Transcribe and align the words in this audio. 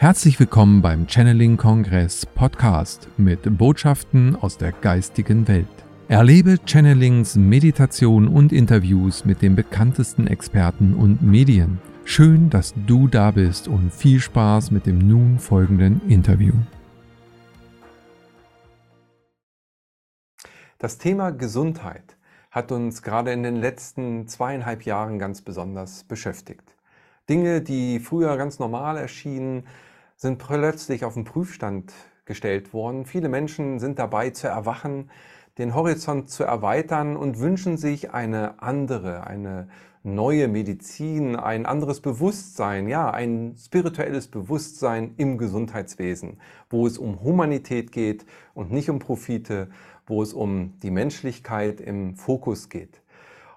Herzlich 0.00 0.40
willkommen 0.40 0.80
beim 0.80 1.06
Channeling 1.06 1.58
Kongress 1.58 2.24
Podcast 2.24 3.06
mit 3.18 3.58
Botschaften 3.58 4.34
aus 4.34 4.56
der 4.56 4.72
geistigen 4.72 5.46
Welt. 5.46 5.66
Erlebe 6.08 6.56
Channelings, 6.64 7.36
Meditation 7.36 8.26
und 8.26 8.50
Interviews 8.50 9.26
mit 9.26 9.42
den 9.42 9.56
bekanntesten 9.56 10.26
Experten 10.26 10.94
und 10.94 11.20
Medien. 11.20 11.82
Schön, 12.06 12.48
dass 12.48 12.72
du 12.86 13.08
da 13.08 13.30
bist 13.30 13.68
und 13.68 13.92
viel 13.92 14.20
Spaß 14.20 14.70
mit 14.70 14.86
dem 14.86 15.06
nun 15.06 15.38
folgenden 15.38 16.00
Interview. 16.08 16.54
Das 20.78 20.96
Thema 20.96 21.30
Gesundheit 21.30 22.16
hat 22.50 22.72
uns 22.72 23.02
gerade 23.02 23.32
in 23.32 23.42
den 23.42 23.56
letzten 23.56 24.26
zweieinhalb 24.28 24.86
Jahren 24.86 25.18
ganz 25.18 25.42
besonders 25.42 26.04
beschäftigt. 26.04 26.74
Dinge, 27.28 27.60
die 27.60 28.00
früher 28.00 28.38
ganz 28.38 28.58
normal 28.58 28.96
erschienen, 28.96 29.64
sind 30.20 30.36
plötzlich 30.36 31.06
auf 31.06 31.14
den 31.14 31.24
Prüfstand 31.24 31.94
gestellt 32.26 32.74
worden. 32.74 33.06
Viele 33.06 33.30
Menschen 33.30 33.78
sind 33.78 33.98
dabei 33.98 34.28
zu 34.28 34.48
erwachen, 34.48 35.10
den 35.56 35.74
Horizont 35.74 36.28
zu 36.28 36.44
erweitern 36.44 37.16
und 37.16 37.38
wünschen 37.38 37.78
sich 37.78 38.12
eine 38.12 38.62
andere, 38.62 39.26
eine 39.26 39.68
neue 40.02 40.46
Medizin, 40.46 41.36
ein 41.36 41.64
anderes 41.64 42.00
Bewusstsein, 42.00 42.86
ja, 42.86 43.10
ein 43.10 43.56
spirituelles 43.56 44.28
Bewusstsein 44.28 45.14
im 45.16 45.38
Gesundheitswesen, 45.38 46.38
wo 46.68 46.86
es 46.86 46.98
um 46.98 47.22
Humanität 47.22 47.90
geht 47.90 48.26
und 48.52 48.70
nicht 48.70 48.90
um 48.90 48.98
Profite, 48.98 49.70
wo 50.06 50.22
es 50.22 50.34
um 50.34 50.74
die 50.82 50.90
Menschlichkeit 50.90 51.80
im 51.80 52.14
Fokus 52.14 52.68
geht. 52.68 53.00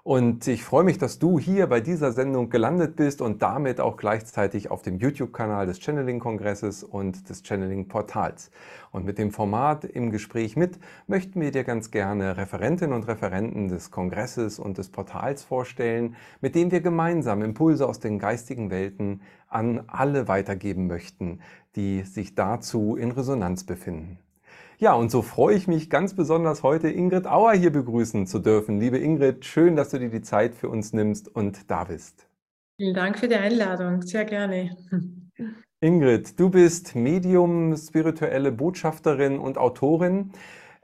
Und 0.06 0.46
ich 0.48 0.64
freue 0.64 0.84
mich, 0.84 0.98
dass 0.98 1.18
du 1.18 1.38
hier 1.38 1.66
bei 1.66 1.80
dieser 1.80 2.12
Sendung 2.12 2.50
gelandet 2.50 2.94
bist 2.94 3.22
und 3.22 3.40
damit 3.40 3.80
auch 3.80 3.96
gleichzeitig 3.96 4.70
auf 4.70 4.82
dem 4.82 4.98
YouTube-Kanal 4.98 5.64
des 5.64 5.80
Channeling-Kongresses 5.80 6.84
und 6.84 7.30
des 7.30 7.42
Channeling-Portals. 7.42 8.50
Und 8.92 9.06
mit 9.06 9.16
dem 9.16 9.30
Format 9.30 9.86
im 9.86 10.10
Gespräch 10.10 10.56
mit 10.56 10.78
möchten 11.06 11.40
wir 11.40 11.52
dir 11.52 11.64
ganz 11.64 11.90
gerne 11.90 12.36
Referentinnen 12.36 12.94
und 12.94 13.08
Referenten 13.08 13.68
des 13.68 13.90
Kongresses 13.90 14.58
und 14.58 14.76
des 14.76 14.90
Portals 14.90 15.42
vorstellen, 15.42 16.16
mit 16.42 16.54
denen 16.54 16.70
wir 16.70 16.82
gemeinsam 16.82 17.40
Impulse 17.40 17.88
aus 17.88 17.98
den 17.98 18.18
geistigen 18.18 18.70
Welten 18.70 19.22
an 19.48 19.84
alle 19.86 20.28
weitergeben 20.28 20.86
möchten, 20.86 21.40
die 21.76 22.02
sich 22.02 22.34
dazu 22.34 22.96
in 22.96 23.10
Resonanz 23.10 23.64
befinden. 23.64 24.18
Ja, 24.78 24.94
und 24.94 25.10
so 25.10 25.22
freue 25.22 25.56
ich 25.56 25.68
mich 25.68 25.88
ganz 25.88 26.14
besonders 26.14 26.62
heute 26.64 26.88
Ingrid 26.88 27.26
Auer 27.26 27.52
hier 27.52 27.70
begrüßen 27.70 28.26
zu 28.26 28.40
dürfen. 28.40 28.80
Liebe 28.80 28.98
Ingrid, 28.98 29.44
schön, 29.44 29.76
dass 29.76 29.90
du 29.90 29.98
dir 29.98 30.10
die 30.10 30.22
Zeit 30.22 30.54
für 30.54 30.68
uns 30.68 30.92
nimmst 30.92 31.28
und 31.34 31.70
da 31.70 31.84
bist. 31.84 32.26
Vielen 32.76 32.94
Dank 32.94 33.18
für 33.18 33.28
die 33.28 33.36
Einladung, 33.36 34.02
sehr 34.02 34.24
gerne. 34.24 34.76
Ingrid, 35.80 36.40
du 36.40 36.50
bist 36.50 36.96
Medium, 36.96 37.76
spirituelle 37.76 38.50
Botschafterin 38.50 39.38
und 39.38 39.58
Autorin 39.58 40.32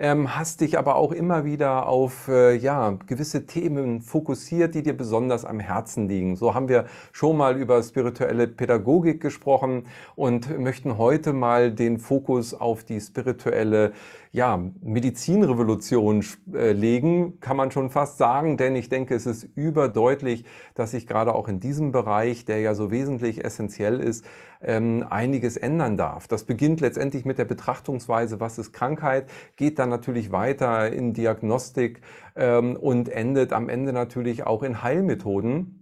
ähm, 0.00 0.34
hast 0.34 0.62
dich 0.62 0.78
aber 0.78 0.96
auch 0.96 1.12
immer 1.12 1.44
wieder 1.44 1.86
auf 1.86 2.26
äh, 2.28 2.56
ja, 2.56 2.96
gewisse 3.06 3.44
Themen 3.44 4.00
fokussiert, 4.00 4.74
die 4.74 4.82
dir 4.82 4.96
besonders 4.96 5.44
am 5.44 5.60
Herzen 5.60 6.08
liegen. 6.08 6.36
So 6.36 6.54
haben 6.54 6.70
wir 6.70 6.86
schon 7.12 7.36
mal 7.36 7.58
über 7.58 7.82
spirituelle 7.82 8.48
Pädagogik 8.48 9.20
gesprochen 9.20 9.84
und 10.16 10.58
möchten 10.58 10.96
heute 10.96 11.34
mal 11.34 11.70
den 11.70 11.98
Fokus 11.98 12.54
auf 12.54 12.82
die 12.82 12.98
spirituelle 12.98 13.92
ja, 14.32 14.58
Medizinrevolution 14.80 16.24
äh, 16.54 16.72
legen, 16.72 17.38
kann 17.40 17.56
man 17.56 17.70
schon 17.70 17.90
fast 17.90 18.16
sagen, 18.16 18.56
denn 18.56 18.76
ich 18.76 18.88
denke, 18.88 19.14
es 19.14 19.26
ist 19.26 19.42
überdeutlich, 19.54 20.44
dass 20.74 20.92
sich 20.92 21.06
gerade 21.06 21.34
auch 21.34 21.48
in 21.48 21.60
diesem 21.60 21.92
Bereich, 21.92 22.44
der 22.44 22.60
ja 22.60 22.74
so 22.74 22.90
wesentlich 22.90 23.44
essentiell 23.44 24.00
ist, 24.00 24.24
ähm, 24.60 25.06
einiges 25.08 25.56
ändern 25.56 25.96
darf. 25.96 26.28
Das 26.28 26.44
beginnt 26.44 26.80
letztendlich 26.80 27.24
mit 27.24 27.38
der 27.38 27.44
Betrachtungsweise, 27.44 28.40
was 28.40 28.58
ist 28.58 28.72
Krankheit, 28.72 29.30
geht 29.56 29.78
dann 29.78 29.88
natürlich 29.88 30.32
weiter 30.32 30.92
in 30.92 31.12
Diagnostik 31.12 32.02
ähm, 32.36 32.76
und 32.76 33.08
endet 33.08 33.52
am 33.52 33.68
Ende 33.68 33.92
natürlich 33.92 34.46
auch 34.46 34.62
in 34.62 34.82
Heilmethoden 34.82 35.80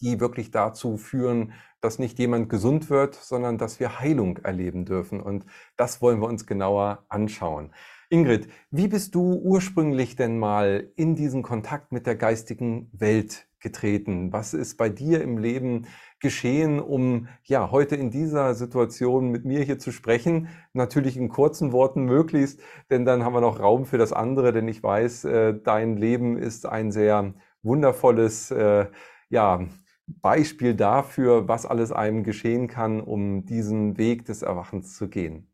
die 0.00 0.20
wirklich 0.20 0.50
dazu 0.50 0.96
führen, 0.96 1.52
dass 1.80 1.98
nicht 1.98 2.18
jemand 2.18 2.48
gesund 2.48 2.90
wird, 2.90 3.14
sondern 3.14 3.58
dass 3.58 3.80
wir 3.80 4.00
Heilung 4.00 4.38
erleben 4.38 4.84
dürfen. 4.84 5.20
Und 5.20 5.46
das 5.76 6.02
wollen 6.02 6.20
wir 6.20 6.28
uns 6.28 6.46
genauer 6.46 7.04
anschauen. 7.08 7.72
Ingrid, 8.10 8.48
wie 8.70 8.88
bist 8.88 9.14
du 9.14 9.34
ursprünglich 9.34 10.16
denn 10.16 10.38
mal 10.38 10.90
in 10.96 11.14
diesen 11.14 11.42
Kontakt 11.42 11.92
mit 11.92 12.06
der 12.06 12.16
geistigen 12.16 12.90
Welt 12.92 13.46
getreten? 13.60 14.32
Was 14.32 14.52
ist 14.52 14.76
bei 14.76 14.88
dir 14.88 15.22
im 15.22 15.38
Leben 15.38 15.86
geschehen, 16.20 16.80
um 16.80 17.28
ja 17.44 17.70
heute 17.70 17.96
in 17.96 18.10
dieser 18.10 18.54
Situation 18.54 19.30
mit 19.30 19.44
mir 19.44 19.62
hier 19.62 19.78
zu 19.78 19.92
sprechen? 19.92 20.48
Natürlich 20.72 21.16
in 21.16 21.28
kurzen 21.28 21.72
Worten 21.72 22.04
möglichst, 22.04 22.60
denn 22.90 23.04
dann 23.04 23.24
haben 23.24 23.34
wir 23.34 23.40
noch 23.40 23.60
Raum 23.60 23.86
für 23.86 23.98
das 23.98 24.12
andere, 24.12 24.52
denn 24.52 24.68
ich 24.68 24.82
weiß, 24.82 25.24
äh, 25.24 25.54
dein 25.62 25.96
Leben 25.96 26.36
ist 26.36 26.66
ein 26.66 26.92
sehr 26.92 27.34
wundervolles, 27.62 28.50
äh, 28.50 28.86
ja, 29.28 29.66
Beispiel 30.06 30.74
dafür, 30.74 31.48
was 31.48 31.66
alles 31.66 31.92
einem 31.92 32.24
geschehen 32.24 32.68
kann, 32.68 33.00
um 33.00 33.44
diesen 33.44 33.96
Weg 33.96 34.24
des 34.24 34.42
Erwachens 34.42 34.96
zu 34.96 35.08
gehen? 35.08 35.50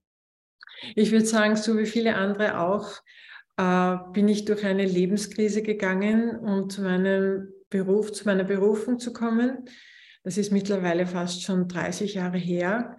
Ich 0.94 1.12
würde 1.12 1.26
sagen, 1.26 1.56
so 1.56 1.76
wie 1.78 1.86
viele 1.86 2.16
andere 2.16 2.60
auch, 2.60 3.02
äh, 3.56 3.96
bin 4.12 4.28
ich 4.28 4.44
durch 4.44 4.64
eine 4.64 4.84
Lebenskrise 4.84 5.62
gegangen, 5.62 6.38
um 6.38 6.68
zu 6.68 6.82
meinem 6.82 7.48
Beruf, 7.70 8.12
zu 8.12 8.24
meiner 8.26 8.44
Berufung 8.44 8.98
zu 8.98 9.12
kommen. 9.12 9.68
Das 10.26 10.38
ist 10.38 10.50
mittlerweile 10.50 11.06
fast 11.06 11.44
schon 11.44 11.68
30 11.68 12.14
Jahre 12.14 12.36
her. 12.36 12.96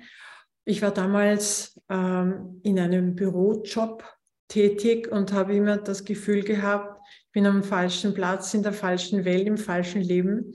Ich 0.64 0.82
war 0.82 0.92
damals 0.92 1.78
ähm, 1.90 2.62
in 2.64 2.80
einem 2.80 3.16
Bürojob 3.16 4.06
tätig 4.48 5.12
und 5.12 5.34
habe 5.34 5.54
immer 5.54 5.76
das 5.76 6.06
Gefühl 6.06 6.42
gehabt, 6.44 7.02
ich 7.26 7.32
bin 7.34 7.46
am 7.46 7.64
falschen 7.64 8.14
Platz, 8.14 8.54
in 8.54 8.64
der 8.64 8.72
falschen 8.72 9.26
Welt, 9.26 9.46
im 9.46 9.58
falschen 9.58 10.02
Leben. 10.02 10.54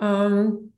Ähm, 0.00 0.72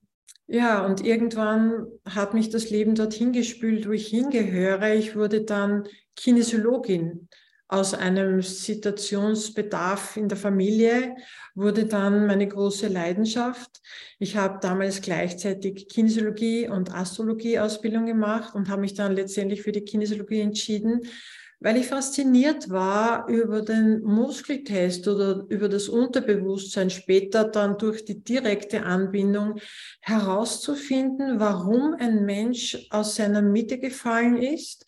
ja, 0.46 0.84
und 0.84 1.02
irgendwann 1.02 1.86
hat 2.04 2.34
mich 2.34 2.50
das 2.50 2.68
Leben 2.68 2.94
dorthin 2.94 3.32
gespült, 3.32 3.88
wo 3.88 3.92
ich 3.92 4.08
hingehöre. 4.08 4.92
Ich 4.96 5.16
wurde 5.16 5.44
dann 5.44 5.88
Kinesiologin. 6.14 7.26
Aus 7.72 7.94
einem 7.94 8.42
Situationsbedarf 8.42 10.16
in 10.16 10.28
der 10.28 10.36
Familie 10.36 11.14
wurde 11.54 11.86
dann 11.86 12.26
meine 12.26 12.48
große 12.48 12.88
Leidenschaft. 12.88 13.80
Ich 14.18 14.36
habe 14.36 14.58
damals 14.60 15.00
gleichzeitig 15.00 15.86
Kinesiologie 15.86 16.68
und 16.68 16.92
Astrologie 16.92 17.60
Ausbildung 17.60 18.06
gemacht 18.06 18.56
und 18.56 18.68
habe 18.68 18.80
mich 18.80 18.94
dann 18.94 19.14
letztendlich 19.14 19.62
für 19.62 19.70
die 19.70 19.84
Kinesiologie 19.84 20.40
entschieden, 20.40 21.02
weil 21.60 21.76
ich 21.76 21.86
fasziniert 21.88 22.70
war 22.70 23.28
über 23.28 23.60
den 23.60 24.02
Muskeltest 24.02 25.06
oder 25.06 25.44
über 25.48 25.68
das 25.68 25.90
Unterbewusstsein, 25.90 26.88
später 26.88 27.44
dann 27.44 27.76
durch 27.76 28.04
die 28.04 28.24
direkte 28.24 28.84
Anbindung 28.84 29.60
herauszufinden, 30.00 31.38
warum 31.38 31.94
ein 31.98 32.24
Mensch 32.24 32.88
aus 32.90 33.16
seiner 33.16 33.42
Mitte 33.42 33.78
gefallen 33.78 34.38
ist 34.38 34.86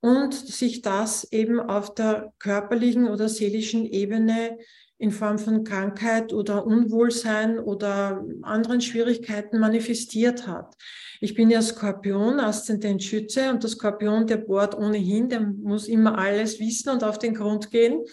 und 0.00 0.34
sich 0.34 0.82
das 0.82 1.24
eben 1.32 1.58
auf 1.60 1.94
der 1.94 2.32
körperlichen 2.38 3.08
oder 3.08 3.30
seelischen 3.30 3.86
Ebene 3.86 4.58
in 5.02 5.10
Form 5.10 5.36
von 5.36 5.64
Krankheit 5.64 6.32
oder 6.32 6.64
Unwohlsein 6.64 7.58
oder 7.58 8.24
anderen 8.42 8.80
Schwierigkeiten 8.80 9.58
manifestiert 9.58 10.46
hat. 10.46 10.76
Ich 11.20 11.34
bin 11.34 11.50
ja 11.50 11.60
Skorpion, 11.60 12.38
Aszendent 12.38 13.02
Schütze 13.02 13.50
und 13.50 13.64
der 13.64 13.70
Skorpion, 13.70 14.28
der 14.28 14.36
bohrt 14.36 14.78
ohnehin, 14.78 15.28
der 15.28 15.40
muss 15.40 15.88
immer 15.88 16.16
alles 16.16 16.60
wissen 16.60 16.90
und 16.90 17.02
auf 17.02 17.18
den 17.18 17.34
Grund 17.34 17.72
gehen. 17.72 18.04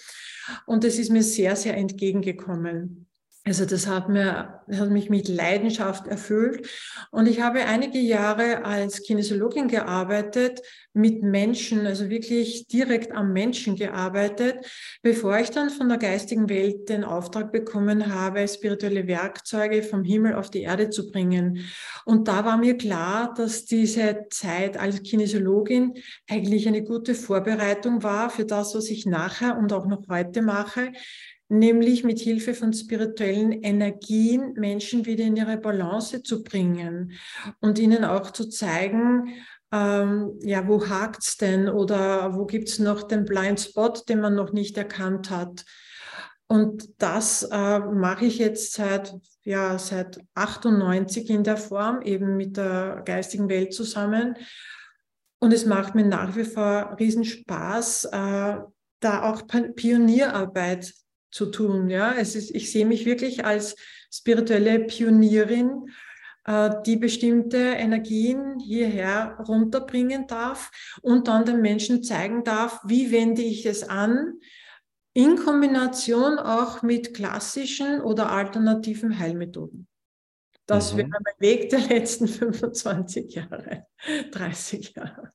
Und 0.65 0.83
es 0.83 0.97
ist 0.97 1.11
mir 1.11 1.21
sehr, 1.21 1.55
sehr 1.55 1.77
entgegengekommen. 1.77 3.08
Also 3.49 3.65
das 3.65 3.87
hat, 3.87 4.09
mir, 4.09 4.61
hat 4.71 4.91
mich 4.91 5.09
mit 5.09 5.27
Leidenschaft 5.27 6.05
erfüllt. 6.05 6.69
Und 7.09 7.27
ich 7.27 7.41
habe 7.41 7.65
einige 7.65 7.97
Jahre 7.97 8.63
als 8.63 9.01
Kinesiologin 9.01 9.67
gearbeitet, 9.67 10.61
mit 10.93 11.23
Menschen, 11.23 11.87
also 11.87 12.09
wirklich 12.09 12.67
direkt 12.67 13.11
am 13.11 13.33
Menschen 13.33 13.75
gearbeitet, 13.75 14.57
bevor 15.01 15.39
ich 15.39 15.49
dann 15.49 15.71
von 15.71 15.89
der 15.89 15.97
geistigen 15.97 16.47
Welt 16.47 16.89
den 16.89 17.03
Auftrag 17.03 17.51
bekommen 17.51 18.13
habe, 18.13 18.47
spirituelle 18.47 19.07
Werkzeuge 19.07 19.81
vom 19.81 20.03
Himmel 20.03 20.35
auf 20.35 20.51
die 20.51 20.61
Erde 20.61 20.91
zu 20.91 21.09
bringen. 21.09 21.65
Und 22.05 22.27
da 22.27 22.45
war 22.45 22.57
mir 22.57 22.77
klar, 22.77 23.33
dass 23.35 23.65
diese 23.65 24.27
Zeit 24.29 24.77
als 24.77 25.01
Kinesiologin 25.01 25.95
eigentlich 26.29 26.67
eine 26.67 26.83
gute 26.83 27.15
Vorbereitung 27.15 28.03
war 28.03 28.29
für 28.29 28.45
das, 28.45 28.75
was 28.75 28.89
ich 28.89 29.07
nachher 29.07 29.57
und 29.57 29.73
auch 29.73 29.87
noch 29.87 30.07
heute 30.07 30.43
mache, 30.43 30.91
nämlich 31.49 32.03
mit 32.03 32.19
Hilfe 32.19 32.53
von 32.53 32.73
spirituellen 32.73 33.51
Energien 33.51 34.53
Menschen 34.53 35.05
wieder 35.05 35.25
in 35.25 35.35
ihre 35.35 35.57
Balance 35.57 36.23
zu 36.23 36.43
bringen 36.43 37.13
und 37.59 37.79
ihnen 37.79 38.05
auch 38.05 38.31
zu 38.31 38.47
zeigen, 38.47 39.33
ähm, 39.71 40.39
ja, 40.41 40.67
wo 40.67 40.87
hakt's 40.87 41.37
denn 41.37 41.67
oder 41.67 42.35
wo 42.35 42.45
gibt's 42.45 42.79
noch 42.79 43.03
den 43.03 43.25
Blind 43.25 43.59
Spot, 43.59 43.93
den 44.07 44.21
man 44.21 44.35
noch 44.35 44.53
nicht 44.53 44.77
erkannt 44.77 45.29
hat. 45.29 45.65
Und 46.47 46.89
das 46.97 47.43
äh, 47.43 47.79
mache 47.79 48.25
ich 48.25 48.39
jetzt 48.39 48.73
seit, 48.73 49.13
ja, 49.43 49.77
seit 49.77 50.19
98 50.33 51.29
in 51.29 51.43
der 51.43 51.57
Form, 51.57 52.01
eben 52.01 52.37
mit 52.37 52.57
der 52.57 53.03
geistigen 53.05 53.49
Welt 53.49 53.73
zusammen. 53.73 54.35
Und 55.39 55.53
es 55.53 55.65
macht 55.65 55.93
mir 55.93 56.05
nach 56.05 56.35
wie 56.35 56.43
vor 56.43 56.95
riesen 56.99 57.23
Spaß, 57.23 58.05
äh, 58.05 58.57
da 58.99 59.23
auch 59.23 59.43
Pionierarbeit 59.75 60.93
zu 61.31 61.47
tun. 61.47 61.89
Ja, 61.89 62.13
es 62.13 62.35
ist, 62.35 62.51
ich 62.55 62.71
sehe 62.71 62.85
mich 62.85 63.05
wirklich 63.05 63.45
als 63.45 63.75
spirituelle 64.11 64.79
Pionierin, 64.79 65.87
äh, 66.45 66.71
die 66.85 66.95
bestimmte 66.95 67.57
Energien 67.57 68.59
hierher 68.59 69.37
runterbringen 69.47 70.27
darf 70.27 70.71
und 71.01 71.27
dann 71.27 71.45
den 71.45 71.61
Menschen 71.61 72.03
zeigen 72.03 72.43
darf, 72.43 72.81
wie 72.85 73.11
wende 73.11 73.41
ich 73.41 73.65
es 73.65 73.87
an, 73.87 74.39
in 75.13 75.35
Kombination 75.35 76.39
auch 76.39 76.81
mit 76.81 77.13
klassischen 77.13 78.01
oder 78.01 78.31
alternativen 78.31 79.17
Heilmethoden. 79.17 79.87
Das 80.65 80.93
mhm. 80.93 80.97
wäre 80.99 81.09
mein 81.09 81.33
Weg 81.39 81.69
der 81.69 81.79
letzten 81.79 82.27
25 82.27 83.33
Jahre, 83.33 83.87
30 84.31 84.95
Jahre. 84.95 85.28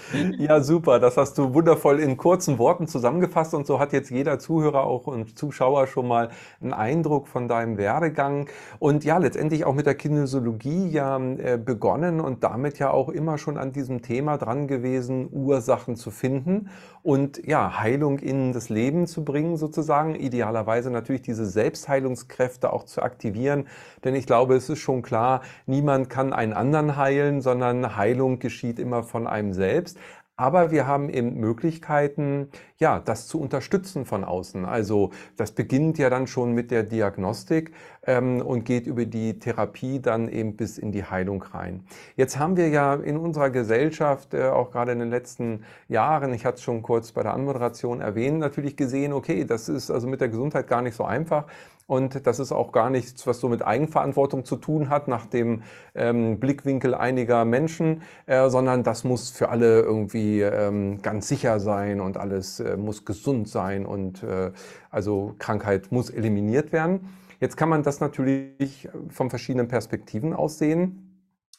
Ja, 0.38 0.60
super. 0.60 0.98
Das 0.98 1.16
hast 1.16 1.38
du 1.38 1.54
wundervoll 1.54 2.00
in 2.00 2.16
kurzen 2.16 2.58
Worten 2.58 2.86
zusammengefasst 2.86 3.54
und 3.54 3.66
so 3.66 3.78
hat 3.78 3.92
jetzt 3.92 4.10
jeder 4.10 4.38
Zuhörer 4.38 4.84
auch 4.84 5.06
und 5.06 5.38
Zuschauer 5.38 5.86
schon 5.86 6.08
mal 6.08 6.30
einen 6.60 6.72
Eindruck 6.72 7.28
von 7.28 7.48
deinem 7.48 7.78
Werdegang. 7.78 8.48
Und 8.78 9.04
ja, 9.04 9.18
letztendlich 9.18 9.64
auch 9.64 9.74
mit 9.74 9.86
der 9.86 9.94
Kinesiologie 9.94 10.88
ja 10.88 11.18
äh, 11.18 11.58
begonnen 11.58 12.20
und 12.20 12.44
damit 12.44 12.78
ja 12.78 12.90
auch 12.90 13.08
immer 13.08 13.38
schon 13.38 13.58
an 13.58 13.72
diesem 13.72 14.02
Thema 14.02 14.36
dran 14.36 14.68
gewesen, 14.68 15.28
Ursachen 15.32 15.96
zu 15.96 16.10
finden 16.10 16.68
und 17.06 17.46
ja, 17.46 17.78
Heilung 17.78 18.18
in 18.18 18.52
das 18.52 18.68
Leben 18.68 19.06
zu 19.06 19.24
bringen 19.24 19.56
sozusagen, 19.56 20.16
idealerweise 20.16 20.90
natürlich 20.90 21.22
diese 21.22 21.46
Selbstheilungskräfte 21.46 22.72
auch 22.72 22.82
zu 22.82 23.00
aktivieren, 23.00 23.68
denn 24.02 24.16
ich 24.16 24.26
glaube, 24.26 24.56
es 24.56 24.68
ist 24.68 24.80
schon 24.80 25.02
klar, 25.02 25.42
niemand 25.66 26.10
kann 26.10 26.32
einen 26.32 26.52
anderen 26.52 26.96
heilen, 26.96 27.42
sondern 27.42 27.96
Heilung 27.96 28.40
geschieht 28.40 28.80
immer 28.80 29.04
von 29.04 29.28
einem 29.28 29.52
selbst 29.52 29.85
selbst. 29.86 29.98
Aber 30.38 30.70
wir 30.70 30.86
haben 30.86 31.08
eben 31.08 31.40
Möglichkeiten, 31.40 32.50
ja, 32.76 33.00
das 33.00 33.26
zu 33.26 33.40
unterstützen 33.40 34.04
von 34.04 34.22
außen. 34.22 34.66
Also 34.66 35.12
das 35.38 35.52
beginnt 35.52 35.96
ja 35.96 36.10
dann 36.10 36.26
schon 36.26 36.52
mit 36.52 36.70
der 36.70 36.82
Diagnostik 36.82 37.72
ähm, 38.06 38.42
und 38.42 38.66
geht 38.66 38.86
über 38.86 39.06
die 39.06 39.38
Therapie 39.38 39.98
dann 39.98 40.28
eben 40.28 40.54
bis 40.54 40.76
in 40.76 40.92
die 40.92 41.04
Heilung 41.04 41.42
rein. 41.42 41.84
Jetzt 42.16 42.38
haben 42.38 42.58
wir 42.58 42.68
ja 42.68 42.96
in 42.96 43.16
unserer 43.16 43.48
Gesellschaft, 43.48 44.34
äh, 44.34 44.48
auch 44.48 44.72
gerade 44.72 44.92
in 44.92 44.98
den 44.98 45.08
letzten 45.08 45.64
Jahren, 45.88 46.34
ich 46.34 46.44
hatte 46.44 46.56
es 46.56 46.62
schon 46.62 46.82
kurz 46.82 47.12
bei 47.12 47.22
der 47.22 47.32
Anmoderation 47.32 48.02
erwähnt, 48.02 48.38
natürlich 48.38 48.76
gesehen, 48.76 49.14
okay, 49.14 49.46
das 49.46 49.70
ist 49.70 49.90
also 49.90 50.06
mit 50.06 50.20
der 50.20 50.28
Gesundheit 50.28 50.68
gar 50.68 50.82
nicht 50.82 50.96
so 50.96 51.04
einfach. 51.04 51.46
Und 51.86 52.26
das 52.26 52.40
ist 52.40 52.50
auch 52.50 52.72
gar 52.72 52.90
nichts, 52.90 53.26
was 53.28 53.38
so 53.38 53.48
mit 53.48 53.64
Eigenverantwortung 53.64 54.44
zu 54.44 54.56
tun 54.56 54.90
hat, 54.90 55.06
nach 55.06 55.26
dem 55.26 55.62
ähm, 55.94 56.40
Blickwinkel 56.40 56.94
einiger 56.94 57.44
Menschen, 57.44 58.02
äh, 58.26 58.48
sondern 58.50 58.82
das 58.82 59.04
muss 59.04 59.30
für 59.30 59.50
alle 59.50 59.82
irgendwie 59.82 60.40
ähm, 60.40 61.00
ganz 61.00 61.28
sicher 61.28 61.60
sein 61.60 62.00
und 62.00 62.16
alles 62.16 62.58
äh, 62.58 62.76
muss 62.76 63.04
gesund 63.04 63.48
sein 63.48 63.86
und 63.86 64.24
äh, 64.24 64.50
also 64.90 65.36
Krankheit 65.38 65.92
muss 65.92 66.10
eliminiert 66.10 66.72
werden. 66.72 67.08
Jetzt 67.38 67.56
kann 67.56 67.68
man 67.68 67.84
das 67.84 68.00
natürlich 68.00 68.88
von 69.10 69.30
verschiedenen 69.30 69.68
Perspektiven 69.68 70.32
aussehen. 70.32 71.05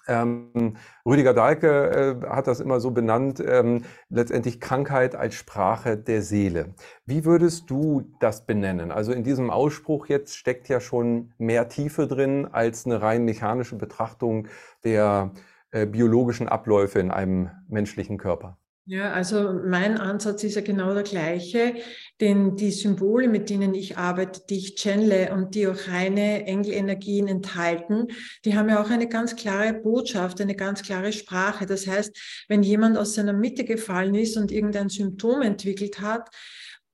Ähm, 0.08 0.78
Rüdiger 1.06 1.34
Dahlke 1.34 2.20
äh, 2.24 2.30
hat 2.30 2.48
das 2.48 2.60
immer 2.60 2.80
so 2.80 2.92
benannt, 2.92 3.44
ähm, 3.46 3.84
letztendlich 4.10 4.62
Krankheit 4.62 5.16
als 5.16 5.36
Sprache 5.36 5.98
der 5.98 6.22
Seele. 6.22 6.74
Wie 7.06 7.26
würdest 7.26 7.70
du 7.70 8.14
das 8.20 8.46
benennen? 8.46 8.92
Also 8.92 9.12
in 9.12 9.24
diesem 9.24 9.50
Ausspruch 9.50 10.08
jetzt 10.08 10.38
steckt 10.38 10.70
ja 10.70 10.80
schon 10.80 11.34
mehr 11.38 11.68
Tiefe 11.70 12.08
drin 12.08 12.48
als 12.52 12.86
eine 12.86 13.02
rein 13.02 13.26
mechanische 13.26 13.76
Betrachtung 13.76 14.48
der 14.84 15.32
äh, 15.72 15.86
biologischen 15.86 16.48
Abläufe 16.48 17.00
in 17.00 17.12
einem 17.12 17.52
menschlichen 17.68 18.18
Körper. 18.18 18.58
Ja, 18.90 19.12
also 19.12 19.52
mein 19.52 19.98
Ansatz 19.98 20.46
ist 20.46 20.56
ja 20.56 20.62
genau 20.62 20.94
der 20.94 21.04
gleiche, 21.04 21.76
denn 22.22 22.56
die 22.56 22.72
Symbole, 22.72 23.28
mit 23.28 23.50
denen 23.50 23.76
ich 23.76 23.98
arbeite, 23.98 24.44
die 24.50 24.60
ich 24.60 24.76
channele 24.76 25.34
und 25.34 25.56
die 25.56 25.68
auch 25.68 25.90
reine 25.90 26.46
Engelenergien 26.46 27.28
enthalten, 27.28 28.08
die 28.46 28.56
haben 28.56 28.70
ja 28.70 28.82
auch 28.82 28.90
eine 28.90 29.10
ganz 29.10 29.36
klare 29.36 29.74
Botschaft, 29.74 30.40
eine 30.40 30.56
ganz 30.56 30.84
klare 30.84 31.12
Sprache. 31.12 31.66
Das 31.66 31.86
heißt, 31.86 32.46
wenn 32.48 32.64
jemand 32.64 32.98
aus 32.98 33.14
seiner 33.14 33.34
Mitte 33.34 33.66
gefallen 33.66 34.16
ist 34.16 34.38
und 34.38 34.54
irgendein 34.54 34.88
Symptom 34.88 35.42
entwickelt 35.42 36.00
hat, 36.00 36.30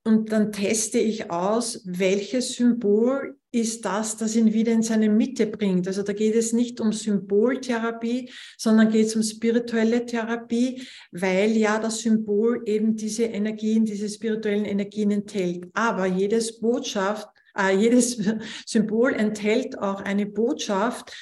und 0.06 0.31
dann 0.34 0.51
teste 0.51 0.98
ich 0.98 1.31
aus, 1.31 1.81
welches 1.86 2.56
Symbol 2.56 3.38
ist 3.53 3.85
das, 3.85 4.17
das 4.17 4.35
ihn 4.35 4.51
wieder 4.51 4.71
in 4.71 4.81
seine 4.81 5.09
Mitte 5.09 5.45
bringt. 5.45 5.88
Also 5.88 6.01
da 6.01 6.11
geht 6.11 6.35
es 6.35 6.53
nicht 6.53 6.81
um 6.81 6.91
Symboltherapie, 6.91 8.31
sondern 8.57 8.89
geht 8.89 9.05
es 9.05 9.15
um 9.15 9.21
spirituelle 9.21 10.05
Therapie, 10.07 10.81
weil 11.11 11.51
ja 11.51 11.77
das 11.77 12.00
Symbol 12.00 12.63
eben 12.65 12.95
diese 12.95 13.25
Energien, 13.25 13.85
diese 13.85 14.09
spirituellen 14.09 14.65
Energien 14.65 15.11
enthält. 15.11 15.67
Aber 15.73 16.07
jedes 16.07 16.59
Botschaft, 16.59 17.27
äh, 17.55 17.77
jedes 17.77 18.17
Symbol 18.65 19.13
enthält 19.13 19.77
auch 19.77 20.01
eine 20.01 20.25
Botschaft 20.25 21.13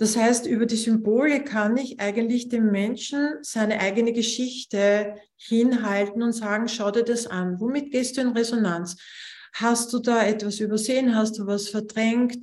das 0.00 0.16
heißt, 0.16 0.46
über 0.46 0.64
die 0.64 0.76
Symbole 0.76 1.42
kann 1.42 1.76
ich 1.76 1.98
eigentlich 1.98 2.48
dem 2.48 2.70
Menschen 2.70 3.38
seine 3.42 3.80
eigene 3.80 4.12
Geschichte 4.12 5.16
hinhalten 5.34 6.22
und 6.22 6.32
sagen, 6.32 6.68
schau 6.68 6.92
dir 6.92 7.02
das 7.02 7.26
an. 7.26 7.58
Womit 7.58 7.90
gehst 7.90 8.16
du 8.16 8.20
in 8.20 8.28
Resonanz? 8.28 8.96
Hast 9.54 9.92
du 9.92 9.98
da 9.98 10.24
etwas 10.24 10.60
übersehen? 10.60 11.14
Hast 11.14 11.38
du 11.38 11.46
was 11.46 11.68
verdrängt? 11.68 12.38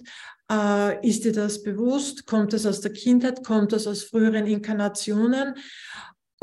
Äh, 0.51 1.07
ist 1.07 1.23
dir 1.25 1.31
das 1.31 1.63
bewusst? 1.63 2.25
Kommt 2.25 2.53
das 2.53 2.65
aus 2.65 2.81
der 2.81 2.93
Kindheit? 2.93 3.43
Kommt 3.43 3.71
das 3.71 3.87
aus 3.87 4.03
früheren 4.03 4.45
Inkarnationen? 4.45 5.55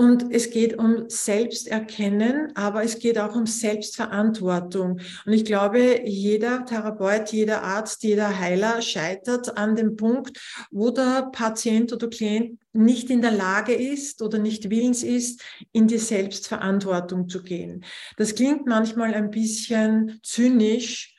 Und 0.02 0.34
es 0.34 0.50
geht 0.50 0.80
um 0.80 1.08
Selbsterkennen, 1.08 2.56
aber 2.56 2.82
es 2.82 2.98
geht 2.98 3.20
auch 3.20 3.36
um 3.36 3.46
Selbstverantwortung. 3.46 4.98
Und 5.24 5.32
ich 5.32 5.44
glaube, 5.44 6.00
jeder 6.04 6.64
Therapeut, 6.64 7.28
jeder 7.28 7.62
Arzt, 7.62 8.02
jeder 8.02 8.36
Heiler 8.36 8.82
scheitert 8.82 9.56
an 9.56 9.76
dem 9.76 9.94
Punkt, 9.94 10.40
wo 10.72 10.90
der 10.90 11.28
Patient 11.30 11.92
oder 11.92 12.08
Klient 12.08 12.58
nicht 12.72 13.10
in 13.10 13.22
der 13.22 13.30
Lage 13.30 13.74
ist 13.74 14.22
oder 14.22 14.38
nicht 14.38 14.70
willens 14.70 15.04
ist, 15.04 15.40
in 15.70 15.86
die 15.86 15.98
Selbstverantwortung 15.98 17.28
zu 17.28 17.40
gehen. 17.40 17.84
Das 18.16 18.34
klingt 18.34 18.66
manchmal 18.66 19.14
ein 19.14 19.30
bisschen 19.30 20.18
zynisch, 20.24 21.11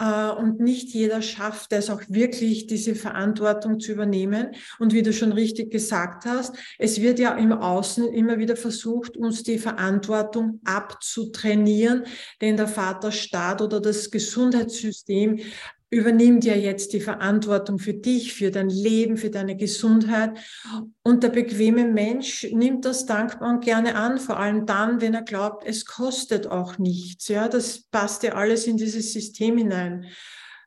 und 0.00 0.60
nicht 0.60 0.90
jeder 0.90 1.22
schafft 1.22 1.72
es 1.72 1.90
auch 1.90 2.02
wirklich, 2.08 2.68
diese 2.68 2.94
Verantwortung 2.94 3.80
zu 3.80 3.92
übernehmen. 3.92 4.54
Und 4.78 4.92
wie 4.92 5.02
du 5.02 5.12
schon 5.12 5.32
richtig 5.32 5.72
gesagt 5.72 6.24
hast, 6.24 6.54
es 6.78 7.00
wird 7.00 7.18
ja 7.18 7.34
im 7.34 7.52
Außen 7.52 8.12
immer 8.12 8.38
wieder 8.38 8.54
versucht, 8.54 9.16
uns 9.16 9.42
die 9.42 9.58
Verantwortung 9.58 10.60
abzutrainieren, 10.64 12.04
denn 12.40 12.56
der 12.56 12.68
Vaterstaat 12.68 13.60
oder 13.60 13.80
das 13.80 14.10
Gesundheitssystem 14.10 15.40
übernimmt 15.90 16.44
ja 16.44 16.54
jetzt 16.54 16.92
die 16.92 17.00
Verantwortung 17.00 17.78
für 17.78 17.94
dich, 17.94 18.34
für 18.34 18.50
dein 18.50 18.68
Leben, 18.68 19.16
für 19.16 19.30
deine 19.30 19.56
Gesundheit. 19.56 20.38
Und 21.02 21.22
der 21.22 21.30
bequeme 21.30 21.86
Mensch 21.86 22.46
nimmt 22.52 22.84
das 22.84 23.06
dankbar 23.06 23.48
und 23.54 23.64
gerne 23.64 23.94
an, 23.94 24.18
vor 24.18 24.38
allem 24.38 24.66
dann, 24.66 25.00
wenn 25.00 25.14
er 25.14 25.22
glaubt, 25.22 25.64
es 25.66 25.86
kostet 25.86 26.46
auch 26.46 26.78
nichts. 26.78 27.28
Ja, 27.28 27.48
das 27.48 27.80
passt 27.90 28.22
ja 28.22 28.34
alles 28.34 28.66
in 28.66 28.76
dieses 28.76 29.12
System 29.12 29.56
hinein. 29.56 30.06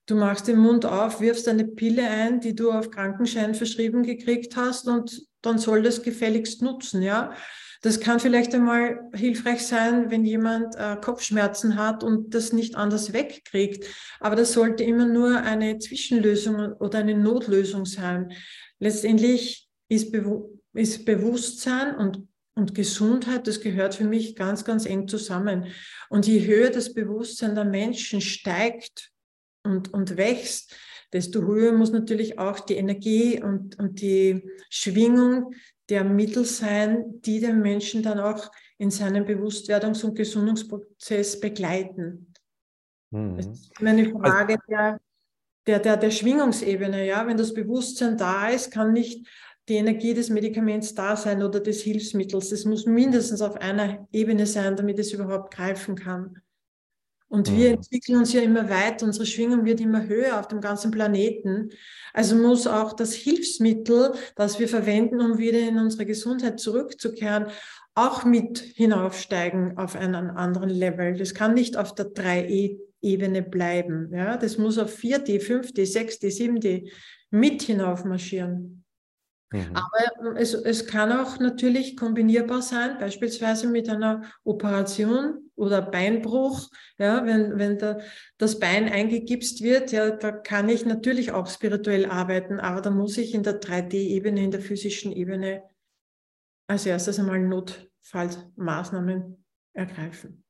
Du 0.07 0.15
machst 0.15 0.47
den 0.47 0.57
Mund 0.57 0.85
auf, 0.85 1.21
wirfst 1.21 1.47
eine 1.47 1.65
Pille 1.65 2.07
ein, 2.07 2.39
die 2.39 2.55
du 2.55 2.71
auf 2.71 2.89
Krankenschein 2.89 3.53
verschrieben 3.53 4.03
gekriegt 4.03 4.55
hast 4.55 4.87
und 4.87 5.21
dann 5.41 5.59
soll 5.59 5.83
das 5.83 6.01
gefälligst 6.01 6.61
nutzen, 6.61 7.01
ja. 7.01 7.33
Das 7.81 7.99
kann 7.99 8.19
vielleicht 8.19 8.53
einmal 8.53 9.09
hilfreich 9.13 9.65
sein, 9.65 10.11
wenn 10.11 10.23
jemand 10.23 10.75
äh, 10.75 10.95
Kopfschmerzen 11.01 11.77
hat 11.77 12.03
und 12.03 12.35
das 12.35 12.53
nicht 12.53 12.75
anders 12.75 13.11
wegkriegt. 13.11 13.85
Aber 14.19 14.35
das 14.35 14.53
sollte 14.53 14.83
immer 14.83 15.05
nur 15.05 15.37
eine 15.37 15.79
Zwischenlösung 15.79 16.73
oder 16.73 16.99
eine 16.99 17.17
Notlösung 17.17 17.85
sein. 17.85 18.33
Letztendlich 18.79 19.67
ist, 19.89 20.11
Bewu 20.11 20.59
ist 20.73 21.05
Bewusstsein 21.05 21.95
und 21.95 22.27
und 22.53 22.75
Gesundheit, 22.75 23.47
das 23.47 23.61
gehört 23.61 23.95
für 23.95 24.03
mich 24.03 24.35
ganz, 24.35 24.65
ganz 24.65 24.85
eng 24.85 25.07
zusammen. 25.07 25.67
Und 26.09 26.27
je 26.27 26.45
höher 26.45 26.69
das 26.69 26.93
Bewusstsein 26.93 27.55
der 27.55 27.65
Menschen 27.65 28.19
steigt 28.19 29.11
und, 29.63 29.93
und 29.93 30.17
wächst, 30.17 30.75
desto 31.13 31.41
höher 31.41 31.71
muss 31.71 31.91
natürlich 31.91 32.39
auch 32.39 32.59
die 32.59 32.75
Energie 32.75 33.41
und, 33.41 33.79
und 33.79 34.01
die 34.01 34.43
Schwingung 34.69 35.53
der 35.91 36.05
Mittel 36.05 36.45
sein, 36.45 37.21
die 37.21 37.41
den 37.41 37.61
Menschen 37.61 38.01
dann 38.01 38.17
auch 38.19 38.49
in 38.77 38.89
seinem 38.89 39.25
Bewusstwerdungs- 39.25 40.03
und 40.05 40.15
Gesundungsprozess 40.15 41.39
begleiten. 41.39 42.33
Mhm. 43.11 43.35
Das 43.35 43.45
ist 43.45 43.79
immer 43.79 43.89
eine 43.89 44.09
Frage 44.09 44.57
der, 44.69 44.99
der, 45.67 45.79
der, 45.79 45.97
der 45.97 46.09
Schwingungsebene. 46.09 47.05
Ja? 47.05 47.27
Wenn 47.27 47.37
das 47.37 47.53
Bewusstsein 47.53 48.17
da 48.17 48.47
ist, 48.47 48.71
kann 48.71 48.93
nicht 48.93 49.27
die 49.67 49.75
Energie 49.75 50.13
des 50.13 50.29
Medikaments 50.29 50.95
da 50.95 51.15
sein 51.17 51.43
oder 51.43 51.59
des 51.59 51.81
Hilfsmittels. 51.81 52.53
Es 52.53 52.63
muss 52.63 52.85
mindestens 52.85 53.41
auf 53.41 53.57
einer 53.57 54.07
Ebene 54.13 54.47
sein, 54.47 54.77
damit 54.77 54.97
es 54.97 55.11
überhaupt 55.11 55.53
greifen 55.53 55.95
kann. 55.95 56.41
Und 57.31 57.49
mhm. 57.49 57.57
wir 57.57 57.69
entwickeln 57.71 58.17
uns 58.17 58.33
ja 58.33 58.41
immer 58.41 58.69
weiter, 58.69 59.05
unsere 59.05 59.25
Schwingung 59.25 59.63
wird 59.63 59.79
immer 59.79 60.05
höher 60.05 60.37
auf 60.37 60.49
dem 60.49 60.59
ganzen 60.59 60.91
Planeten. 60.91 61.69
Also 62.11 62.35
muss 62.35 62.67
auch 62.67 62.91
das 62.91 63.13
Hilfsmittel, 63.13 64.11
das 64.35 64.59
wir 64.59 64.67
verwenden, 64.67 65.21
um 65.21 65.37
wieder 65.37 65.59
in 65.59 65.77
unsere 65.77 66.05
Gesundheit 66.05 66.59
zurückzukehren, 66.59 67.45
auch 67.95 68.25
mit 68.25 68.59
hinaufsteigen 68.59 69.77
auf 69.77 69.95
einen 69.95 70.29
anderen 70.29 70.69
Level. 70.69 71.15
Das 71.15 71.33
kann 71.33 71.53
nicht 71.53 71.77
auf 71.77 71.95
der 71.95 72.07
3E-Ebene 72.07 73.43
bleiben. 73.43 74.11
Ja? 74.13 74.35
Das 74.35 74.57
muss 74.57 74.77
auf 74.77 74.93
4D, 74.93 75.39
5D, 75.41 75.89
6D, 75.89 76.37
7D 76.37 76.91
mit 77.29 77.61
hinaufmarschieren. 77.61 78.80
Mhm. 79.51 79.73
Aber 79.73 80.39
es, 80.39 80.53
es 80.53 80.87
kann 80.87 81.11
auch 81.11 81.39
natürlich 81.39 81.97
kombinierbar 81.97 82.61
sein, 82.61 82.97
beispielsweise 82.97 83.67
mit 83.67 83.89
einer 83.89 84.23
Operation 84.43 85.51
oder 85.55 85.81
Beinbruch. 85.81 86.69
Ja, 86.97 87.25
wenn, 87.25 87.57
wenn 87.57 87.77
da, 87.77 87.99
das 88.37 88.59
Bein 88.59 88.87
eingegipst 88.87 89.61
wird, 89.61 89.91
ja, 89.91 90.11
da 90.11 90.31
kann 90.31 90.69
ich 90.69 90.85
natürlich 90.85 91.31
auch 91.31 91.47
spirituell 91.47 92.05
arbeiten, 92.05 92.59
aber 92.59 92.81
da 92.81 92.91
muss 92.91 93.17
ich 93.17 93.33
in 93.33 93.43
der 93.43 93.59
3D-Ebene, 93.59 94.43
in 94.43 94.51
der 94.51 94.61
physischen 94.61 95.11
Ebene 95.11 95.63
als 96.67 96.85
erstes 96.85 97.19
einmal 97.19 97.39
Notfallmaßnahmen 97.39 99.43
ergreifen. 99.73 100.45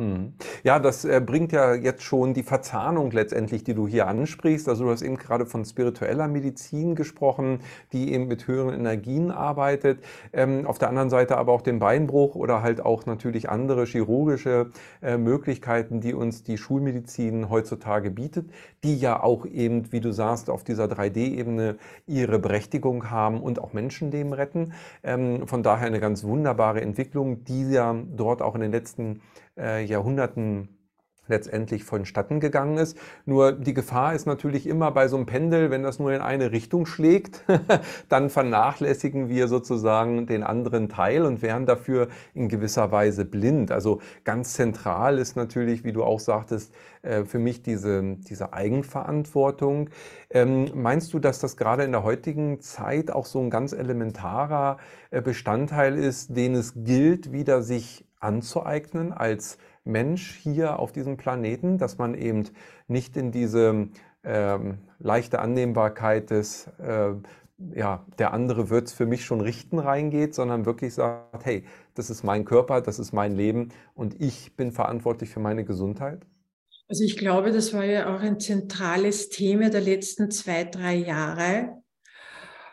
Mhm. 0.00 0.32
Ja, 0.64 0.78
das 0.78 1.04
äh, 1.04 1.20
bringt 1.20 1.52
ja 1.52 1.74
jetzt 1.74 2.02
schon 2.02 2.32
die 2.32 2.42
Verzahnung 2.42 3.10
letztendlich, 3.10 3.64
die 3.64 3.74
du 3.74 3.86
hier 3.86 4.06
ansprichst. 4.06 4.66
Also 4.66 4.84
du 4.84 4.90
hast 4.90 5.02
eben 5.02 5.16
gerade 5.16 5.44
von 5.44 5.62
spiritueller 5.62 6.26
Medizin 6.26 6.94
gesprochen, 6.94 7.60
die 7.92 8.14
eben 8.14 8.26
mit 8.26 8.46
höheren 8.46 8.72
Energien 8.72 9.30
arbeitet. 9.30 10.02
Ähm, 10.32 10.66
auf 10.66 10.78
der 10.78 10.88
anderen 10.88 11.10
Seite 11.10 11.36
aber 11.36 11.52
auch 11.52 11.60
den 11.60 11.80
Beinbruch 11.80 12.34
oder 12.34 12.62
halt 12.62 12.80
auch 12.80 13.04
natürlich 13.04 13.50
andere 13.50 13.84
chirurgische 13.84 14.70
äh, 15.02 15.18
Möglichkeiten, 15.18 16.00
die 16.00 16.14
uns 16.14 16.44
die 16.44 16.56
Schulmedizin 16.56 17.50
heutzutage 17.50 18.10
bietet, 18.10 18.48
die 18.82 18.96
ja 18.96 19.22
auch 19.22 19.44
eben, 19.44 19.92
wie 19.92 20.00
du 20.00 20.12
sagst, 20.12 20.48
auf 20.48 20.64
dieser 20.64 20.86
3D-Ebene 20.86 21.76
ihre 22.06 22.38
Berechtigung 22.38 23.10
haben 23.10 23.42
und 23.42 23.58
auch 23.58 23.74
Menschenleben 23.74 24.32
retten. 24.32 24.72
Ähm, 25.02 25.46
von 25.46 25.62
daher 25.62 25.88
eine 25.88 26.00
ganz 26.00 26.24
wunderbare 26.24 26.80
Entwicklung, 26.80 27.44
die 27.44 27.70
ja 27.70 27.94
dort 28.16 28.40
auch 28.40 28.54
in 28.54 28.62
den 28.62 28.72
letzten 28.72 29.20
äh, 29.60 29.84
Jahrhunderten 29.84 30.80
letztendlich 31.30 31.84
vonstatten 31.84 32.40
gegangen 32.40 32.76
ist. 32.76 32.98
Nur 33.24 33.52
die 33.52 33.72
Gefahr 33.72 34.14
ist 34.14 34.26
natürlich 34.26 34.66
immer 34.66 34.90
bei 34.90 35.08
so 35.08 35.16
einem 35.16 35.24
Pendel, 35.24 35.70
wenn 35.70 35.82
das 35.82 35.98
nur 35.98 36.12
in 36.12 36.20
eine 36.20 36.52
Richtung 36.52 36.84
schlägt, 36.84 37.42
dann 38.10 38.28
vernachlässigen 38.28 39.30
wir 39.30 39.48
sozusagen 39.48 40.26
den 40.26 40.42
anderen 40.42 40.90
Teil 40.90 41.24
und 41.24 41.40
wären 41.40 41.64
dafür 41.64 42.08
in 42.34 42.48
gewisser 42.48 42.92
Weise 42.92 43.24
blind. 43.24 43.70
Also 43.70 44.00
ganz 44.24 44.54
zentral 44.54 45.18
ist 45.18 45.36
natürlich, 45.36 45.84
wie 45.84 45.92
du 45.92 46.04
auch 46.04 46.20
sagtest, 46.20 46.74
äh, 47.02 47.24
für 47.24 47.38
mich 47.38 47.62
diese, 47.62 48.16
diese 48.16 48.52
Eigenverantwortung. 48.52 49.88
Ähm, 50.30 50.66
meinst 50.74 51.14
du, 51.14 51.18
dass 51.18 51.38
das 51.38 51.56
gerade 51.56 51.84
in 51.84 51.92
der 51.92 52.02
heutigen 52.02 52.60
Zeit 52.60 53.10
auch 53.10 53.26
so 53.26 53.40
ein 53.40 53.50
ganz 53.50 53.72
elementarer 53.72 54.78
äh, 55.10 55.22
Bestandteil 55.22 55.96
ist, 55.96 56.36
den 56.36 56.54
es 56.54 56.74
gilt, 56.76 57.32
wieder 57.32 57.62
sich 57.62 58.04
anzueignen 58.20 59.12
als 59.12 59.58
Mensch 59.84 60.36
hier 60.36 60.78
auf 60.78 60.92
diesem 60.92 61.16
Planeten, 61.16 61.78
dass 61.78 61.98
man 61.98 62.14
eben 62.14 62.44
nicht 62.86 63.16
in 63.16 63.32
diese 63.32 63.88
ähm, 64.22 64.78
leichte 64.98 65.38
Annehmbarkeit 65.40 66.30
des, 66.30 66.68
äh, 66.78 67.14
ja, 67.74 68.04
der 68.18 68.32
andere 68.32 68.70
wird 68.70 68.86
es 68.86 68.92
für 68.92 69.06
mich 69.06 69.24
schon 69.24 69.40
richten 69.40 69.78
reingeht, 69.78 70.34
sondern 70.34 70.66
wirklich 70.66 70.94
sagt, 70.94 71.44
hey, 71.44 71.64
das 71.94 72.10
ist 72.10 72.22
mein 72.22 72.44
Körper, 72.44 72.80
das 72.80 72.98
ist 72.98 73.12
mein 73.12 73.34
Leben 73.34 73.70
und 73.94 74.20
ich 74.20 74.56
bin 74.56 74.72
verantwortlich 74.72 75.30
für 75.30 75.40
meine 75.40 75.64
Gesundheit? 75.64 76.26
Also 76.88 77.04
ich 77.04 77.16
glaube, 77.16 77.52
das 77.52 77.72
war 77.72 77.84
ja 77.84 78.14
auch 78.14 78.20
ein 78.20 78.40
zentrales 78.40 79.28
Thema 79.28 79.70
der 79.70 79.80
letzten 79.80 80.30
zwei, 80.30 80.64
drei 80.64 80.96
Jahre, 80.96 81.79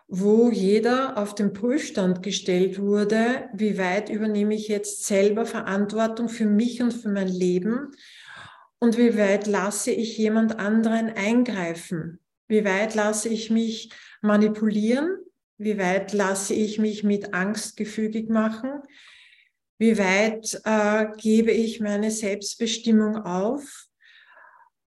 wo 0.07 0.49
jeder 0.49 1.17
auf 1.17 1.35
den 1.35 1.51
Prüfstand 1.51 2.23
gestellt 2.23 2.79
wurde, 2.79 3.49
wie 3.53 3.77
weit 3.77 4.09
übernehme 4.09 4.55
ich 4.55 4.69
jetzt 4.69 5.05
selber 5.05 5.45
Verantwortung 5.45 6.29
für 6.29 6.45
mich 6.45 6.81
und 6.81 6.93
für 6.93 7.09
mein 7.09 7.27
Leben 7.27 7.91
und 8.79 8.97
wie 8.97 9.17
weit 9.17 9.47
lasse 9.47 9.91
ich 9.91 10.17
jemand 10.17 10.59
anderen 10.59 11.09
eingreifen, 11.09 12.19
wie 12.47 12.63
weit 12.63 12.95
lasse 12.95 13.27
ich 13.27 13.49
mich 13.49 13.91
manipulieren, 14.21 15.17
wie 15.57 15.77
weit 15.77 16.13
lasse 16.13 16.53
ich 16.53 16.79
mich 16.79 17.03
mit 17.03 17.33
Angst 17.33 17.75
gefügig 17.75 18.29
machen, 18.29 18.81
wie 19.77 19.97
weit 19.97 20.61
äh, 20.63 21.07
gebe 21.17 21.51
ich 21.51 21.81
meine 21.81 22.11
Selbstbestimmung 22.11 23.17
auf. 23.17 23.87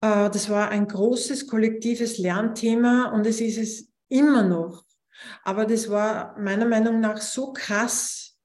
Äh, 0.01 0.31
das 0.31 0.49
war 0.49 0.71
ein 0.71 0.89
großes 0.89 1.47
kollektives 1.49 2.19
Lernthema 2.19 3.11
und 3.11 3.27
es 3.27 3.41
ist 3.41 3.59
es 3.59 3.89
immer 4.09 4.43
noch. 4.43 4.85
Aber 5.45 5.67
das 5.67 5.91
war 5.91 6.39
meiner 6.39 6.67
Meinung 6.67 7.01
nach 7.01 7.21
so 7.21 7.53
krass. 7.53 8.39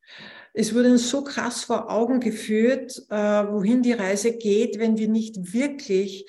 Es 0.53 0.73
wurde 0.73 0.91
uns 0.91 1.09
so 1.09 1.23
krass 1.23 1.63
vor 1.63 1.91
Augen 1.91 2.19
geführt, 2.19 3.03
äh, 3.09 3.15
wohin 3.15 3.83
die 3.83 3.93
Reise 3.93 4.37
geht, 4.37 4.79
wenn 4.79 4.97
wir 4.97 5.07
nicht 5.07 5.53
wirklich 5.53 6.25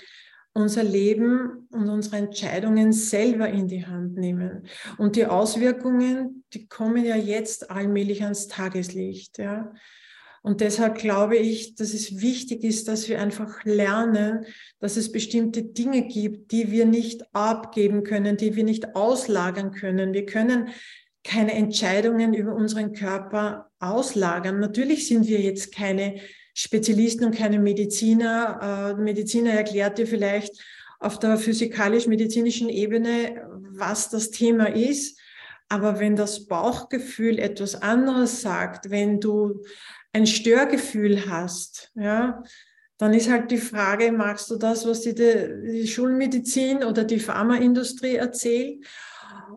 unser 0.52 0.82
Leben 0.82 1.68
und 1.70 1.88
unsere 1.88 2.16
Entscheidungen 2.16 2.92
selber 2.92 3.48
in 3.48 3.68
die 3.68 3.86
Hand 3.86 4.16
nehmen. 4.16 4.66
Und 4.98 5.16
die 5.16 5.26
Auswirkungen, 5.26 6.44
die 6.52 6.66
kommen 6.66 7.04
ja 7.04 7.16
jetzt 7.16 7.70
allmählich 7.70 8.22
ans 8.24 8.48
Tageslicht. 8.48 9.38
Ja. 9.38 9.72
Und 10.48 10.62
deshalb 10.62 10.96
glaube 10.96 11.36
ich, 11.36 11.74
dass 11.74 11.92
es 11.92 12.22
wichtig 12.22 12.64
ist, 12.64 12.88
dass 12.88 13.06
wir 13.06 13.20
einfach 13.20 13.64
lernen, 13.64 14.46
dass 14.80 14.96
es 14.96 15.12
bestimmte 15.12 15.62
Dinge 15.62 16.08
gibt, 16.08 16.52
die 16.52 16.70
wir 16.70 16.86
nicht 16.86 17.22
abgeben 17.34 18.02
können, 18.02 18.38
die 18.38 18.56
wir 18.56 18.64
nicht 18.64 18.96
auslagern 18.96 19.72
können. 19.72 20.14
Wir 20.14 20.24
können 20.24 20.70
keine 21.22 21.52
Entscheidungen 21.52 22.32
über 22.32 22.54
unseren 22.54 22.94
Körper 22.94 23.70
auslagern. 23.78 24.58
Natürlich 24.58 25.06
sind 25.06 25.28
wir 25.28 25.38
jetzt 25.38 25.74
keine 25.74 26.18
Spezialisten 26.54 27.26
und 27.26 27.36
keine 27.36 27.58
Mediziner. 27.58 28.94
Äh, 28.96 29.02
Mediziner 29.02 29.50
erklärt 29.50 29.98
dir 29.98 30.06
vielleicht 30.06 30.58
auf 30.98 31.18
der 31.18 31.36
physikalisch-medizinischen 31.36 32.70
Ebene, 32.70 33.46
was 33.76 34.08
das 34.08 34.30
Thema 34.30 34.74
ist. 34.74 35.20
Aber 35.68 36.00
wenn 36.00 36.16
das 36.16 36.46
Bauchgefühl 36.46 37.38
etwas 37.38 37.82
anderes 37.82 38.40
sagt, 38.40 38.90
wenn 38.90 39.20
du 39.20 39.62
ein 40.18 40.26
Störgefühl 40.26 41.30
hast, 41.30 41.90
ja, 41.94 42.42
dann 42.98 43.14
ist 43.14 43.30
halt 43.30 43.50
die 43.50 43.58
Frage, 43.58 44.10
magst 44.10 44.50
du 44.50 44.56
das, 44.56 44.86
was 44.86 45.02
dir 45.02 45.14
die, 45.14 45.82
die 45.82 45.88
Schulmedizin 45.88 46.82
oder 46.82 47.04
die 47.04 47.20
Pharmaindustrie 47.20 48.16
erzählt? 48.16 48.84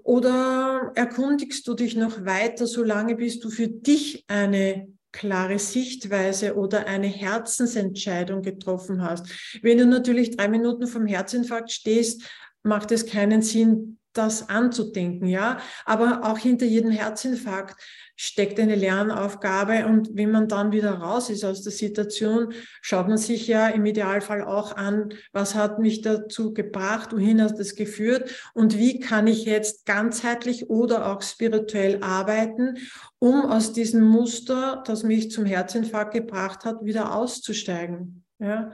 Oder 0.03 0.91
erkundigst 0.95 1.67
du 1.67 1.73
dich 1.73 1.95
noch 1.95 2.23
weiter, 2.23 2.67
solange 2.67 3.15
bis 3.15 3.39
du 3.39 3.49
für 3.49 3.67
dich 3.67 4.23
eine 4.27 4.87
klare 5.11 5.59
Sichtweise 5.59 6.55
oder 6.55 6.87
eine 6.87 7.07
Herzensentscheidung 7.07 8.43
getroffen 8.43 9.01
hast? 9.01 9.27
Wenn 9.61 9.79
du 9.79 9.85
natürlich 9.87 10.37
drei 10.37 10.47
Minuten 10.47 10.87
vom 10.87 11.07
Herzinfarkt 11.07 11.71
stehst, 11.71 12.23
macht 12.63 12.91
es 12.91 13.07
keinen 13.07 13.41
Sinn, 13.41 13.97
das 14.13 14.49
anzudenken, 14.49 15.27
ja. 15.27 15.59
Aber 15.85 16.21
auch 16.23 16.37
hinter 16.37 16.65
jedem 16.65 16.91
Herzinfarkt 16.91 17.81
steckt 18.15 18.59
eine 18.59 18.75
Lernaufgabe 18.75 19.85
und 19.87 20.09
wenn 20.13 20.31
man 20.31 20.47
dann 20.47 20.71
wieder 20.71 20.93
raus 20.93 21.29
ist 21.29 21.43
aus 21.43 21.63
der 21.63 21.71
Situation, 21.71 22.53
schaut 22.81 23.07
man 23.07 23.17
sich 23.17 23.47
ja 23.47 23.67
im 23.67 23.85
Idealfall 23.85 24.43
auch 24.43 24.75
an, 24.75 25.13
was 25.31 25.55
hat 25.55 25.79
mich 25.79 26.01
dazu 26.01 26.53
gebracht, 26.53 27.13
wohin 27.13 27.41
hat 27.41 27.59
das 27.59 27.75
geführt 27.75 28.29
und 28.53 28.77
wie 28.77 28.99
kann 28.99 29.25
ich 29.27 29.45
jetzt 29.45 29.85
ganzheitlich 29.85 30.69
oder 30.69 31.11
auch 31.11 31.21
spirituell 31.21 32.03
arbeiten, 32.03 32.77
um 33.17 33.45
aus 33.45 33.73
diesem 33.73 34.03
Muster, 34.03 34.83
das 34.85 35.03
mich 35.03 35.31
zum 35.31 35.45
Herzinfarkt 35.45 36.13
gebracht 36.13 36.63
hat, 36.63 36.83
wieder 36.85 37.15
auszusteigen, 37.15 38.23
ja. 38.39 38.71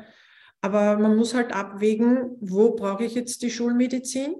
Aber 0.59 0.97
man 0.97 1.15
muss 1.15 1.35
halt 1.35 1.53
abwägen, 1.53 2.35
wo 2.41 2.71
brauche 2.71 3.05
ich 3.05 3.13
jetzt 3.13 3.43
die 3.43 3.51
Schulmedizin? 3.51 4.35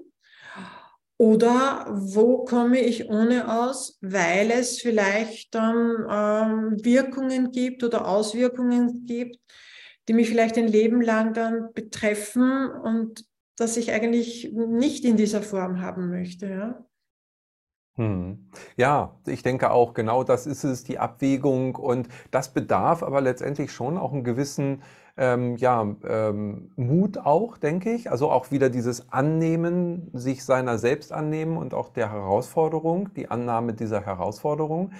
Oder 1.18 1.86
wo 1.90 2.44
komme 2.44 2.78
ich 2.78 3.10
ohne 3.10 3.60
aus, 3.60 3.98
weil 4.00 4.52
es 4.52 4.80
vielleicht 4.80 5.52
dann 5.52 6.06
ähm, 6.08 6.84
Wirkungen 6.84 7.50
gibt 7.50 7.82
oder 7.82 8.06
Auswirkungen 8.06 9.04
gibt, 9.04 9.36
die 10.06 10.12
mich 10.12 10.28
vielleicht 10.28 10.56
ein 10.56 10.68
Leben 10.68 11.02
lang 11.02 11.34
dann 11.34 11.72
betreffen 11.74 12.70
und 12.70 13.24
dass 13.56 13.76
ich 13.76 13.90
eigentlich 13.90 14.52
nicht 14.52 15.04
in 15.04 15.16
dieser 15.16 15.42
Form 15.42 15.80
haben 15.80 16.08
möchte. 16.08 16.48
Ja? 16.48 16.86
Hm. 17.96 18.48
Ja, 18.76 19.18
ich 19.26 19.42
denke 19.42 19.72
auch, 19.72 19.94
genau 19.94 20.22
das 20.22 20.46
ist 20.46 20.62
es, 20.62 20.84
die 20.84 21.00
Abwägung. 21.00 21.74
Und 21.74 22.06
das 22.30 22.54
bedarf 22.54 23.02
aber 23.02 23.20
letztendlich 23.20 23.72
schon 23.72 23.98
auch 23.98 24.12
einen 24.12 24.22
gewissen 24.22 24.82
ähm, 25.18 25.56
ja, 25.56 25.96
ähm, 26.08 26.70
Mut 26.76 27.18
auch, 27.18 27.58
denke 27.58 27.92
ich. 27.92 28.10
Also 28.10 28.30
auch 28.30 28.50
wieder 28.50 28.70
dieses 28.70 29.12
Annehmen, 29.12 30.10
sich 30.12 30.44
seiner 30.44 30.78
selbst 30.78 31.12
annehmen 31.12 31.56
und 31.56 31.74
auch 31.74 31.90
der 31.90 32.12
Herausforderung, 32.12 33.10
die 33.14 33.30
Annahme 33.30 33.74
dieser 33.74 34.06
Herausforderung. 34.06 34.92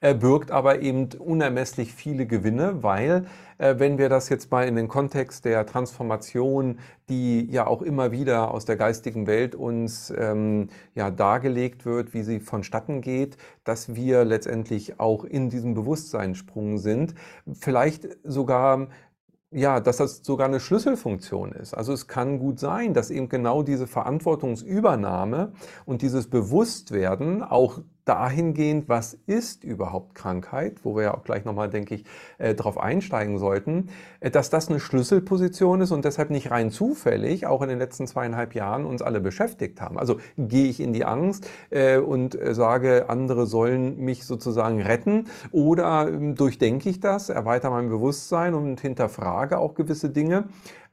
äh, 0.00 0.14
birgt 0.14 0.50
aber 0.50 0.82
eben 0.82 1.08
unermesslich 1.18 1.92
viele 1.94 2.26
Gewinne, 2.26 2.82
weil 2.82 3.26
äh, 3.58 3.76
wenn 3.78 3.98
wir 3.98 4.08
das 4.08 4.28
jetzt 4.28 4.50
mal 4.50 4.66
in 4.66 4.76
den 4.76 4.88
Kontext 4.88 5.44
der 5.44 5.66
Transformation, 5.66 6.78
die 7.08 7.50
ja 7.50 7.66
auch 7.66 7.82
immer 7.82 8.12
wieder 8.12 8.52
aus 8.52 8.64
der 8.64 8.76
geistigen 8.76 9.26
Welt 9.26 9.54
uns 9.54 10.12
ähm, 10.16 10.68
ja 10.94 11.10
dargelegt 11.10 11.86
wird, 11.86 12.14
wie 12.14 12.22
sie 12.22 12.40
vonstatten 12.40 13.00
geht, 13.00 13.36
dass 13.64 13.94
wir 13.94 14.24
letztendlich 14.24 15.00
auch 15.00 15.24
in 15.24 15.50
diesem 15.50 15.74
Bewusstseinssprung 15.74 16.78
sind, 16.78 17.14
vielleicht 17.52 18.08
sogar 18.24 18.88
ja, 19.50 19.80
dass 19.80 19.98
das 19.98 20.22
sogar 20.22 20.48
eine 20.48 20.60
Schlüsselfunktion 20.60 21.52
ist. 21.52 21.74
Also 21.74 21.92
es 21.92 22.08
kann 22.08 22.38
gut 22.38 22.58
sein, 22.58 22.94
dass 22.94 23.10
eben 23.10 23.28
genau 23.28 23.62
diese 23.62 23.86
Verantwortungsübernahme 23.86 25.52
und 25.84 26.02
dieses 26.02 26.28
Bewusstwerden 26.28 27.42
auch 27.42 27.80
dahingehend, 28.06 28.88
was 28.88 29.18
ist 29.26 29.64
überhaupt 29.64 30.14
Krankheit, 30.14 30.84
wo 30.84 30.96
wir 30.96 31.02
ja 31.02 31.14
auch 31.14 31.24
gleich 31.24 31.44
nochmal, 31.44 31.68
denke 31.68 31.96
ich, 31.96 32.04
äh, 32.38 32.54
darauf 32.54 32.78
einsteigen 32.78 33.38
sollten, 33.38 33.88
äh, 34.20 34.30
dass 34.30 34.48
das 34.48 34.68
eine 34.68 34.80
Schlüsselposition 34.80 35.80
ist 35.80 35.90
und 35.90 36.04
deshalb 36.04 36.30
nicht 36.30 36.50
rein 36.50 36.70
zufällig 36.70 37.46
auch 37.46 37.62
in 37.62 37.68
den 37.68 37.78
letzten 37.78 38.06
zweieinhalb 38.06 38.54
Jahren 38.54 38.86
uns 38.86 39.02
alle 39.02 39.20
beschäftigt 39.20 39.80
haben. 39.80 39.98
Also 39.98 40.18
gehe 40.38 40.68
ich 40.68 40.80
in 40.80 40.92
die 40.92 41.04
Angst 41.04 41.48
äh, 41.70 41.98
und 41.98 42.40
äh, 42.40 42.54
sage, 42.54 43.10
andere 43.10 43.46
sollen 43.46 43.98
mich 43.98 44.24
sozusagen 44.24 44.80
retten 44.80 45.26
oder 45.50 46.08
ähm, 46.08 46.36
durchdenke 46.36 46.88
ich 46.88 47.00
das, 47.00 47.28
erweitere 47.28 47.72
mein 47.72 47.88
Bewusstsein 47.88 48.54
und 48.54 48.80
hinterfrage 48.80 49.58
auch 49.58 49.74
gewisse 49.74 50.10
Dinge 50.10 50.44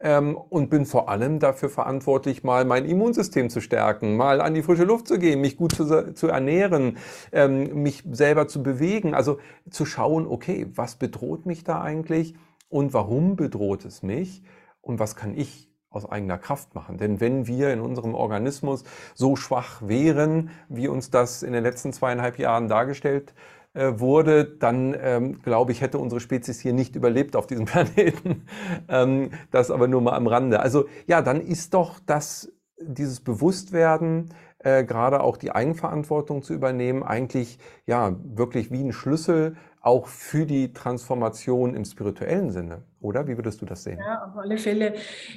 ähm, 0.03 0.37
und 0.37 0.69
bin 0.69 0.85
vor 0.85 1.09
allem 1.09 1.39
dafür 1.39 1.69
verantwortlich, 1.69 2.43
mal 2.43 2.65
mein 2.65 2.85
Immunsystem 2.85 3.49
zu 3.49 3.61
stärken, 3.61 4.15
mal 4.15 4.41
an 4.41 4.53
die 4.53 4.61
frische 4.61 4.83
Luft 4.83 5.07
zu 5.07 5.17
gehen, 5.17 5.41
mich 5.41 5.57
gut 5.57 5.73
zu, 5.73 6.13
zu 6.13 6.27
ernähren, 6.27 6.97
ähm, 7.31 7.81
mich 7.81 8.03
selber 8.11 8.47
zu 8.47 8.61
bewegen. 8.61 9.15
Also 9.15 9.39
zu 9.69 9.85
schauen, 9.85 10.27
okay, 10.27 10.67
was 10.75 10.97
bedroht 10.97 11.45
mich 11.45 11.63
da 11.63 11.81
eigentlich 11.81 12.35
und 12.69 12.93
warum 12.93 13.37
bedroht 13.37 13.85
es 13.85 14.03
mich 14.03 14.43
und 14.81 14.99
was 14.99 15.15
kann 15.15 15.35
ich 15.35 15.69
aus 15.89 16.09
eigener 16.09 16.37
Kraft 16.37 16.75
machen. 16.75 16.97
Denn 16.97 17.21
wenn 17.21 17.47
wir 17.47 17.71
in 17.71 17.79
unserem 17.79 18.15
Organismus 18.15 18.83
so 19.13 19.35
schwach 19.35 19.81
wären, 19.83 20.49
wie 20.67 20.87
uns 20.87 21.11
das 21.11 21.43
in 21.43 21.53
den 21.53 21.63
letzten 21.63 21.93
zweieinhalb 21.93 22.39
Jahren 22.39 22.67
dargestellt 22.67 23.33
äh, 23.73 23.99
wurde, 23.99 24.45
dann 24.45 24.95
ähm, 24.99 25.41
glaube 25.41 25.71
ich, 25.71 25.81
hätte 25.81 25.97
unsere 25.97 26.21
Spezies 26.21 26.59
hier 26.59 26.73
nicht 26.73 26.95
überlebt 26.95 27.35
auf 27.35 27.47
diesem 27.47 27.65
Planeten. 27.65 28.45
ähm, 28.87 29.31
das 29.51 29.71
aber 29.71 29.87
nur 29.87 30.01
mal 30.01 30.13
am 30.13 30.27
Rande. 30.27 30.59
Also 30.59 30.85
ja, 31.07 31.21
dann 31.21 31.41
ist 31.41 31.73
doch 31.73 31.99
das, 32.05 32.51
dieses 32.79 33.19
Bewusstwerden, 33.19 34.29
äh, 34.59 34.83
gerade 34.83 35.21
auch 35.21 35.37
die 35.37 35.51
Eigenverantwortung 35.51 36.43
zu 36.43 36.53
übernehmen, 36.53 37.03
eigentlich 37.03 37.57
ja 37.85 38.15
wirklich 38.23 38.71
wie 38.71 38.83
ein 38.83 38.93
Schlüssel 38.93 39.55
auch 39.81 40.07
für 40.07 40.45
die 40.45 40.71
Transformation 40.71 41.75
im 41.75 41.83
spirituellen 41.83 42.51
Sinne, 42.51 42.83
oder? 43.01 43.27
Wie 43.27 43.37
würdest 43.37 43.61
du 43.61 43.65
das 43.65 43.83
sehen? 43.83 43.99
Ja, 43.99 44.23
auf 44.23 44.37
alle 44.37 44.57
Fälle. 44.57 44.93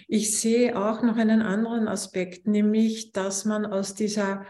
Ich 0.07 0.39
sehe 0.39 0.79
auch 0.79 1.03
noch 1.03 1.17
einen 1.17 1.43
anderen 1.43 1.89
Aspekt, 1.89 2.47
nämlich, 2.47 3.11
dass 3.11 3.45
man 3.45 3.67
aus 3.67 3.95
dieser 3.97 4.45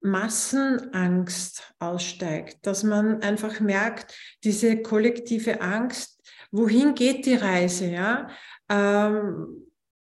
Massenangst 0.00 1.74
aussteigt, 1.78 2.66
dass 2.66 2.82
man 2.82 3.22
einfach 3.22 3.60
merkt, 3.60 4.14
diese 4.44 4.82
kollektive 4.82 5.60
Angst, 5.60 6.20
wohin 6.50 6.94
geht 6.94 7.26
die 7.26 7.34
Reise, 7.34 7.86
ja? 7.86 8.28
Ähm, 8.68 9.68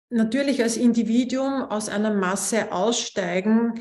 natürlich 0.09 0.62
als 0.62 0.77
Individuum 0.77 1.63
aus 1.63 1.89
einer 1.89 2.13
Masse 2.13 2.71
aussteigen, 2.71 3.79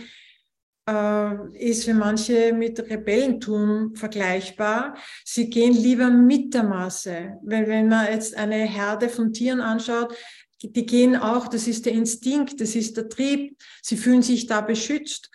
äh, 0.89 1.59
ist 1.59 1.85
für 1.85 1.95
manche 1.95 2.53
mit 2.53 2.79
Rebellentum 2.79 3.95
vergleichbar. 3.95 4.97
Sie 5.25 5.51
gehen 5.51 5.75
lieber 5.75 6.09
mit 6.09 6.55
der 6.55 6.63
Masse. 6.63 7.39
Wenn, 7.43 7.67
wenn 7.67 7.89
man 7.89 8.07
jetzt 8.11 8.37
eine 8.37 8.57
Herde 8.57 9.09
von 9.09 9.33
Tieren 9.33 9.61
anschaut, 9.61 10.15
die 10.63 10.87
gehen 10.87 11.17
auch, 11.17 11.49
das 11.49 11.69
ist 11.69 11.87
der 11.87 11.93
Instinkt, 11.93 12.61
das 12.61 12.75
ist 12.75 12.97
der 12.97 13.09
Trieb, 13.09 13.57
sie 13.83 13.97
fühlen 13.97 14.23
sich 14.23 14.47
da 14.47 14.61
beschützt. 14.61 15.31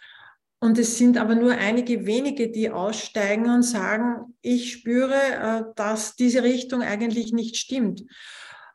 Und 0.64 0.78
es 0.78 0.98
sind 0.98 1.18
aber 1.18 1.36
nur 1.36 1.52
einige 1.52 2.06
wenige, 2.06 2.50
die 2.50 2.70
aussteigen 2.70 3.50
und 3.50 3.64
sagen, 3.64 4.34
ich 4.40 4.72
spüre, 4.72 5.14
äh, 5.14 5.64
dass 5.76 6.16
diese 6.16 6.42
Richtung 6.42 6.82
eigentlich 6.82 7.34
nicht 7.34 7.58
stimmt. 7.58 8.06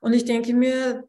Und 0.01 0.13
ich 0.13 0.27
denke 0.27 0.53
mir, 0.53 1.09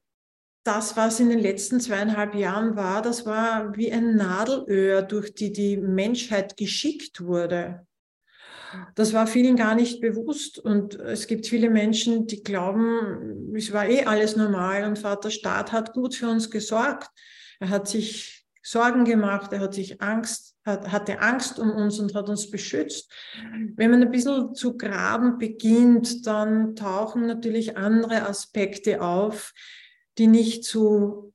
das, 0.64 0.96
was 0.96 1.20
in 1.20 1.28
den 1.28 1.40
letzten 1.40 1.82
zweieinhalb 1.82 2.34
Jahren 2.34 2.78
war, 2.78 3.02
das 3.02 3.26
war 3.26 3.76
wie 3.76 3.92
ein 3.92 4.16
Nadelöhr, 4.16 5.02
durch 5.02 5.34
die 5.34 5.52
die 5.52 5.76
Menschheit 5.76 6.56
geschickt 6.56 7.26
wurde. 7.26 7.86
Das 8.96 9.12
war 9.12 9.28
vielen 9.28 9.58
gar 9.58 9.76
nicht 9.76 10.00
bewusst. 10.00 10.60
Und 10.60 10.96
es 10.96 11.28
gibt 11.28 11.46
viele 11.48 11.70
Menschen, 11.70 12.26
die 12.26 12.42
glauben, 12.42 13.54
es 13.54 13.74
war 13.74 13.86
eh 13.86 14.06
alles 14.06 14.38
normal 14.38 14.86
und 14.86 14.98
Vater 14.98 15.30
Staat 15.30 15.74
hat 15.74 15.92
gut 15.92 16.16
für 16.16 16.30
uns 16.30 16.50
gesorgt. 16.50 17.10
Er 17.60 17.68
hat 17.68 17.90
sich 17.90 18.46
Sorgen 18.62 19.04
gemacht, 19.04 19.52
er 19.52 19.60
hat 19.60 19.74
sich 19.74 20.02
Angst, 20.02 20.56
hat, 20.70 20.92
hatte 20.92 21.20
Angst 21.20 21.60
um 21.60 21.72
uns 21.72 22.00
und 22.00 22.16
hat 22.16 22.30
uns 22.30 22.50
beschützt. 22.50 23.12
Wenn 23.76 23.92
man 23.92 24.02
ein 24.02 24.12
bisschen 24.12 24.54
zu 24.54 24.78
graben 24.78 25.38
beginnt, 25.38 26.26
dann 26.26 26.76
tauchen 26.76 27.28
natürlich 27.28 27.78
andere 27.78 28.28
Aspekte 28.28 29.02
auf, 29.02 29.54
die 30.18 30.28
nicht 30.28 30.66
so 30.66 31.34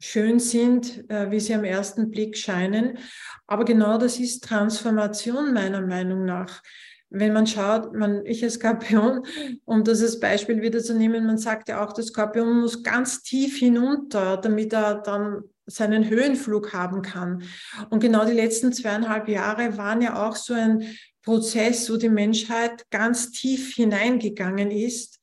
schön 0.00 0.40
sind, 0.40 1.08
äh, 1.10 1.30
wie 1.30 1.40
sie 1.40 1.54
am 1.54 1.64
ersten 1.64 2.10
Blick 2.10 2.36
scheinen. 2.36 2.98
Aber 3.46 3.64
genau 3.64 3.98
das 3.98 4.18
ist 4.18 4.44
Transformation 4.44 5.52
meiner 5.52 5.82
Meinung 5.82 6.24
nach. 6.24 6.62
Wenn 7.10 7.32
man 7.32 7.46
schaut, 7.46 7.92
man, 7.92 8.24
ich 8.24 8.42
als 8.44 8.54
Skorpion, 8.54 9.26
um 9.64 9.84
das 9.84 10.00
als 10.00 10.20
Beispiel 10.20 10.62
wieder 10.62 10.80
zu 10.80 10.94
nehmen, 10.94 11.26
man 11.26 11.38
sagt 11.38 11.68
ja 11.68 11.84
auch, 11.84 11.92
der 11.92 12.04
Skorpion 12.04 12.60
muss 12.60 12.82
ganz 12.82 13.22
tief 13.22 13.58
hinunter, 13.58 14.36
damit 14.36 14.72
er 14.72 15.02
dann 15.02 15.42
seinen 15.66 16.08
Höhenflug 16.08 16.72
haben 16.72 17.02
kann. 17.02 17.42
Und 17.90 18.00
genau 18.00 18.24
die 18.24 18.32
letzten 18.32 18.72
zweieinhalb 18.72 19.28
Jahre 19.28 19.76
waren 19.76 20.02
ja 20.02 20.26
auch 20.26 20.36
so 20.36 20.54
ein 20.54 20.96
Prozess, 21.22 21.90
wo 21.90 21.96
die 21.96 22.08
Menschheit 22.08 22.88
ganz 22.90 23.30
tief 23.30 23.74
hineingegangen 23.74 24.70
ist 24.70 25.20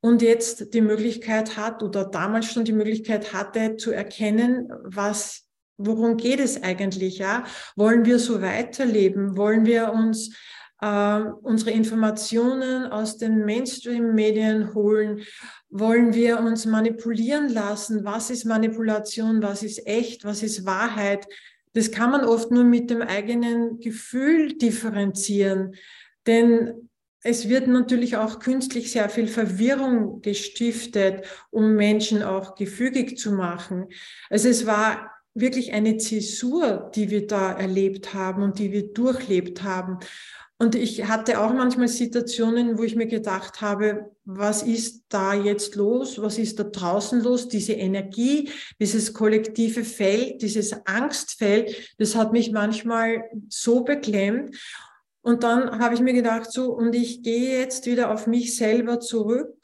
und 0.00 0.22
jetzt 0.22 0.74
die 0.74 0.80
Möglichkeit 0.80 1.56
hat 1.56 1.82
oder 1.82 2.04
damals 2.04 2.52
schon 2.52 2.64
die 2.64 2.72
Möglichkeit 2.72 3.32
hatte 3.32 3.76
zu 3.76 3.90
erkennen, 3.90 4.68
was 4.82 5.44
worum 5.76 6.16
geht 6.16 6.40
es 6.40 6.62
eigentlich, 6.62 7.18
ja? 7.18 7.44
Wollen 7.74 8.04
wir 8.04 8.18
so 8.18 8.42
weiterleben? 8.42 9.36
Wollen 9.36 9.66
wir 9.66 9.92
uns 9.92 10.36
äh, 10.84 11.30
unsere 11.42 11.70
Informationen 11.70 12.86
aus 12.86 13.16
den 13.16 13.46
Mainstream-Medien 13.46 14.74
holen? 14.74 15.22
Wollen 15.70 16.12
wir 16.12 16.40
uns 16.40 16.66
manipulieren 16.66 17.48
lassen? 17.48 18.04
Was 18.04 18.28
ist 18.28 18.44
Manipulation? 18.44 19.42
Was 19.42 19.62
ist 19.62 19.86
echt? 19.86 20.24
Was 20.24 20.42
ist 20.42 20.66
Wahrheit? 20.66 21.26
Das 21.72 21.90
kann 21.90 22.10
man 22.10 22.24
oft 22.24 22.50
nur 22.50 22.64
mit 22.64 22.90
dem 22.90 23.00
eigenen 23.00 23.80
Gefühl 23.80 24.58
differenzieren. 24.58 25.74
Denn 26.26 26.90
es 27.22 27.48
wird 27.48 27.66
natürlich 27.66 28.18
auch 28.18 28.38
künstlich 28.38 28.92
sehr 28.92 29.08
viel 29.08 29.26
Verwirrung 29.26 30.20
gestiftet, 30.20 31.24
um 31.50 31.74
Menschen 31.76 32.22
auch 32.22 32.54
gefügig 32.54 33.16
zu 33.16 33.32
machen. 33.32 33.86
Also 34.28 34.50
es 34.50 34.66
war 34.66 35.10
wirklich 35.32 35.72
eine 35.72 35.96
Zäsur, 35.96 36.90
die 36.94 37.10
wir 37.10 37.26
da 37.26 37.52
erlebt 37.52 38.12
haben 38.12 38.42
und 38.42 38.58
die 38.58 38.70
wir 38.70 38.92
durchlebt 38.92 39.62
haben. 39.62 39.98
Und 40.64 40.76
ich 40.76 41.06
hatte 41.06 41.42
auch 41.42 41.52
manchmal 41.52 41.88
Situationen, 41.88 42.78
wo 42.78 42.84
ich 42.84 42.96
mir 42.96 43.06
gedacht 43.06 43.60
habe, 43.60 44.10
was 44.24 44.62
ist 44.62 45.04
da 45.10 45.34
jetzt 45.34 45.74
los? 45.74 46.22
Was 46.22 46.38
ist 46.38 46.58
da 46.58 46.64
draußen 46.64 47.22
los? 47.22 47.48
Diese 47.48 47.74
Energie, 47.74 48.48
dieses 48.80 49.12
kollektive 49.12 49.84
Feld, 49.84 50.40
dieses 50.40 50.72
Angstfeld, 50.86 51.94
das 51.98 52.16
hat 52.16 52.32
mich 52.32 52.50
manchmal 52.50 53.24
so 53.50 53.84
beklemmt. 53.84 54.56
Und 55.20 55.42
dann 55.42 55.80
habe 55.80 55.96
ich 55.96 56.00
mir 56.00 56.14
gedacht, 56.14 56.50
so, 56.50 56.72
und 56.72 56.94
ich 56.94 57.22
gehe 57.22 57.60
jetzt 57.60 57.84
wieder 57.84 58.10
auf 58.10 58.26
mich 58.26 58.56
selber 58.56 59.00
zurück 59.00 59.58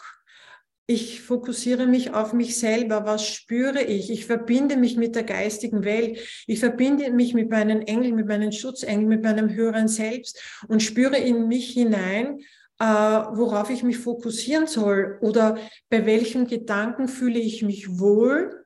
ich 0.90 1.20
fokussiere 1.20 1.86
mich 1.86 2.14
auf 2.14 2.32
mich 2.32 2.58
selber. 2.58 3.04
Was 3.04 3.24
spüre 3.24 3.80
ich? 3.80 4.10
Ich 4.10 4.26
verbinde 4.26 4.76
mich 4.76 4.96
mit 4.96 5.14
der 5.14 5.22
geistigen 5.22 5.84
Welt. 5.84 6.18
Ich 6.48 6.58
verbinde 6.58 7.12
mich 7.12 7.32
mit 7.32 7.48
meinen 7.48 7.82
Engeln, 7.82 8.16
mit 8.16 8.26
meinen 8.26 8.50
Schutzengeln, 8.50 9.06
mit 9.06 9.22
meinem 9.22 9.50
höheren 9.50 9.86
Selbst 9.86 10.42
und 10.66 10.82
spüre 10.82 11.16
in 11.16 11.46
mich 11.46 11.70
hinein, 11.70 12.40
äh, 12.80 12.84
worauf 12.84 13.70
ich 13.70 13.84
mich 13.84 13.98
fokussieren 13.98 14.66
soll 14.66 15.16
oder 15.20 15.58
bei 15.90 16.06
welchen 16.06 16.48
Gedanken 16.48 17.06
fühle 17.06 17.38
ich 17.38 17.62
mich 17.62 18.00
wohl 18.00 18.59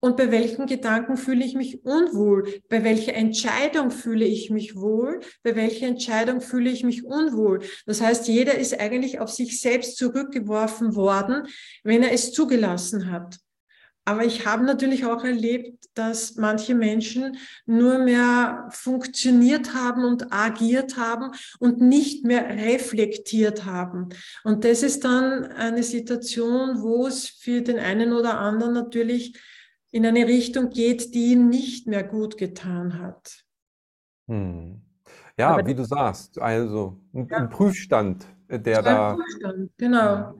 und 0.00 0.16
bei 0.16 0.30
welchen 0.30 0.66
Gedanken 0.66 1.16
fühle 1.16 1.44
ich 1.44 1.54
mich 1.54 1.84
unwohl? 1.84 2.62
Bei 2.68 2.82
welcher 2.84 3.14
Entscheidung 3.14 3.90
fühle 3.90 4.24
ich 4.24 4.50
mich 4.50 4.74
wohl? 4.74 5.20
Bei 5.42 5.54
welcher 5.54 5.86
Entscheidung 5.86 6.40
fühle 6.40 6.70
ich 6.70 6.84
mich 6.84 7.04
unwohl? 7.04 7.60
Das 7.86 8.00
heißt, 8.00 8.26
jeder 8.26 8.56
ist 8.56 8.78
eigentlich 8.80 9.20
auf 9.20 9.30
sich 9.30 9.60
selbst 9.60 9.98
zurückgeworfen 9.98 10.96
worden, 10.96 11.46
wenn 11.84 12.02
er 12.02 12.12
es 12.12 12.32
zugelassen 12.32 13.10
hat. 13.10 13.38
Aber 14.06 14.24
ich 14.24 14.46
habe 14.46 14.64
natürlich 14.64 15.04
auch 15.04 15.22
erlebt, 15.22 15.84
dass 15.94 16.36
manche 16.36 16.74
Menschen 16.74 17.36
nur 17.66 17.98
mehr 17.98 18.68
funktioniert 18.70 19.74
haben 19.74 20.04
und 20.04 20.32
agiert 20.32 20.96
haben 20.96 21.32
und 21.58 21.80
nicht 21.80 22.24
mehr 22.24 22.48
reflektiert 22.48 23.66
haben. 23.66 24.08
Und 24.42 24.64
das 24.64 24.82
ist 24.82 25.04
dann 25.04 25.44
eine 25.44 25.82
Situation, 25.82 26.80
wo 26.82 27.06
es 27.06 27.28
für 27.28 27.60
den 27.60 27.78
einen 27.78 28.12
oder 28.14 28.38
anderen 28.38 28.72
natürlich 28.72 29.38
in 29.90 30.06
eine 30.06 30.26
Richtung 30.26 30.70
geht, 30.70 31.14
die 31.14 31.32
ihm 31.32 31.48
nicht 31.48 31.86
mehr 31.86 32.04
gut 32.04 32.36
getan 32.36 32.98
hat. 32.98 33.44
Hm. 34.28 34.82
Ja, 35.36 35.50
Aber 35.50 35.66
wie 35.66 35.74
du 35.74 35.84
sagst, 35.84 36.38
also 36.38 37.00
ein, 37.14 37.26
ja. 37.30 37.38
ein 37.38 37.48
Prüfstand, 37.48 38.26
äh, 38.48 38.60
der 38.60 38.82
da. 38.82 39.14
Prüfstand, 39.14 39.70
genau. 39.78 40.34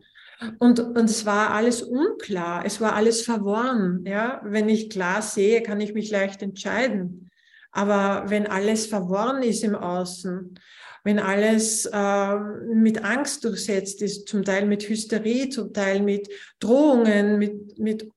Und, 0.59 0.81
und 0.81 1.05
es 1.05 1.27
war 1.27 1.51
alles 1.51 1.83
unklar, 1.83 2.65
es 2.65 2.81
war 2.81 2.95
alles 2.95 3.23
verworren. 3.23 4.05
Ja? 4.07 4.41
Wenn 4.45 4.69
ich 4.69 4.91
klar 4.91 5.23
sehe, 5.23 5.63
kann 5.63 5.81
ich 5.81 5.95
mich 5.95 6.11
leicht 6.11 6.43
entscheiden. 6.43 7.31
Aber 7.73 8.25
wenn 8.29 8.47
alles 8.47 8.87
verworren 8.87 9.43
ist 9.43 9.65
im 9.65 9.75
Außen, 9.75 10.59
wenn 11.05 11.19
alles 11.19 11.87
äh, 11.87 12.37
mit 12.75 13.05
Angst 13.05 13.45
durchsetzt 13.45 14.03
ist, 14.03 14.29
zum 14.29 14.45
Teil 14.45 14.67
mit 14.67 14.89
Hysterie, 14.89 15.49
zum 15.49 15.73
Teil 15.73 16.03
mit 16.03 16.29
Drohungen, 16.59 17.39
mit, 17.39 17.79
mit 17.79 18.11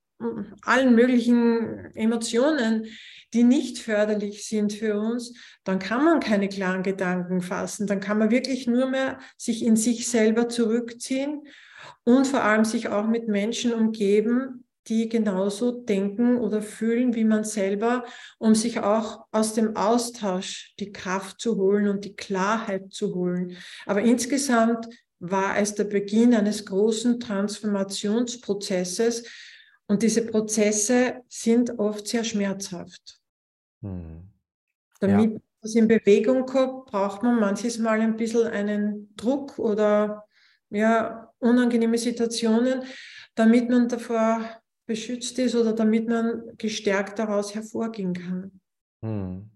allen 0.63 0.95
möglichen 0.95 1.93
Emotionen, 1.95 2.88
die 3.33 3.43
nicht 3.43 3.79
förderlich 3.79 4.47
sind 4.47 4.73
für 4.73 4.99
uns, 4.99 5.33
dann 5.63 5.79
kann 5.79 6.03
man 6.03 6.19
keine 6.19 6.49
klaren 6.49 6.83
Gedanken 6.83 7.41
fassen. 7.41 7.88
Dann 7.88 7.99
kann 7.99 8.19
man 8.19 8.31
wirklich 8.31 8.67
nur 8.67 8.89
mehr 8.89 9.19
sich 9.38 9.65
in 9.65 9.75
sich 9.75 10.07
selber 10.07 10.49
zurückziehen 10.49 11.41
und 12.03 12.27
vor 12.27 12.43
allem 12.43 12.65
sich 12.65 12.89
auch 12.89 13.07
mit 13.07 13.27
Menschen 13.27 13.73
umgeben, 13.73 14.63
die 14.88 15.07
genauso 15.07 15.71
denken 15.71 16.38
oder 16.38 16.62
fühlen 16.62 17.15
wie 17.15 17.23
man 17.23 17.43
selber, 17.43 18.03
um 18.38 18.53
sich 18.53 18.81
auch 18.81 19.25
aus 19.31 19.53
dem 19.53 19.77
Austausch 19.77 20.73
die 20.79 20.91
Kraft 20.91 21.39
zu 21.39 21.55
holen 21.55 21.88
und 21.88 22.05
die 22.05 22.15
Klarheit 22.15 22.91
zu 22.91 23.15
holen. 23.15 23.57
Aber 23.86 24.01
insgesamt 24.01 24.88
war 25.19 25.57
es 25.57 25.75
der 25.75 25.83
Beginn 25.86 26.33
eines 26.33 26.65
großen 26.65 27.19
Transformationsprozesses 27.19 29.23
und 29.88 30.02
diese 30.02 30.26
Prozesse 30.26 31.22
sind 31.28 31.78
oft 31.80 32.08
sehr 32.08 32.24
schmerzhaft. 32.24 33.19
Hm. 33.82 34.30
Damit 35.00 35.34
ja. 35.34 35.39
das 35.62 35.76
in 35.76 35.88
Bewegung 35.88 36.46
kommt, 36.46 36.86
braucht 36.86 37.24
man 37.24 37.39
manches 37.39 37.78
Mal 37.78 38.00
ein 38.02 38.15
bisschen 38.15 38.48
einen 38.48 39.13
Druck 39.15 39.60
oder 39.60 40.26
ja, 40.69 41.32
unangenehme 41.39 41.98
Situationen, 41.98 42.84
damit 43.36 43.69
man 43.69 43.88
davor 43.88 44.41
beschützt 44.86 45.38
ist 45.39 45.56
oder 45.56 45.74
damit 45.74 46.08
man 46.08 46.43
gestärkt 46.58 47.19
daraus 47.19 47.54
hervorgehen 47.54 48.13
kann. 48.13 48.60
Hm. 49.02 49.50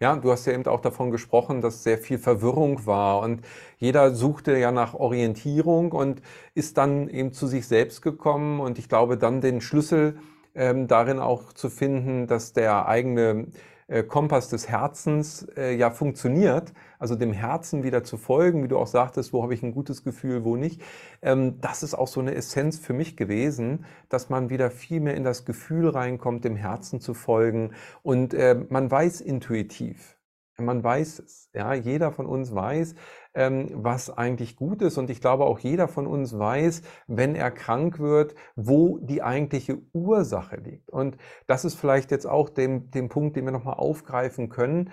Ja, 0.00 0.16
du 0.16 0.30
hast 0.30 0.46
ja 0.46 0.52
eben 0.52 0.66
auch 0.66 0.80
davon 0.80 1.10
gesprochen, 1.10 1.60
dass 1.60 1.82
sehr 1.82 1.98
viel 1.98 2.18
Verwirrung 2.18 2.86
war 2.86 3.20
und 3.20 3.42
jeder 3.78 4.14
suchte 4.14 4.56
ja 4.56 4.72
nach 4.72 4.94
Orientierung 4.94 5.92
und 5.92 6.22
ist 6.54 6.78
dann 6.78 7.08
eben 7.08 7.32
zu 7.32 7.46
sich 7.46 7.66
selbst 7.66 8.02
gekommen 8.02 8.60
und 8.60 8.78
ich 8.78 8.88
glaube 8.88 9.16
dann 9.16 9.40
den 9.40 9.60
Schlüssel 9.60 10.18
ähm, 10.54 10.88
darin 10.88 11.18
auch 11.18 11.52
zu 11.52 11.70
finden, 11.70 12.26
dass 12.26 12.52
der 12.52 12.86
eigene 12.88 13.46
äh, 13.90 14.04
Kompass 14.04 14.48
des 14.48 14.68
Herzens 14.68 15.46
äh, 15.56 15.74
ja 15.74 15.90
funktioniert, 15.90 16.72
also 16.98 17.16
dem 17.16 17.32
Herzen 17.32 17.82
wieder 17.82 18.04
zu 18.04 18.16
folgen, 18.16 18.62
wie 18.62 18.68
du 18.68 18.78
auch 18.78 18.86
sagtest, 18.86 19.32
wo 19.32 19.42
habe 19.42 19.52
ich 19.52 19.62
ein 19.62 19.74
gutes 19.74 20.04
Gefühl, 20.04 20.44
wo 20.44 20.56
nicht. 20.56 20.80
Ähm, 21.22 21.60
das 21.60 21.82
ist 21.82 21.94
auch 21.94 22.06
so 22.06 22.20
eine 22.20 22.34
Essenz 22.34 22.78
für 22.78 22.92
mich 22.92 23.16
gewesen, 23.16 23.84
dass 24.08 24.30
man 24.30 24.48
wieder 24.48 24.70
viel 24.70 25.00
mehr 25.00 25.14
in 25.16 25.24
das 25.24 25.44
Gefühl 25.44 25.88
reinkommt, 25.88 26.44
dem 26.44 26.56
Herzen 26.56 27.00
zu 27.00 27.14
folgen 27.14 27.72
und 28.02 28.32
äh, 28.32 28.56
man 28.68 28.90
weiß 28.90 29.20
intuitiv, 29.20 30.16
man 30.56 30.84
weiß 30.84 31.18
es. 31.18 31.50
Ja, 31.52 31.74
jeder 31.74 32.12
von 32.12 32.26
uns 32.26 32.54
weiß, 32.54 32.94
was 33.32 34.10
eigentlich 34.10 34.56
gut 34.56 34.82
ist. 34.82 34.98
Und 34.98 35.10
ich 35.10 35.20
glaube, 35.20 35.44
auch 35.44 35.58
jeder 35.60 35.88
von 35.88 36.06
uns 36.06 36.38
weiß, 36.38 36.82
wenn 37.06 37.34
er 37.34 37.50
krank 37.50 37.98
wird, 37.98 38.34
wo 38.56 38.98
die 38.98 39.22
eigentliche 39.22 39.78
Ursache 39.92 40.56
liegt. 40.56 40.90
Und 40.90 41.16
das 41.46 41.64
ist 41.64 41.76
vielleicht 41.76 42.10
jetzt 42.10 42.26
auch 42.26 42.48
dem, 42.48 42.90
dem 42.90 43.08
Punkt, 43.08 43.36
den 43.36 43.44
wir 43.44 43.52
nochmal 43.52 43.74
aufgreifen 43.74 44.48
können 44.48 44.88
ähm, 44.88 44.90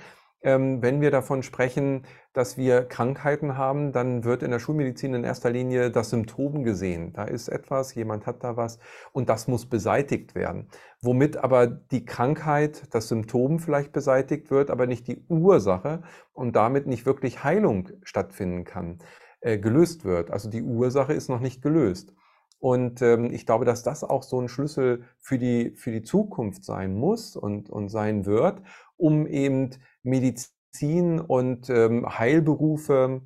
wenn 0.47 1.01
wir 1.01 1.11
davon 1.11 1.43
sprechen, 1.43 2.03
dass 2.31 2.57
wir 2.57 2.83
Krankheiten 2.85 3.57
haben, 3.57 3.91
dann 3.91 4.23
wird 4.23 4.43
in 4.43 4.51
der 4.51 4.59
Schulmedizin 4.59 5.13
in 5.13 5.23
erster 5.25 5.49
Linie 5.49 5.91
das 5.91 6.09
Symptom 6.09 6.63
gesehen. 6.63 7.11
Da 7.11 7.25
ist 7.25 7.49
etwas, 7.49 7.95
jemand 7.95 8.25
hat 8.25 8.43
da 8.43 8.55
was 8.55 8.79
und 9.11 9.27
das 9.27 9.47
muss 9.47 9.65
beseitigt 9.65 10.35
werden. 10.35 10.69
Womit 11.01 11.35
aber 11.35 11.67
die 11.67 12.05
Krankheit, 12.05 12.83
das 12.91 13.09
Symptom 13.09 13.59
vielleicht 13.59 13.91
beseitigt 13.91 14.49
wird, 14.49 14.69
aber 14.71 14.87
nicht 14.87 15.07
die 15.07 15.25
Ursache 15.27 16.03
und 16.31 16.55
damit 16.55 16.87
nicht 16.87 17.05
wirklich 17.05 17.43
Heilung 17.43 17.89
stattfinden 18.03 18.63
kann, 18.63 18.99
äh, 19.41 19.57
gelöst 19.57 20.05
wird. 20.05 20.31
Also 20.31 20.49
die 20.49 20.63
Ursache 20.63 21.13
ist 21.13 21.27
noch 21.29 21.41
nicht 21.41 21.61
gelöst. 21.61 22.13
Und 22.59 23.01
ähm, 23.03 23.31
ich 23.31 23.45
glaube, 23.45 23.65
dass 23.65 23.83
das 23.83 24.03
auch 24.03 24.23
so 24.23 24.41
ein 24.41 24.47
Schlüssel 24.47 25.03
für 25.19 25.37
die, 25.37 25.71
für 25.75 25.91
die 25.91 26.01
Zukunft 26.01 26.63
sein 26.63 26.95
muss 26.95 27.35
und, 27.35 27.69
und 27.69 27.89
sein 27.89 28.25
wird, 28.25 28.61
um 28.97 29.27
eben 29.27 29.71
Medizin 30.03 31.19
und 31.19 31.69
ähm, 31.69 32.05
Heilberufe 32.17 33.21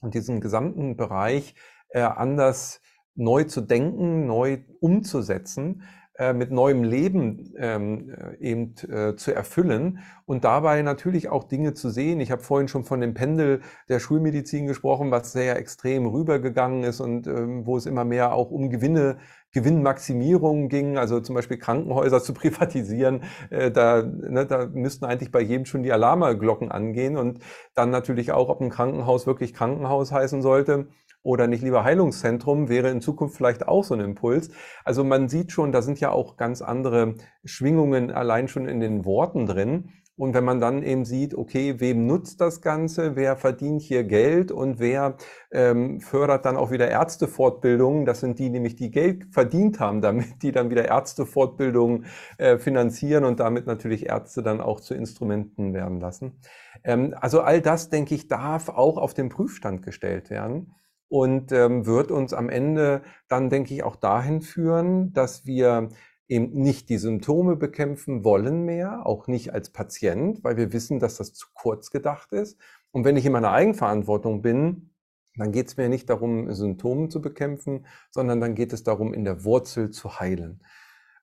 und 0.00 0.14
diesen 0.14 0.40
gesamten 0.40 0.96
Bereich 0.96 1.54
äh, 1.88 2.00
anders 2.00 2.80
neu 3.14 3.44
zu 3.44 3.60
denken, 3.60 4.26
neu 4.26 4.58
umzusetzen, 4.80 5.82
äh, 6.16 6.32
mit 6.32 6.52
neuem 6.52 6.84
Leben 6.84 7.52
ähm, 7.58 8.10
äh, 8.10 8.36
eben 8.38 8.74
äh, 8.88 9.16
zu 9.16 9.34
erfüllen 9.34 9.98
und 10.26 10.44
dabei 10.44 10.80
natürlich 10.82 11.28
auch 11.28 11.42
Dinge 11.44 11.74
zu 11.74 11.90
sehen. 11.90 12.20
Ich 12.20 12.30
habe 12.30 12.40
vorhin 12.40 12.68
schon 12.68 12.84
von 12.84 13.00
dem 13.00 13.14
Pendel 13.14 13.62
der 13.88 13.98
Schulmedizin 13.98 14.68
gesprochen, 14.68 15.10
was 15.10 15.32
sehr 15.32 15.56
extrem 15.56 16.06
rübergegangen 16.06 16.84
ist 16.84 17.00
und 17.00 17.26
ähm, 17.26 17.66
wo 17.66 17.76
es 17.76 17.86
immer 17.86 18.04
mehr 18.04 18.32
auch 18.32 18.52
um 18.52 18.70
Gewinne 18.70 19.16
Gewinnmaximierung 19.54 20.68
ging, 20.68 20.98
also 20.98 21.20
zum 21.20 21.36
Beispiel 21.36 21.58
Krankenhäuser 21.58 22.22
zu 22.22 22.34
privatisieren, 22.34 23.22
äh, 23.50 23.70
da, 23.70 24.02
ne, 24.02 24.46
da 24.46 24.66
müssten 24.66 25.04
eigentlich 25.06 25.30
bei 25.32 25.40
jedem 25.40 25.64
schon 25.64 25.82
die 25.82 25.92
Alarmglocken 25.92 26.70
angehen 26.70 27.16
und 27.16 27.38
dann 27.74 27.90
natürlich 27.90 28.32
auch, 28.32 28.50
ob 28.50 28.60
ein 28.60 28.70
Krankenhaus 28.70 29.26
wirklich 29.26 29.54
Krankenhaus 29.54 30.12
heißen 30.12 30.42
sollte 30.42 30.88
oder 31.24 31.48
nicht 31.48 31.64
lieber 31.64 31.82
Heilungszentrum, 31.82 32.68
wäre 32.68 32.90
in 32.90 33.00
Zukunft 33.00 33.36
vielleicht 33.36 33.66
auch 33.66 33.82
so 33.82 33.94
ein 33.94 34.00
Impuls. 34.00 34.50
Also 34.84 35.02
man 35.02 35.28
sieht 35.28 35.50
schon, 35.50 35.72
da 35.72 35.82
sind 35.82 35.98
ja 35.98 36.10
auch 36.10 36.36
ganz 36.36 36.62
andere 36.62 37.14
Schwingungen 37.44 38.12
allein 38.12 38.46
schon 38.46 38.68
in 38.68 38.78
den 38.78 39.04
Worten 39.04 39.46
drin. 39.46 39.90
Und 40.16 40.32
wenn 40.34 40.44
man 40.44 40.60
dann 40.60 40.84
eben 40.84 41.04
sieht, 41.04 41.34
okay, 41.34 41.80
wem 41.80 42.06
nutzt 42.06 42.40
das 42.40 42.60
Ganze, 42.60 43.16
wer 43.16 43.36
verdient 43.36 43.82
hier 43.82 44.04
Geld 44.04 44.52
und 44.52 44.78
wer 44.78 45.16
ähm, 45.50 46.00
fördert 46.00 46.44
dann 46.44 46.56
auch 46.56 46.70
wieder 46.70 46.88
Ärztefortbildungen, 46.88 48.04
das 48.04 48.20
sind 48.20 48.38
die 48.38 48.48
nämlich, 48.48 48.76
die 48.76 48.92
Geld 48.92 49.26
verdient 49.32 49.80
haben, 49.80 50.02
damit 50.02 50.42
die 50.42 50.52
dann 50.52 50.70
wieder 50.70 50.84
Ärztefortbildungen 50.84 52.04
äh, 52.38 52.58
finanzieren 52.58 53.24
und 53.24 53.40
damit 53.40 53.66
natürlich 53.66 54.06
Ärzte 54.06 54.44
dann 54.44 54.60
auch 54.60 54.78
zu 54.78 54.94
Instrumenten 54.94 55.74
werden 55.74 55.98
lassen. 55.98 56.38
Ähm, 56.84 57.14
also 57.18 57.40
all 57.40 57.60
das, 57.60 57.88
denke 57.88 58.14
ich, 58.14 58.28
darf 58.28 58.68
auch 58.68 58.98
auf 58.98 59.14
den 59.14 59.30
Prüfstand 59.30 59.82
gestellt 59.82 60.30
werden 60.30 60.74
und 61.14 61.52
ähm, 61.52 61.86
wird 61.86 62.10
uns 62.10 62.32
am 62.34 62.48
Ende 62.48 63.02
dann, 63.28 63.48
denke 63.48 63.72
ich, 63.72 63.84
auch 63.84 63.94
dahin 63.94 64.40
führen, 64.40 65.12
dass 65.12 65.46
wir 65.46 65.90
eben 66.26 66.52
nicht 66.60 66.88
die 66.88 66.98
Symptome 66.98 67.54
bekämpfen 67.54 68.24
wollen 68.24 68.64
mehr, 68.64 69.06
auch 69.06 69.28
nicht 69.28 69.52
als 69.52 69.70
Patient, 69.70 70.42
weil 70.42 70.56
wir 70.56 70.72
wissen, 70.72 70.98
dass 70.98 71.18
das 71.18 71.32
zu 71.32 71.46
kurz 71.54 71.92
gedacht 71.92 72.32
ist. 72.32 72.58
Und 72.90 73.04
wenn 73.04 73.16
ich 73.16 73.24
in 73.26 73.30
meiner 73.30 73.52
Eigenverantwortung 73.52 74.42
bin, 74.42 74.90
dann 75.36 75.52
geht 75.52 75.68
es 75.68 75.76
mir 75.76 75.88
nicht 75.88 76.10
darum, 76.10 76.52
Symptome 76.52 77.10
zu 77.10 77.22
bekämpfen, 77.22 77.86
sondern 78.10 78.40
dann 78.40 78.56
geht 78.56 78.72
es 78.72 78.82
darum, 78.82 79.14
in 79.14 79.22
der 79.22 79.44
Wurzel 79.44 79.92
zu 79.92 80.18
heilen. 80.18 80.64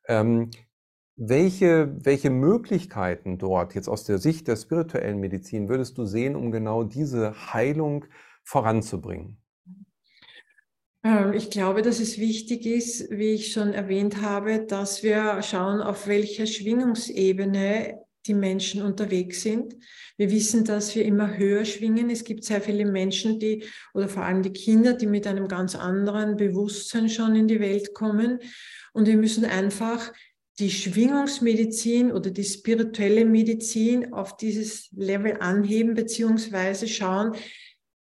Ähm, 0.07 0.51
welche, 1.17 1.97
welche 2.05 2.29
Möglichkeiten 2.29 3.37
dort 3.37 3.75
jetzt 3.75 3.89
aus 3.89 4.05
der 4.05 4.19
Sicht 4.19 4.47
der 4.47 4.55
spirituellen 4.55 5.19
Medizin 5.19 5.67
würdest 5.67 5.97
du 5.97 6.05
sehen, 6.05 6.37
um 6.37 6.49
genau 6.53 6.85
diese 6.85 7.53
Heilung 7.53 8.05
voranzubringen? 8.45 9.40
Ähm, 11.03 11.33
ich 11.33 11.49
glaube, 11.49 11.81
dass 11.81 11.99
es 11.99 12.17
wichtig 12.17 12.65
ist, 12.65 13.09
wie 13.09 13.31
ich 13.31 13.51
schon 13.51 13.73
erwähnt 13.73 14.21
habe, 14.21 14.65
dass 14.65 15.03
wir 15.03 15.41
schauen, 15.41 15.81
auf 15.81 16.07
welcher 16.07 16.45
Schwingungsebene 16.45 17.99
die 18.27 18.33
Menschen 18.35 18.83
unterwegs 18.83 19.41
sind. 19.41 19.75
Wir 20.15 20.29
wissen, 20.29 20.63
dass 20.63 20.95
wir 20.95 21.03
immer 21.05 21.37
höher 21.37 21.65
schwingen. 21.65 22.11
Es 22.11 22.23
gibt 22.23 22.43
sehr 22.43 22.61
viele 22.61 22.85
Menschen, 22.85 23.39
die, 23.39 23.63
oder 23.95 24.07
vor 24.07 24.23
allem 24.23 24.43
die 24.43 24.53
Kinder, 24.53 24.93
die 24.93 25.07
mit 25.07 25.25
einem 25.25 25.47
ganz 25.47 25.75
anderen 25.75 26.37
Bewusstsein 26.37 27.09
schon 27.09 27.35
in 27.35 27.47
die 27.47 27.59
Welt 27.59 27.95
kommen. 27.95 28.39
Und 28.93 29.07
wir 29.07 29.17
müssen 29.17 29.45
einfach 29.45 30.13
die 30.59 30.69
Schwingungsmedizin 30.69 32.11
oder 32.11 32.29
die 32.29 32.43
spirituelle 32.43 33.25
Medizin 33.25 34.13
auf 34.13 34.37
dieses 34.37 34.91
Level 34.91 35.37
anheben, 35.39 35.95
beziehungsweise 35.95 36.87
schauen, 36.87 37.33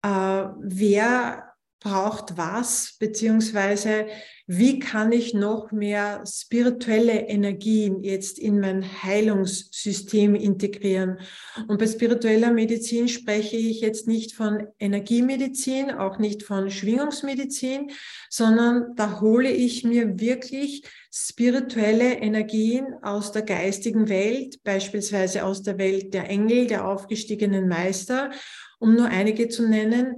äh, 0.04 0.46
wer 0.60 1.53
braucht 1.84 2.38
was, 2.38 2.96
beziehungsweise 2.98 4.08
wie 4.48 4.80
kann 4.80 5.12
ich 5.12 5.34
noch 5.34 5.72
mehr 5.72 6.24
spirituelle 6.26 7.28
Energien 7.28 8.04
jetzt 8.04 8.40
in 8.40 8.60
mein 8.60 8.84
Heilungssystem 9.04 10.36
integrieren. 10.36 11.20
Und 11.68 11.80
bei 11.80 11.88
spiritueller 11.88 12.52
Medizin 12.52 13.08
spreche 13.08 13.56
ich 13.56 13.82
jetzt 13.82 14.08
nicht 14.08 14.34
von 14.34 14.68
Energiemedizin, 14.80 15.92
auch 15.92 16.20
nicht 16.20 16.44
von 16.44 16.72
Schwingungsmedizin, 16.72 17.92
sondern 18.30 18.96
da 18.96 19.22
hole 19.22 19.50
ich 19.50 19.84
mir 19.84 20.20
wirklich 20.20 20.84
spirituelle 21.12 22.16
Energien 22.16 22.96
aus 23.02 23.32
der 23.32 23.44
geistigen 23.44 24.10
Welt, 24.10 24.62
beispielsweise 24.64 25.46
aus 25.46 25.64
der 25.64 25.78
Welt 25.78 26.14
der 26.14 26.30
Engel, 26.30 26.68
der 26.68 26.86
aufgestiegenen 26.86 27.70
Meister, 27.70 28.32
um 28.80 28.96
nur 28.96 29.08
einige 29.08 29.48
zu 29.48 29.68
nennen 29.70 30.18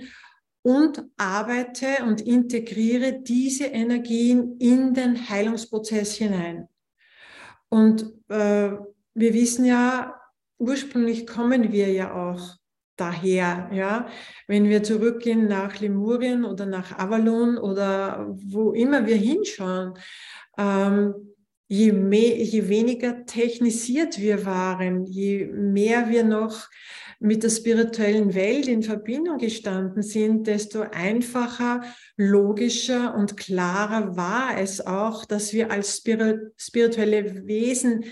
und 0.65 1.04
arbeite 1.15 2.04
und 2.08 2.21
integriere 2.21 3.21
diese 3.21 3.65
Energien 3.65 4.58
in 4.58 4.95
den 4.95 5.30
Heilungsprozess 5.30 6.15
hinein. 6.15 6.67
Und 7.69 8.12
äh, 8.30 8.71
wir 9.13 9.34
wissen 9.36 9.65
ja, 9.65 10.19
ursprünglich 10.58 11.28
kommen 11.28 11.71
wir 11.71 11.91
ja 11.91 12.15
auch 12.15 12.56
daher, 12.95 13.69
ja. 13.73 14.08
Wenn 14.47 14.67
wir 14.67 14.82
zurückgehen 14.82 15.47
nach 15.47 15.80
Lemurien 15.80 16.43
oder 16.43 16.65
nach 16.65 16.97
Avalon 16.97 17.60
oder 17.60 18.25
wo 18.30 18.71
immer 18.71 19.06
wir 19.06 19.17
hinschauen, 19.17 19.93
ähm, 20.58 21.13
je, 21.67 21.91
mehr, 21.91 22.38
je 22.43 22.67
weniger 22.67 23.23
technisiert 23.28 24.19
wir 24.19 24.47
waren, 24.47 25.06
je 25.06 25.45
mehr 25.45 26.10
wir 26.10 26.23
noch 26.23 26.67
mit 27.19 27.43
der 27.43 27.49
spirituellen 27.49 28.34
Welt 28.34 28.67
in 28.67 28.84
Verbindung 28.84 29.38
gestanden 29.38 30.04
sind, 30.04 30.47
desto 30.47 30.82
einfacher, 30.82 31.82
logischer 32.17 33.15
und 33.15 33.38
klarer 33.38 34.15
war 34.15 34.60
es 34.60 34.86
auch, 34.86 35.25
dass 35.25 35.54
wir 35.54 35.71
als 35.71 35.97
spirituelle 35.97 37.47
Wesen 37.47 38.06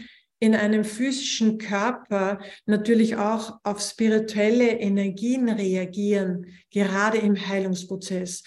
in 0.43 0.55
einem 0.55 0.83
physischen 0.83 1.57
Körper 1.57 2.39
natürlich 2.65 3.15
auch 3.15 3.59
auf 3.63 3.79
spirituelle 3.79 4.71
Energien 4.77 5.47
reagieren, 5.47 6.47
gerade 6.69 7.17
im 7.17 7.47
Heilungsprozess. 7.47 8.43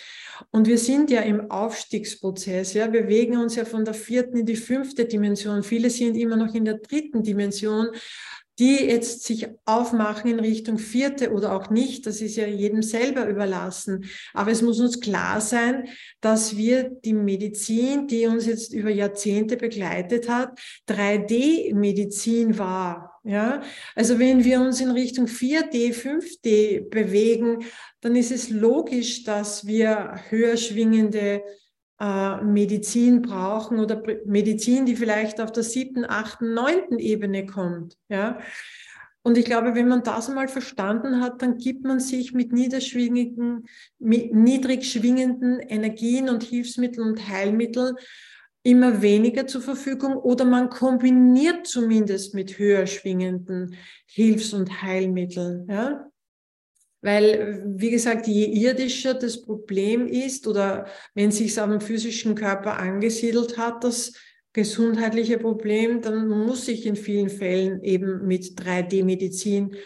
Und 0.51 0.67
wir 0.67 0.77
sind 0.77 1.11
ja 1.11 1.23
im 1.23 1.51
Aufstiegsprozess, 1.51 2.75
ja, 2.75 2.93
wir 2.93 3.05
bewegen 3.05 3.39
uns 3.39 3.57
ja 3.57 3.65
von 3.65 3.87
der 3.87 3.95
vierten 3.95 4.37
in 4.37 4.45
die 4.45 4.57
fünfte 4.57 5.07
Dimension. 5.07 5.63
Viele 5.63 5.89
sind 5.89 6.17
immer 6.17 6.37
noch 6.37 6.55
in 6.55 6.67
der 6.67 6.75
dritten 6.75 7.23
Dimension 7.23 7.89
die 8.59 8.77
jetzt 8.77 9.25
sich 9.25 9.49
aufmachen 9.65 10.31
in 10.31 10.41
Richtung 10.41 10.79
vierte 10.79 11.33
oder 11.33 11.55
auch 11.55 11.71
nicht, 11.71 12.07
das 12.07 12.21
ist 12.21 12.37
ja 12.37 12.47
jedem 12.47 12.83
selber 12.83 13.29
überlassen. 13.29 14.07
Aber 14.33 14.51
es 14.51 14.63
muss 14.63 14.81
uns 14.81 15.01
klar 15.01 15.41
sein, 15.41 15.89
dass 16.21 16.57
wir 16.57 16.85
die 16.85 17.13
Medizin, 17.13 18.07
die 18.07 18.27
uns 18.27 18.47
jetzt 18.47 18.73
über 18.73 18.91
Jahrzehnte 18.91 19.57
begleitet 19.57 20.29
hat, 20.29 20.59
3D-Medizin 20.89 22.59
war. 22.59 23.21
Ja, 23.25 23.61
also 23.97 24.21
wenn 24.21 24.45
wir 24.45 24.61
uns 24.61 24.81
in 24.81 24.93
Richtung 24.93 25.27
4D, 25.27 25.93
5D 25.93 26.89
bewegen, 26.89 27.65
dann 28.01 28.15
ist 28.15 28.31
es 28.31 28.51
logisch, 28.51 29.25
dass 29.25 29.67
wir 29.67 30.21
höher 30.29 30.57
schwingende 30.57 31.43
äh, 32.01 32.43
Medizin 32.43 33.23
brauchen 33.23 33.79
oder 33.79 34.03
Medizin, 34.25 34.87
die 34.87 34.97
vielleicht 34.97 35.41
auf 35.41 35.53
der 35.53 35.63
siebten, 35.63 36.05
achten, 36.05 36.55
neunten 36.55 36.99
Ebene 36.99 37.47
kommt. 37.47 37.97
Ja? 38.09 38.39
Und 39.23 39.37
ich 39.37 39.45
glaube, 39.45 39.75
wenn 39.75 39.89
man 39.89 40.05
das 40.05 40.29
einmal 40.29 40.47
verstanden 40.47 41.21
hat, 41.21 41.43
dann 41.43 41.59
gibt 41.59 41.85
man 41.85 41.99
sich 41.99 42.33
mit 42.33 42.53
niederschwingenden, 42.53 43.67
mit 43.99 44.33
niedrig 44.33 44.85
schwingenden 44.85 45.59
Energien 45.59 46.29
und 46.29 46.45
Hilfsmitteln 46.45 47.09
und 47.09 47.29
Heilmitteln 47.29 47.97
immer 48.63 49.01
weniger 49.03 49.47
zur 49.47 49.63
Verfügung 49.63 50.17
oder 50.17 50.45
man 50.45 50.71
kombiniert 50.71 51.67
zumindest 51.67 52.35
mit 52.35 52.59
höher 52.59 52.87
schwingenden 52.87 53.77
Hilfs- 54.07 54.53
und 54.53 54.83
Heilmitteln. 54.83 55.67
Ja? 55.69 56.07
Weil, 57.07 57.63
wie 57.65 57.91
gesagt, 57.91 58.27
je 58.27 58.47
irdischer 58.47 59.15
das 59.15 59.41
Problem 59.41 60.09
ist 60.09 60.49
oder 60.49 60.89
wenn 61.15 61.31
sich 61.31 61.53
es 61.53 61.59
am 61.59 61.81
physischen 61.81 62.35
Körper 62.35 62.81
angesiedelt 62.81 63.57
hat, 63.57 63.85
das 63.85 64.13
gesundheitliche 64.53 65.39
Problem, 65.39 66.03
dann 66.03 66.27
muss 66.27 66.67
ich 66.67 66.85
in 66.85 66.97
vielen 66.97 67.29
Fällen 67.29 67.81
eben 67.85 68.27
mit 68.27 68.59
3D-Medizin 68.59 69.77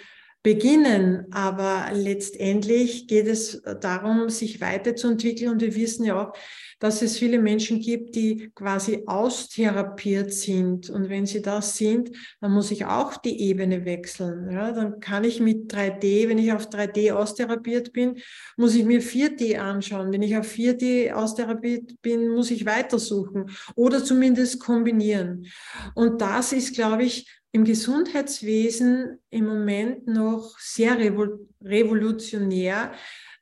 beginnen. 0.43 1.27
Aber 1.33 1.91
letztendlich 1.93 3.07
geht 3.07 3.27
es 3.27 3.63
darum, 3.81 4.29
sich 4.31 4.61
weiterzuentwickeln. 4.61 5.53
Und 5.53 5.61
wir 5.61 5.75
wissen 5.75 6.05
ja 6.05 6.29
auch, 6.29 6.33
dass 6.79 7.03
es 7.03 7.19
viele 7.19 7.39
Menschen 7.39 7.81
gibt, 7.81 8.15
die 8.15 8.51
quasi 8.55 9.03
austherapiert 9.07 10.33
sind. 10.33 10.89
Und 10.89 11.11
wenn 11.11 11.27
sie 11.27 11.43
das 11.43 11.77
sind, 11.77 12.11
dann 12.41 12.53
muss 12.53 12.71
ich 12.71 12.87
auch 12.87 13.19
die 13.19 13.39
Ebene 13.43 13.85
wechseln. 13.85 14.51
Ja, 14.51 14.73
dann 14.73 14.99
kann 14.99 15.25
ich 15.25 15.41
mit 15.41 15.73
3D, 15.73 16.29
wenn 16.29 16.39
ich 16.39 16.53
auf 16.53 16.71
3D 16.71 17.13
austherapiert 17.13 17.93
bin, 17.93 18.19
muss 18.57 18.75
ich 18.75 18.85
mir 18.85 19.03
4D 19.03 19.59
anschauen. 19.59 20.11
Wenn 20.11 20.23
ich 20.23 20.37
auf 20.39 20.51
4D 20.51 21.13
austherapiert 21.13 22.01
bin, 22.01 22.29
muss 22.29 22.51
ich 22.51 22.65
weitersuchen 22.65 23.51
oder 23.75 24.03
zumindest 24.03 24.61
kombinieren. 24.61 25.47
Und 25.95 26.23
das 26.23 26.55
ist, 26.55 26.75
glaube 26.75 27.05
ich, 27.05 27.40
im 27.53 27.65
Gesundheitswesen 27.65 29.19
im 29.31 29.47
Moment 29.47 30.07
noch 30.07 30.59
sehr 30.59 30.99
revolutionär, 30.99 32.93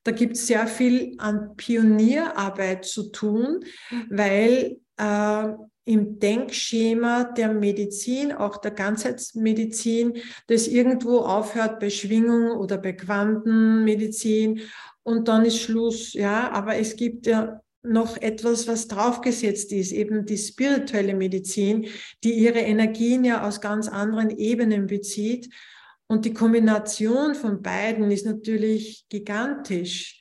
da 0.04 0.12
gibt 0.12 0.36
es 0.36 0.46
sehr 0.46 0.66
viel 0.66 1.14
an 1.18 1.54
Pionierarbeit 1.56 2.84
zu 2.86 3.10
tun, 3.10 3.64
weil 4.08 4.78
äh, 4.96 5.48
im 5.84 6.18
Denkschema 6.18 7.24
der 7.24 7.52
Medizin, 7.52 8.32
auch 8.32 8.58
der 8.58 8.70
Ganzheitsmedizin, 8.70 10.18
das 10.46 10.68
irgendwo 10.68 11.20
aufhört 11.20 11.80
bei 11.80 11.90
Schwingung 11.90 12.52
oder 12.52 12.78
bei 12.78 12.92
Quantenmedizin. 12.92 14.60
Und 15.02 15.28
dann 15.28 15.46
ist 15.46 15.60
Schluss. 15.60 16.12
Ja, 16.12 16.50
aber 16.50 16.76
es 16.76 16.96
gibt 16.96 17.26
ja 17.26 17.60
noch 17.88 18.16
etwas, 18.16 18.68
was 18.68 18.88
draufgesetzt 18.88 19.72
ist, 19.72 19.92
eben 19.92 20.26
die 20.26 20.38
spirituelle 20.38 21.14
Medizin, 21.14 21.86
die 22.22 22.34
ihre 22.34 22.60
Energien 22.60 23.24
ja 23.24 23.46
aus 23.46 23.60
ganz 23.60 23.88
anderen 23.88 24.30
Ebenen 24.30 24.86
bezieht 24.86 25.48
und 26.08 26.24
die 26.24 26.32
Kombination 26.32 27.34
von 27.34 27.62
beiden 27.62 28.10
ist 28.10 28.24
natürlich 28.24 29.04
gigantisch. 29.10 30.20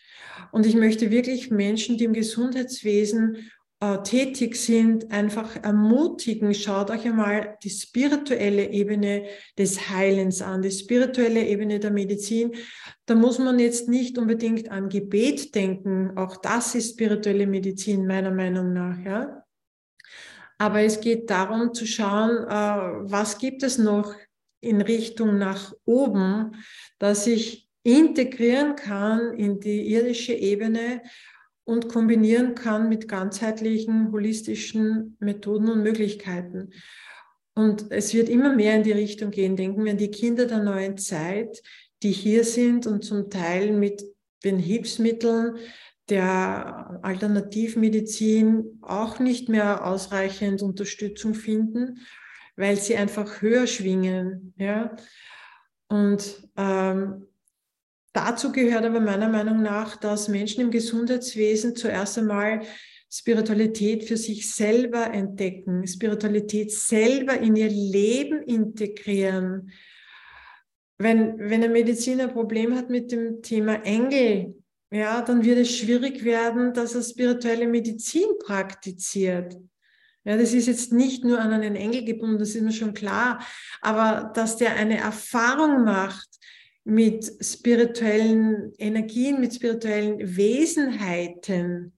Und 0.52 0.66
ich 0.66 0.76
möchte 0.76 1.10
wirklich 1.12 1.50
Menschen, 1.50 1.98
die 1.98 2.04
im 2.04 2.14
Gesundheitswesen 2.14 3.50
äh, 3.80 4.02
tätig 4.02 4.56
sind, 4.56 5.12
einfach 5.12 5.56
ermutigen, 5.64 6.54
schaut 6.56 6.90
euch 6.90 7.06
einmal 7.06 7.58
die 7.64 7.70
spirituelle 7.70 8.72
Ebene 8.72 9.26
des 9.58 9.90
Heilens 9.90 10.42
an, 10.42 10.64
die 10.64 10.72
spirituelle 10.72 11.46
Ebene 11.46 11.80
der 11.80 11.92
Medizin. 11.92 12.56
Da 13.06 13.14
muss 13.14 13.38
man 13.38 13.60
jetzt 13.60 13.88
nicht 13.88 14.18
unbedingt 14.18 14.72
an 14.72 14.90
Gebet 14.90 15.54
denken, 15.54 16.18
auch 16.18 16.38
das 16.38 16.74
ist 16.74 16.94
spirituelle 16.94 17.46
Medizin 17.46 18.08
meiner 18.08 18.32
Meinung 18.32 18.74
nach. 18.74 18.98
Ja? 19.06 19.44
Aber 20.58 20.82
es 20.82 21.00
geht 21.00 21.30
darum 21.30 21.74
zu 21.74 21.86
schauen, 21.86 22.48
äh, 22.48 23.12
was 23.12 23.38
gibt 23.38 23.62
es 23.62 23.78
noch 23.78 24.16
in 24.60 24.82
Richtung 24.82 25.38
nach 25.38 25.72
oben, 25.86 26.56
dass 26.98 27.28
ich 27.28 27.70
integrieren 27.84 28.76
kann 28.76 29.34
in 29.36 29.60
die 29.60 29.94
irdische 29.94 30.34
Ebene 30.34 31.04
und 31.68 31.90
kombinieren 31.90 32.56
kann 32.56 32.90
mit 32.90 33.08
ganzheitlichen, 33.08 34.12
holistischen 34.12 35.18
Methoden 35.20 35.70
und 35.70 35.84
Möglichkeiten. 35.84 36.72
Und 37.54 37.92
es 37.92 38.14
wird 38.14 38.30
immer 38.30 38.56
mehr 38.56 38.76
in 38.76 38.84
die 38.84 38.92
Richtung 38.92 39.32
gehen. 39.32 39.56
Denken 39.56 39.84
wir 39.84 39.92
an 39.92 39.98
die 39.98 40.12
Kinder 40.12 40.46
der 40.46 40.64
neuen 40.64 40.98
Zeit, 40.98 41.62
die 42.04 42.12
hier 42.12 42.44
sind 42.44 42.88
und 42.88 43.04
zum 43.04 43.30
Teil 43.30 43.72
mit 43.72 44.04
den 44.44 44.60
Hilfsmitteln 44.60 45.58
der 46.10 47.00
Alternativmedizin 47.02 48.80
auch 48.82 49.20
nicht 49.20 49.50
mehr 49.50 49.86
ausreichend 49.86 50.62
Unterstützung 50.62 51.34
finden 51.34 52.00
weil 52.58 52.76
sie 52.76 52.98
einfach 52.98 53.42
höher 53.42 53.68
schwingen. 53.68 54.54
Ja? 54.58 54.96
Und 55.88 56.50
ähm, 56.58 57.27
dazu 58.14 58.52
gehört 58.52 58.86
aber 58.86 59.00
meiner 59.00 59.30
Meinung 59.30 59.62
nach, 59.62 59.96
dass 59.96 60.28
Menschen 60.28 60.62
im 60.62 60.72
Gesundheitswesen 60.72 61.76
zuerst 61.76 62.18
einmal 62.18 62.62
Spiritualität 63.10 64.04
für 64.04 64.18
sich 64.18 64.54
selber 64.54 65.12
entdecken, 65.14 65.88
Spiritualität 65.88 66.72
selber 66.72 67.40
in 67.40 67.56
ihr 67.56 67.70
Leben 67.70 68.42
integrieren. 68.44 69.72
Wenn, 70.98 71.38
wenn 71.40 71.64
ein 71.64 71.72
Mediziner 71.72 72.24
ein 72.24 72.34
Problem 72.34 72.76
hat 72.76 72.90
mit 72.90 73.12
dem 73.12 73.42
Thema 73.42 73.86
Engel, 73.86 74.56
ja, 74.92 75.22
dann 75.22 75.44
wird 75.44 75.60
es 75.60 75.78
schwierig 75.78 76.24
werden, 76.24 76.74
dass 76.74 76.96
er 76.96 77.02
spirituelle 77.02 77.68
Medizin 77.68 78.28
praktiziert. 78.44 79.58
Ja, 80.24 80.38
das 80.38 80.54
ist 80.54 80.68
jetzt 80.68 80.92
nicht 80.92 81.24
nur 81.24 81.40
an 81.40 81.54
einen 81.54 81.76
Engel 81.76 82.04
gebunden, 82.04 82.40
das 82.40 82.56
ist 82.56 82.62
mir 82.62 82.74
schon 82.74 82.94
klar, 82.94 83.46
aber 83.82 84.32
dass 84.34 84.58
der 84.58 84.76
eine 84.76 84.98
Erfahrung 84.98 85.86
macht 85.86 86.37
mit 86.88 87.30
spirituellen 87.42 88.72
Energien, 88.78 89.42
mit 89.42 89.54
spirituellen 89.54 90.38
Wesenheiten, 90.38 91.92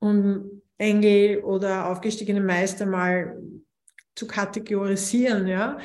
um 0.00 0.60
Engel 0.76 1.40
oder 1.44 1.88
aufgestiegene 1.88 2.40
Meister 2.40 2.84
mal 2.84 3.40
zu 4.16 4.26
kategorisieren, 4.26 5.46
ja. 5.46 5.78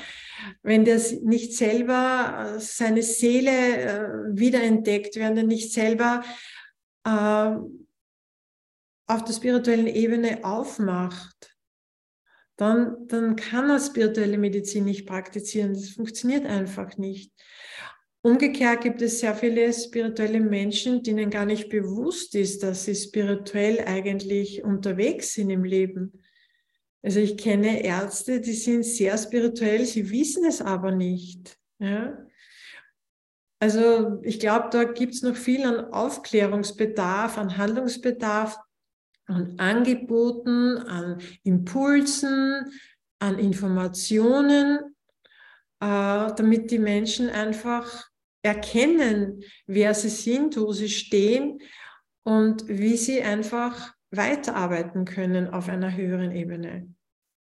Wenn 0.64 0.84
der 0.84 1.00
nicht 1.22 1.56
selber 1.56 2.56
äh, 2.56 2.60
seine 2.60 3.04
Seele 3.04 3.52
äh, 3.52 4.10
wiederentdeckt, 4.32 5.16
wenn 5.18 5.38
er 5.38 5.44
nicht 5.44 5.72
selber 5.72 6.24
äh, 7.06 7.10
auf 9.06 9.24
der 9.26 9.34
spirituellen 9.34 9.86
Ebene 9.86 10.44
aufmacht, 10.44 11.56
dann, 12.56 13.08
dann 13.08 13.36
kann 13.36 13.70
er 13.70 13.80
spirituelle 13.80 14.40
Medizin 14.40 14.86
nicht 14.86 15.06
praktizieren. 15.06 15.76
Das 15.76 15.90
funktioniert 15.90 16.48
einfach 16.48 16.98
nicht. 16.98 17.32
Umgekehrt 18.26 18.80
gibt 18.80 19.02
es 19.02 19.20
sehr 19.20 19.36
viele 19.36 19.74
spirituelle 19.74 20.40
Menschen, 20.40 21.04
denen 21.04 21.30
gar 21.30 21.46
nicht 21.46 21.68
bewusst 21.68 22.36
ist, 22.36 22.64
dass 22.64 22.86
sie 22.86 22.96
spirituell 22.96 23.84
eigentlich 23.86 24.64
unterwegs 24.64 25.34
sind 25.34 25.50
im 25.50 25.66
Leben. 25.66 26.24
Also 27.02 27.20
ich 27.20 27.36
kenne 27.36 27.84
Ärzte, 27.84 28.40
die 28.40 28.54
sind 28.54 28.86
sehr 28.86 29.18
spirituell, 29.18 29.84
sie 29.84 30.10
wissen 30.10 30.46
es 30.46 30.62
aber 30.62 30.92
nicht. 30.92 31.58
Ja? 31.80 32.18
Also 33.60 34.22
ich 34.24 34.40
glaube, 34.40 34.70
da 34.72 34.86
gibt 34.86 35.16
es 35.16 35.22
noch 35.22 35.36
viel 35.36 35.66
an 35.66 35.92
Aufklärungsbedarf, 35.92 37.38
an 37.38 37.58
Handlungsbedarf, 37.58 38.58
an 39.26 39.56
Angeboten, 39.58 40.78
an 40.78 41.20
Impulsen, 41.44 42.72
an 43.20 43.38
Informationen, 43.38 44.96
äh, 45.82 46.34
damit 46.36 46.72
die 46.72 46.80
Menschen 46.80 47.30
einfach 47.30 48.13
erkennen, 48.44 49.44
wer 49.66 49.94
sie 49.96 50.10
sind, 50.10 50.58
wo 50.58 50.72
sie 50.74 50.90
stehen 50.90 51.60
und 52.24 52.68
wie 52.68 52.98
sie 52.98 53.24
einfach 53.24 53.94
weiterarbeiten 54.12 55.06
können 55.06 55.48
auf 55.48 55.70
einer 55.70 55.96
höheren 55.96 56.32
Ebene. 56.32 56.94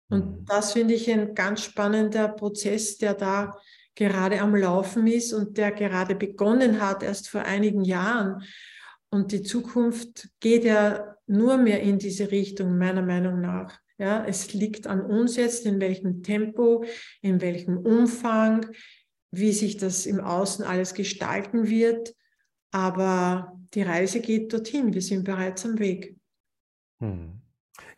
Und 0.10 0.41
mhm. 0.41 0.45
das 0.45 0.73
finde 0.73 0.93
ich 0.93 1.10
ein 1.10 1.34
ganz 1.34 1.63
spannender 1.63 2.27
Prozess, 2.27 2.97
der 2.97 3.15
da 3.15 3.58
gerade 3.95 4.41
am 4.41 4.56
Laufen 4.56 5.08
ist 5.08 5.34
und 5.34 5.58
der 5.58 5.71
gerade 5.71 6.15
begonnen 6.15 6.82
hat, 6.82 7.04
erst 7.04 7.30
vor 7.30 7.41
einigen 7.41 7.84
Jahren. 7.84 8.43
Und 9.10 9.32
die 9.32 9.41
Zukunft 9.41 10.30
geht 10.39 10.63
ja 10.63 11.15
nur 11.27 11.58
mehr 11.58 11.82
in 11.82 11.97
diese 11.97 12.32
Richtung, 12.32 12.77
meiner 12.77 13.01
Meinung 13.01 13.41
nach. 13.41 13.80
Ja, 13.97 14.25
es 14.25 14.54
liegt 14.54 14.88
an 14.88 15.01
uns 15.01 15.36
jetzt, 15.36 15.65
in 15.65 15.80
welchem 15.80 16.23
Tempo, 16.23 16.84
in 17.21 17.39
welchem 17.39 17.77
Umfang, 17.77 18.65
wie 19.31 19.51
sich 19.53 19.77
das 19.77 20.05
im 20.05 20.19
Außen 20.19 20.63
alles 20.65 20.93
gestalten 20.93 21.69
wird. 21.69 22.13
Aber 22.71 23.57
die 23.73 23.81
Reise 23.81 24.21
geht 24.21 24.53
dorthin. 24.53 24.93
Wir 24.93 25.01
sind 25.01 25.23
bereits 25.23 25.65
am 25.65 25.79
Weg. 25.79 26.17
Hm. 26.99 27.41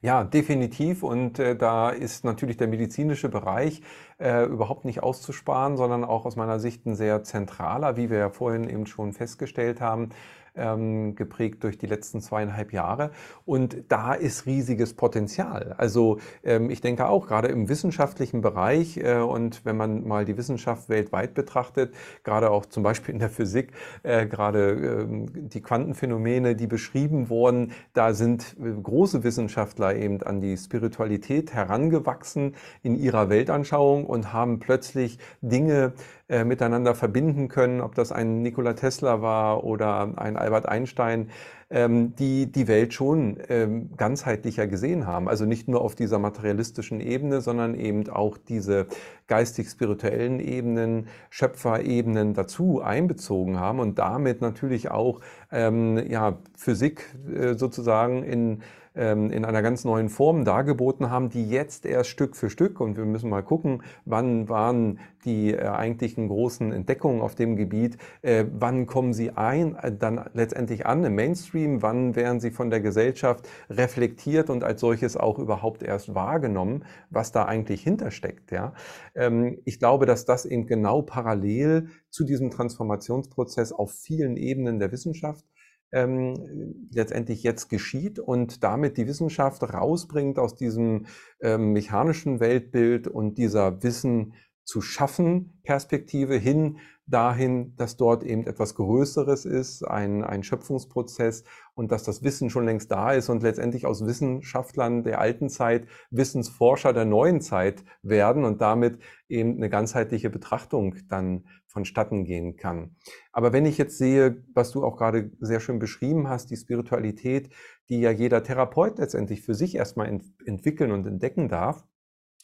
Ja, 0.01 0.23
definitiv. 0.23 1.01
Und 1.03 1.39
äh, 1.39 1.55
da 1.55 1.89
ist 1.89 2.23
natürlich 2.25 2.57
der 2.57 2.67
medizinische 2.67 3.29
Bereich 3.29 3.81
äh, 4.19 4.45
überhaupt 4.45 4.85
nicht 4.85 5.01
auszusparen, 5.01 5.77
sondern 5.77 6.03
auch 6.03 6.25
aus 6.25 6.35
meiner 6.35 6.59
Sicht 6.59 6.85
ein 6.85 6.95
sehr 6.95 7.23
zentraler, 7.23 7.95
wie 7.97 8.09
wir 8.09 8.17
ja 8.17 8.29
vorhin 8.29 8.69
eben 8.69 8.85
schon 8.85 9.13
festgestellt 9.13 9.81
haben 9.81 10.09
ähm, 10.55 11.15
geprägt 11.15 11.63
durch 11.63 11.77
die 11.77 11.87
letzten 11.87 12.21
zweieinhalb 12.21 12.73
Jahre. 12.73 13.11
Und 13.45 13.83
da 13.89 14.13
ist 14.13 14.45
riesiges 14.45 14.93
Potenzial. 14.93 15.75
Also 15.77 16.19
ähm, 16.43 16.69
ich 16.69 16.81
denke 16.81 17.07
auch 17.07 17.27
gerade 17.27 17.47
im 17.47 17.69
wissenschaftlichen 17.69 18.41
Bereich 18.41 18.97
äh, 18.97 19.17
und 19.17 19.65
wenn 19.65 19.77
man 19.77 20.07
mal 20.07 20.25
die 20.25 20.37
Wissenschaft 20.37 20.89
weltweit 20.89 21.33
betrachtet, 21.33 21.93
gerade 22.23 22.51
auch 22.51 22.65
zum 22.65 22.83
Beispiel 22.83 23.13
in 23.13 23.19
der 23.19 23.29
Physik, 23.29 23.71
äh, 24.03 24.25
gerade 24.27 25.07
äh, 25.07 25.07
die 25.33 25.61
Quantenphänomene, 25.61 26.55
die 26.55 26.67
beschrieben 26.67 27.29
wurden, 27.29 27.71
da 27.93 28.13
sind 28.13 28.55
äh, 28.59 28.71
große 28.81 29.23
Wissenschaftler 29.23 29.95
eben 29.95 30.21
an 30.23 30.41
die 30.41 30.57
Spiritualität 30.57 31.53
herangewachsen 31.53 32.55
in 32.81 32.95
ihrer 32.95 33.29
Weltanschauung 33.29 34.05
und 34.05 34.33
haben 34.33 34.59
plötzlich 34.59 35.17
Dinge 35.41 35.93
äh, 36.33 36.45
miteinander 36.45 36.95
verbinden 36.95 37.47
können, 37.47 37.79
ob 37.79 37.93
das 37.93 38.11
ein 38.11 38.41
Nikola 38.41 38.73
Tesla 38.73 39.21
war 39.21 39.63
oder 39.63 40.13
ein 40.15 40.35
Albert 40.35 40.67
Einstein, 40.67 41.29
ähm, 41.69 42.15
die 42.15 42.51
die 42.51 42.67
Welt 42.67 42.95
schon 42.95 43.37
ähm, 43.49 43.91
ganzheitlicher 43.97 44.65
gesehen 44.65 45.05
haben. 45.05 45.29
Also 45.29 45.45
nicht 45.45 45.67
nur 45.67 45.81
auf 45.81 45.93
dieser 45.93 46.17
materialistischen 46.17 47.01
Ebene, 47.01 47.39
sondern 47.41 47.75
eben 47.75 48.09
auch 48.09 48.39
diese 48.39 48.87
geistig-spirituellen 49.27 50.39
Ebenen, 50.39 51.05
Schöpferebenen 51.29 52.33
dazu 52.33 52.81
einbezogen 52.81 53.59
haben 53.59 53.79
und 53.79 53.99
damit 53.99 54.41
natürlich 54.41 54.89
auch 54.89 55.19
ähm, 55.51 56.01
ja, 56.09 56.39
Physik 56.57 57.13
äh, 57.31 57.53
sozusagen 57.53 58.23
in 58.23 58.63
in 58.95 59.43
einer 59.43 59.63
ganz 59.63 59.85
neuen 59.85 60.09
Form 60.09 60.45
dargeboten 60.45 61.09
haben, 61.09 61.29
die 61.29 61.49
jetzt 61.49 61.85
erst 61.85 62.11
Stück 62.11 62.35
für 62.35 62.51
Stück, 62.51 62.79
und 62.79 62.95
wir 62.95 63.05
müssen 63.05 63.29
mal 63.29 63.41
gucken, 63.41 63.81
wann 64.05 64.49
waren 64.49 64.99
die 65.25 65.53
äh, 65.53 65.67
eigentlichen 65.67 66.27
großen 66.27 66.71
Entdeckungen 66.71 67.21
auf 67.21 67.35
dem 67.35 67.55
Gebiet, 67.55 67.97
äh, 68.21 68.45
wann 68.51 68.85
kommen 68.85 69.13
sie 69.13 69.31
ein, 69.31 69.75
äh, 69.75 69.91
dann 69.95 70.25
letztendlich 70.33 70.85
an 70.85 71.03
im 71.03 71.15
Mainstream, 71.15 71.81
wann 71.81 72.15
werden 72.15 72.39
sie 72.39 72.51
von 72.51 72.69
der 72.69 72.81
Gesellschaft 72.81 73.47
reflektiert 73.69 74.49
und 74.49 74.63
als 74.63 74.81
solches 74.81 75.17
auch 75.17 75.39
überhaupt 75.39 75.83
erst 75.83 76.13
wahrgenommen, 76.13 76.85
was 77.09 77.31
da 77.31 77.45
eigentlich 77.45 77.81
hintersteckt. 77.81 78.51
Ja? 78.51 78.73
Ähm, 79.15 79.59
ich 79.65 79.79
glaube, 79.79 80.05
dass 80.05 80.25
das 80.25 80.45
eben 80.45 80.67
genau 80.67 81.01
parallel 81.01 81.87
zu 82.09 82.25
diesem 82.25 82.51
Transformationsprozess 82.51 83.71
auf 83.71 83.91
vielen 83.91 84.37
Ebenen 84.37 84.79
der 84.79 84.91
Wissenschaft 84.91 85.45
ähm, 85.93 86.89
letztendlich 86.91 87.43
jetzt 87.43 87.69
geschieht 87.69 88.19
und 88.19 88.63
damit 88.63 88.97
die 88.97 89.07
Wissenschaft 89.07 89.63
rausbringt 89.63 90.39
aus 90.39 90.55
diesem 90.55 91.05
ähm, 91.41 91.71
mechanischen 91.71 92.39
Weltbild 92.39 93.07
und 93.07 93.37
dieser 93.37 93.83
Wissen 93.83 94.33
zu 94.63 94.81
schaffen 94.81 95.59
Perspektive 95.63 96.35
hin 96.35 96.77
dahin, 97.05 97.75
dass 97.75 97.97
dort 97.97 98.23
eben 98.23 98.47
etwas 98.47 98.75
Größeres 98.75 99.43
ist, 99.43 99.83
ein, 99.83 100.23
ein 100.23 100.41
Schöpfungsprozess 100.41 101.43
und 101.75 101.91
dass 101.91 102.03
das 102.03 102.23
Wissen 102.23 102.49
schon 102.49 102.65
längst 102.65 102.91
da 102.91 103.11
ist 103.11 103.29
und 103.29 103.43
letztendlich 103.43 103.85
aus 103.85 104.05
Wissenschaftlern 104.05 105.03
der 105.03 105.19
alten 105.19 105.49
Zeit 105.49 105.87
Wissensforscher 106.11 106.93
der 106.93 107.05
neuen 107.05 107.41
Zeit 107.41 107.83
werden 108.03 108.45
und 108.45 108.61
damit 108.61 108.99
eben 109.27 109.57
eine 109.57 109.69
ganzheitliche 109.69 110.29
Betrachtung 110.29 110.95
dann 111.09 111.45
vonstatten 111.67 112.23
gehen 112.23 112.55
kann. 112.55 112.95
Aber 113.33 113.51
wenn 113.51 113.65
ich 113.65 113.77
jetzt 113.77 113.97
sehe, 113.97 114.43
was 114.53 114.71
du 114.71 114.85
auch 114.85 114.95
gerade 114.95 115.31
sehr 115.39 115.59
schön 115.59 115.79
beschrieben 115.79 116.29
hast, 116.29 116.51
die 116.51 116.57
Spiritualität, 116.57 117.49
die 117.89 117.99
ja 117.99 118.11
jeder 118.11 118.43
Therapeut 118.43 118.97
letztendlich 118.97 119.41
für 119.41 119.55
sich 119.55 119.75
erstmal 119.75 120.07
ent 120.07 120.23
entwickeln 120.45 120.91
und 120.91 121.05
entdecken 121.05 121.49
darf 121.49 121.85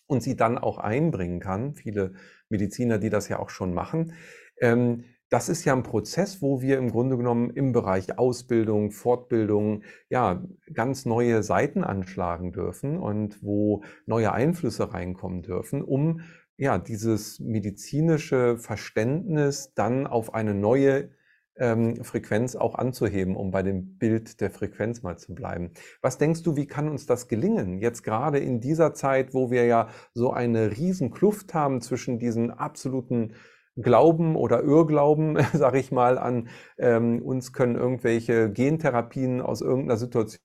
und 0.09 0.23
sie 0.23 0.35
dann 0.35 0.57
auch 0.57 0.79
einbringen 0.79 1.39
kann, 1.39 1.75
viele 1.75 2.13
Mediziner, 2.49 2.97
die 2.97 3.09
das 3.09 3.29
ja 3.29 3.39
auch 3.39 3.49
schon 3.49 3.73
machen, 3.73 4.13
ähm, 4.59 5.03
das 5.29 5.47
ist 5.47 5.63
ja 5.63 5.73
ein 5.73 5.83
Prozess, 5.83 6.41
wo 6.41 6.61
wir 6.61 6.79
im 6.79 6.89
Grunde 6.89 7.15
genommen 7.15 7.51
im 7.51 7.71
Bereich 7.71 8.17
Ausbildung, 8.17 8.89
Fortbildung, 8.89 9.83
ja, 10.09 10.43
ganz 10.73 11.05
neue 11.05 11.43
Seiten 11.43 11.83
anschlagen 11.83 12.51
dürfen 12.51 12.97
und 12.97 13.43
wo 13.43 13.83
neue 14.07 14.33
Einflüsse 14.33 14.91
reinkommen 14.91 15.43
dürfen, 15.43 15.83
um 15.83 16.21
ja, 16.57 16.79
dieses 16.79 17.39
medizinische 17.39 18.57
Verständnis 18.57 19.73
dann 19.75 20.07
auf 20.07 20.33
eine 20.33 20.55
neue 20.55 21.11
ähm, 21.59 22.03
Frequenz 22.03 22.55
auch 22.55 22.75
anzuheben, 22.75 23.35
um 23.35 23.51
bei 23.51 23.61
dem 23.61 23.97
Bild 23.97 24.41
der 24.41 24.49
Frequenz 24.49 25.03
mal 25.03 25.17
zu 25.17 25.35
bleiben. 25.35 25.71
Was 26.01 26.17
denkst 26.17 26.43
du, 26.43 26.55
wie 26.55 26.67
kann 26.67 26.89
uns 26.89 27.05
das 27.05 27.27
gelingen? 27.27 27.79
Jetzt 27.79 28.03
gerade 28.03 28.39
in 28.39 28.61
dieser 28.61 28.93
Zeit, 28.93 29.33
wo 29.33 29.51
wir 29.51 29.65
ja 29.65 29.89
so 30.13 30.31
eine 30.31 30.77
riesen 30.77 31.11
Kluft 31.11 31.53
haben 31.53 31.81
zwischen 31.81 32.19
diesen 32.19 32.51
absoluten 32.51 33.33
Glauben 33.75 34.35
oder 34.35 34.63
Irrglauben, 34.63 35.37
sage 35.53 35.79
ich 35.79 35.91
mal, 35.91 36.17
an 36.17 36.49
ähm, 36.77 37.21
uns 37.21 37.53
können 37.53 37.75
irgendwelche 37.75 38.51
Gentherapien 38.51 39.41
aus 39.41 39.61
irgendeiner 39.61 39.97
Situation 39.97 40.39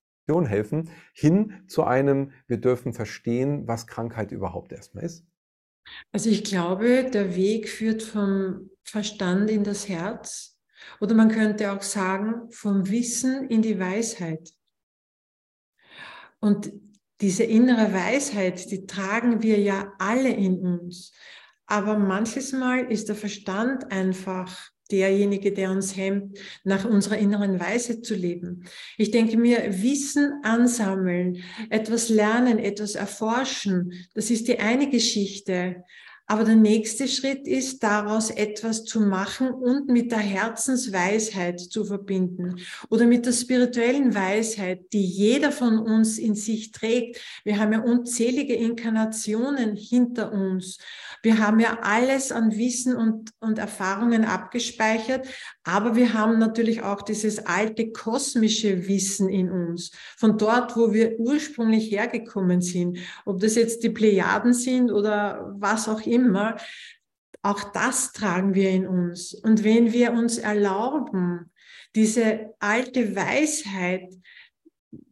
helfen, 0.46 0.90
hin 1.12 1.64
zu 1.66 1.84
einem, 1.84 2.32
wir 2.46 2.58
dürfen 2.58 2.92
verstehen, 2.92 3.66
was 3.66 3.86
Krankheit 3.86 4.32
überhaupt 4.32 4.72
erstmal 4.72 5.04
ist. 5.04 5.26
Also 6.12 6.30
ich 6.30 6.44
glaube, 6.44 7.10
der 7.10 7.36
Weg 7.36 7.68
führt 7.68 8.02
vom 8.02 8.70
Verstand 8.84 9.50
in 9.50 9.64
das 9.64 9.88
Herz 9.88 10.53
oder 11.00 11.14
man 11.14 11.28
könnte 11.28 11.72
auch 11.72 11.82
sagen, 11.82 12.50
vom 12.50 12.88
Wissen 12.88 13.48
in 13.48 13.62
die 13.62 13.78
Weisheit. 13.78 14.52
Und 16.40 16.72
diese 17.20 17.44
innere 17.44 17.92
Weisheit, 17.92 18.70
die 18.70 18.86
tragen 18.86 19.42
wir 19.42 19.58
ja 19.58 19.92
alle 19.98 20.30
in 20.30 20.58
uns. 20.60 21.12
Aber 21.66 21.98
manches 21.98 22.52
Mal 22.52 22.90
ist 22.90 23.08
der 23.08 23.16
Verstand 23.16 23.90
einfach 23.90 24.70
derjenige, 24.90 25.52
der 25.52 25.70
uns 25.70 25.96
hemmt, 25.96 26.38
nach 26.62 26.84
unserer 26.84 27.16
inneren 27.16 27.58
Weise 27.58 28.02
zu 28.02 28.14
leben. 28.14 28.64
Ich 28.98 29.10
denke 29.10 29.36
mir, 29.36 29.82
Wissen 29.82 30.40
ansammeln, 30.42 31.42
etwas 31.70 32.10
lernen, 32.10 32.58
etwas 32.58 32.94
erforschen, 32.94 33.92
das 34.14 34.30
ist 34.30 34.46
die 34.48 34.58
eine 34.58 34.90
Geschichte. 34.90 35.84
Aber 36.26 36.44
der 36.44 36.56
nächste 36.56 37.06
Schritt 37.06 37.46
ist, 37.46 37.82
daraus 37.82 38.30
etwas 38.30 38.84
zu 38.84 39.00
machen 39.00 39.50
und 39.50 39.88
mit 39.88 40.10
der 40.10 40.18
Herzensweisheit 40.18 41.60
zu 41.60 41.84
verbinden 41.84 42.56
oder 42.88 43.06
mit 43.06 43.26
der 43.26 43.32
spirituellen 43.32 44.14
Weisheit, 44.14 44.92
die 44.94 45.04
jeder 45.04 45.52
von 45.52 45.78
uns 45.78 46.18
in 46.18 46.34
sich 46.34 46.72
trägt. 46.72 47.20
Wir 47.44 47.58
haben 47.58 47.74
ja 47.74 47.80
unzählige 47.80 48.54
Inkarnationen 48.54 49.76
hinter 49.76 50.32
uns. 50.32 50.78
Wir 51.22 51.38
haben 51.38 51.60
ja 51.60 51.78
alles 51.82 52.32
an 52.32 52.56
Wissen 52.56 52.96
und, 52.96 53.30
und 53.40 53.58
Erfahrungen 53.58 54.24
abgespeichert, 54.24 55.26
aber 55.64 55.96
wir 55.96 56.12
haben 56.12 56.38
natürlich 56.38 56.82
auch 56.82 57.02
dieses 57.02 57.46
alte 57.46 57.90
kosmische 57.90 58.86
Wissen 58.86 59.28
in 59.28 59.50
uns, 59.50 59.90
von 60.16 60.36
dort, 60.36 60.76
wo 60.76 60.92
wir 60.92 61.18
ursprünglich 61.18 61.90
hergekommen 61.90 62.60
sind. 62.60 62.98
Ob 63.24 63.40
das 63.40 63.54
jetzt 63.54 63.82
die 63.82 63.90
Plejaden 63.90 64.52
sind 64.52 64.92
oder 64.92 65.54
was 65.58 65.88
auch 65.88 66.02
immer, 66.02 66.56
auch 67.42 67.72
das 67.72 68.12
tragen 68.12 68.54
wir 68.54 68.70
in 68.70 68.86
uns. 68.86 69.34
Und 69.34 69.64
wenn 69.64 69.92
wir 69.92 70.12
uns 70.12 70.38
erlauben, 70.38 71.50
diese 71.94 72.54
alte 72.58 73.14
Weisheit 73.16 74.12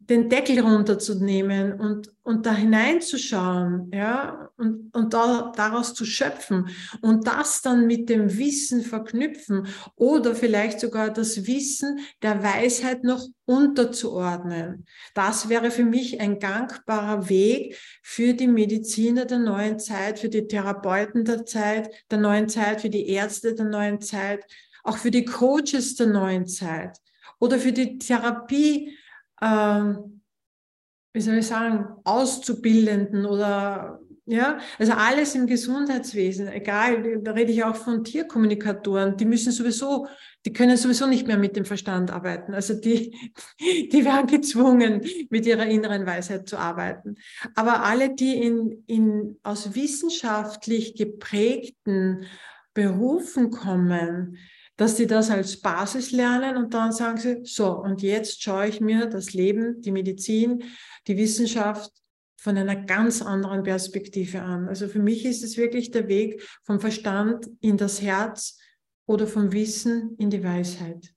den 0.09 0.29
Deckel 0.29 0.59
runterzunehmen 0.59 1.79
und, 1.79 2.09
und 2.23 2.45
da 2.45 2.53
hineinzuschauen, 2.53 3.91
ja, 3.93 4.49
und, 4.57 4.93
und 4.93 5.13
da, 5.13 5.51
daraus 5.55 5.93
zu 5.93 6.05
schöpfen 6.05 6.69
und 7.01 7.27
das 7.27 7.61
dann 7.61 7.87
mit 7.87 8.09
dem 8.09 8.37
Wissen 8.37 8.81
verknüpfen 8.81 9.67
oder 9.95 10.35
vielleicht 10.35 10.79
sogar 10.79 11.09
das 11.09 11.47
Wissen 11.47 11.99
der 12.21 12.43
Weisheit 12.43 13.03
noch 13.03 13.25
unterzuordnen. 13.45 14.85
Das 15.13 15.49
wäre 15.49 15.71
für 15.71 15.85
mich 15.85 16.19
ein 16.19 16.39
gangbarer 16.39 17.29
Weg 17.29 17.77
für 18.01 18.33
die 18.33 18.47
Mediziner 18.47 19.25
der 19.25 19.39
neuen 19.39 19.79
Zeit, 19.79 20.19
für 20.19 20.29
die 20.29 20.47
Therapeuten 20.47 21.25
der 21.25 21.45
Zeit, 21.45 21.89
der 22.11 22.19
neuen 22.19 22.49
Zeit, 22.49 22.81
für 22.81 22.89
die 22.89 23.07
Ärzte 23.07 23.55
der 23.55 23.65
neuen 23.65 24.01
Zeit, 24.01 24.45
auch 24.83 24.97
für 24.97 25.11
die 25.11 25.25
Coaches 25.25 25.95
der 25.95 26.07
neuen 26.07 26.45
Zeit 26.45 26.97
oder 27.39 27.57
für 27.59 27.71
die 27.71 27.97
Therapie 27.97 28.97
ähm, 29.43 30.21
wie 31.13 31.21
soll 31.21 31.35
ich 31.35 31.47
sagen, 31.47 31.85
Auszubildenden 32.03 33.25
oder 33.25 33.99
ja, 34.25 34.57
also 34.79 34.93
alles 34.93 35.35
im 35.35 35.47
Gesundheitswesen, 35.47 36.47
egal, 36.47 37.19
da 37.21 37.33
rede 37.33 37.51
ich 37.51 37.61
auch 37.65 37.75
von 37.75 38.05
Tierkommunikatoren, 38.05 39.17
die 39.17 39.25
müssen 39.25 39.51
sowieso, 39.51 40.07
die 40.45 40.53
können 40.53 40.77
sowieso 40.77 41.07
nicht 41.07 41.27
mehr 41.27 41.37
mit 41.37 41.57
dem 41.57 41.65
Verstand 41.65 42.09
arbeiten. 42.09 42.53
Also 42.53 42.73
die, 42.73 43.13
die 43.59 44.05
werden 44.05 44.27
gezwungen, 44.27 45.01
mit 45.29 45.45
ihrer 45.45 45.65
inneren 45.65 46.05
Weisheit 46.05 46.47
zu 46.47 46.57
arbeiten. 46.57 47.15
Aber 47.53 47.83
alle, 47.83 48.15
die 48.15 48.41
in, 48.41 48.83
in, 48.87 49.39
aus 49.43 49.75
wissenschaftlich 49.75 50.95
geprägten 50.95 52.25
Berufen 52.73 53.51
kommen, 53.51 54.37
dass 54.77 54.97
sie 54.97 55.07
das 55.07 55.29
als 55.29 55.61
Basis 55.61 56.11
lernen 56.11 56.57
und 56.57 56.73
dann 56.73 56.91
sagen 56.91 57.17
sie, 57.17 57.41
so, 57.43 57.77
und 57.79 58.01
jetzt 58.01 58.41
schaue 58.41 58.67
ich 58.67 58.81
mir 58.81 59.05
das 59.07 59.33
Leben, 59.33 59.81
die 59.81 59.91
Medizin, 59.91 60.63
die 61.07 61.17
Wissenschaft 61.17 61.91
von 62.43 62.57
einer 62.57 62.75
ganz 62.75 63.21
anderen 63.21 63.63
Perspektive 63.63 64.41
an. 64.41 64.67
Also 64.67 64.87
für 64.87 64.99
mich 64.99 65.25
ist 65.25 65.43
es 65.43 65.57
wirklich 65.57 65.91
der 65.91 66.07
Weg 66.07 66.41
vom 66.63 66.79
Verstand 66.79 67.49
in 67.61 67.77
das 67.77 68.01
Herz 68.01 68.59
oder 69.05 69.27
vom 69.27 69.53
Wissen 69.53 70.15
in 70.17 70.29
die 70.29 70.43
Weisheit. 70.43 71.13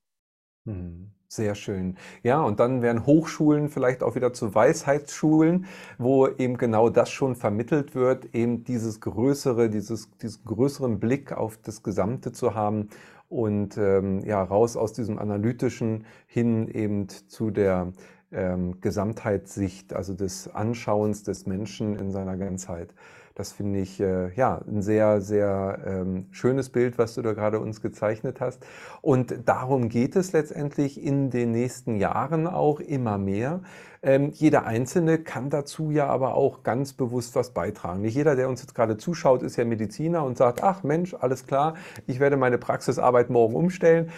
Hm, 0.67 1.11
sehr 1.27 1.55
schön. 1.55 1.97
Ja, 2.23 2.43
und 2.43 2.61
dann 2.61 2.83
werden 2.83 3.07
Hochschulen 3.07 3.71
vielleicht 3.71 4.05
auch 4.05 4.15
wieder 4.15 4.33
zu 4.33 4.55
Weisheitsschulen, 4.55 5.67
wo 5.99 6.29
eben 6.29 6.59
genau 6.59 6.91
das 6.91 7.11
schon 7.11 7.35
vermittelt 7.35 7.97
wird, 7.97 8.33
eben 8.35 8.63
dieses 8.63 9.01
größere, 9.01 9.69
dieses, 9.69 10.09
diesen 10.19 10.45
größeren 10.45 11.01
Blick 11.01 11.33
auf 11.33 11.57
das 11.57 11.83
Gesamte 11.83 12.31
zu 12.31 12.55
haben 12.55 12.89
und 13.29 13.77
ähm, 13.79 14.21
ja, 14.25 14.43
raus 14.43 14.77
aus 14.77 14.93
diesem 14.93 15.19
analytischen 15.19 16.05
hin 16.27 16.69
eben 16.69 17.09
zu 17.09 17.51
der 17.51 17.93
ähm, 18.33 18.81
Gesamtheitssicht, 18.81 19.93
also 19.93 20.15
des 20.15 20.49
Anschauens 20.49 21.23
des 21.23 21.47
Menschen 21.47 21.97
in 21.97 22.11
seiner 22.11 22.37
Ganzheit. 22.37 22.95
Das 23.37 23.53
finde 23.53 23.81
ich 23.81 24.01
äh, 24.01 24.33
ja 24.35 24.63
ein 24.67 24.81
sehr, 24.81 25.21
sehr 25.21 25.79
ähm, 25.85 26.27
schönes 26.31 26.71
Bild, 26.71 26.97
was 26.97 27.15
du 27.15 27.21
da 27.21 27.35
gerade 27.35 27.61
uns 27.61 27.83
gezeichnet 27.83 28.41
hast. 28.41 28.65
Und 29.03 29.47
darum 29.47 29.91
geht 29.91 30.17
es 30.17 30.33
letztendlich 30.33 31.03
in 31.03 31.29
den 31.29 31.51
nächsten 31.51 31.97
Jahren 31.97 32.47
auch 32.47 32.81
immer 32.81 33.19
mehr. 33.19 33.61
Ähm, 34.03 34.31
jeder 34.33 34.65
Einzelne 34.65 35.19
kann 35.19 35.51
dazu 35.51 35.91
ja 35.91 36.07
aber 36.07 36.35
auch 36.35 36.63
ganz 36.63 36.95
bewusst 36.95 37.37
was 37.37 37.51
beitragen. 37.51 38.01
Nicht 38.01 38.15
jeder, 38.15 38.37
der 38.37 38.49
uns 38.49 38.63
jetzt 38.63 38.75
gerade 38.75 38.97
zuschaut, 38.97 39.43
ist 39.43 39.57
ja 39.57 39.67
Mediziner 39.67 40.25
und 40.25 40.39
sagt, 40.39 40.63
ach 40.63 40.83
Mensch, 40.83 41.13
alles 41.13 41.47
klar, 41.47 41.75
ich 42.07 42.21
werde 42.21 42.39
meine 42.39 42.57
Praxisarbeit 42.57 43.29
morgen 43.29 43.55
umstellen, 43.55 44.11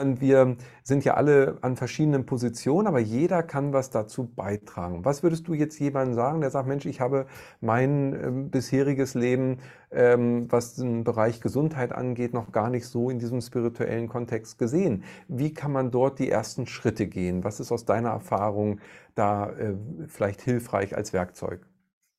wir 0.00 0.56
sind 0.82 1.04
ja 1.04 1.14
alle 1.14 1.58
an 1.62 1.76
verschiedenen 1.76 2.26
Positionen, 2.26 2.86
aber 2.86 2.98
jeder 2.98 3.42
kann 3.42 3.72
was 3.72 3.90
dazu 3.90 4.24
beitragen. 4.24 5.04
Was 5.04 5.22
würdest 5.22 5.46
du 5.48 5.54
jetzt 5.54 5.78
jemandem 5.78 6.14
sagen, 6.14 6.40
der 6.40 6.50
sagt, 6.50 6.68
Mensch, 6.68 6.86
ich 6.86 7.00
habe 7.00 7.26
mein 7.60 8.12
äh, 8.14 8.30
bisheriges 8.50 9.14
Leben, 9.14 9.58
ähm, 9.90 10.50
was 10.50 10.76
den 10.76 11.04
Bereich 11.04 11.40
Gesundheit 11.40 11.92
angeht, 11.92 12.34
noch 12.34 12.52
gar 12.52 12.70
nicht 12.70 12.86
so 12.86 13.10
in 13.10 13.18
diesem 13.18 13.40
spirituellen 13.40 14.08
Kontext 14.08 14.58
gesehen. 14.58 15.04
Wie 15.28 15.52
kann 15.52 15.72
man 15.72 15.90
dort 15.90 16.18
die 16.18 16.30
ersten 16.30 16.66
Schritte 16.66 17.06
gehen? 17.06 17.44
Was 17.44 17.60
ist 17.60 17.72
aus 17.72 17.84
deiner 17.84 18.10
Erfahrung 18.10 18.80
da 19.14 19.50
äh, 19.50 19.74
vielleicht 20.08 20.40
hilfreich 20.42 20.96
als 20.96 21.12
Werkzeug? 21.12 21.66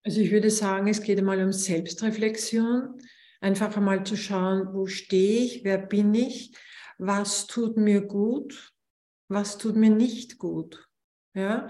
Also 0.04 0.20
ich 0.20 0.32
würde 0.32 0.50
sagen, 0.50 0.88
es 0.88 1.04
geht 1.04 1.20
einmal 1.20 1.44
um 1.44 1.52
Selbstreflexion, 1.52 2.98
einfach 3.40 3.76
einmal 3.78 4.04
zu 4.04 4.16
schauen, 4.16 4.70
wo 4.74 4.88
stehe 4.88 5.44
ich, 5.44 5.64
wer 5.64 5.78
bin 5.78 6.14
ich, 6.14 6.54
was 7.02 7.48
tut 7.48 7.78
mir 7.78 8.02
gut, 8.02 8.74
was 9.28 9.58
tut 9.58 9.76
mir 9.76 9.90
nicht 9.90 10.38
gut. 10.38 10.88
Ja? 11.34 11.68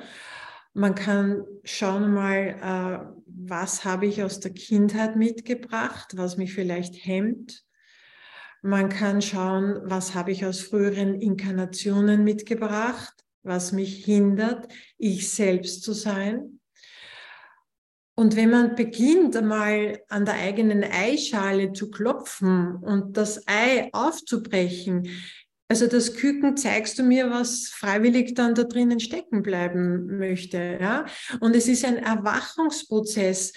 Man 0.74 0.94
kann 0.94 1.46
schauen 1.64 2.14
mal, 2.14 2.36
äh, 2.60 3.14
was 3.26 3.86
habe 3.86 4.08
ich 4.08 4.24
aus 4.24 4.42
der 4.42 4.52
Kindheit 4.52 5.16
mitgebracht, 5.16 6.18
was 6.18 6.36
mich 6.36 6.54
vielleicht 6.54 7.06
hemmt. 7.06 7.64
Man 8.62 8.90
kann 8.90 9.22
schauen, 9.22 9.80
was 9.86 10.16
habe 10.16 10.32
ich 10.32 10.46
aus 10.46 10.60
früheren 10.60 11.16
Inkarnationen 11.16 12.26
mitgebracht, 12.26 13.14
was 13.42 13.72
mich 13.72 14.04
hindert, 14.04 14.68
ich 14.98 15.32
selbst 15.32 15.84
zu 15.84 15.94
sein. 15.94 16.61
Und 18.22 18.36
wenn 18.36 18.52
man 18.52 18.76
beginnt, 18.76 19.36
einmal 19.36 20.04
an 20.08 20.26
der 20.26 20.36
eigenen 20.36 20.84
Eischale 20.84 21.74
zu 21.74 21.90
klopfen 21.90 22.76
und 22.76 23.18
das 23.18 23.48
Ei 23.48 23.90
aufzubrechen, 23.94 25.10
also 25.68 25.88
das 25.88 26.14
Küken 26.14 26.56
zeigst 26.56 27.00
du 27.00 27.04
mir, 27.04 27.32
was 27.32 27.70
freiwillig 27.70 28.36
dann 28.36 28.54
da 28.54 28.64
drinnen 28.64 29.00
stecken 29.00 29.42
bleiben 29.42 30.20
möchte. 30.20 30.78
Ja? 30.80 31.08
Und 31.40 31.56
es 31.56 31.68
ist 31.68 31.84
ein 31.84 31.98
Erwachungsprozess. 31.98 33.54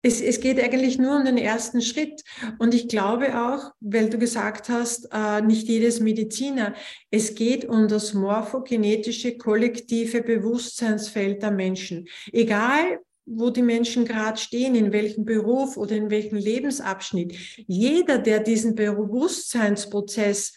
Es, 0.00 0.20
es 0.20 0.38
geht 0.38 0.62
eigentlich 0.62 1.00
nur 1.00 1.16
um 1.16 1.24
den 1.24 1.36
ersten 1.36 1.82
Schritt. 1.82 2.22
Und 2.60 2.74
ich 2.74 2.86
glaube 2.86 3.36
auch, 3.36 3.72
weil 3.80 4.08
du 4.10 4.16
gesagt 4.16 4.68
hast, 4.68 5.08
äh, 5.10 5.42
nicht 5.42 5.66
jedes 5.66 5.98
Mediziner, 5.98 6.74
es 7.10 7.34
geht 7.34 7.64
um 7.64 7.88
das 7.88 8.14
morphogenetische 8.14 9.36
kollektive 9.38 10.22
Bewusstseinsfeld 10.22 11.42
der 11.42 11.50
Menschen. 11.50 12.06
Egal, 12.30 13.00
wo 13.26 13.50
die 13.50 13.62
Menschen 13.62 14.04
gerade 14.04 14.38
stehen, 14.38 14.74
in 14.74 14.92
welchem 14.92 15.24
Beruf 15.24 15.76
oder 15.76 15.96
in 15.96 16.10
welchem 16.10 16.38
Lebensabschnitt. 16.38 17.34
Jeder, 17.66 18.18
der 18.18 18.40
diesen 18.40 18.74
Bewusstseinsprozess 18.74 20.52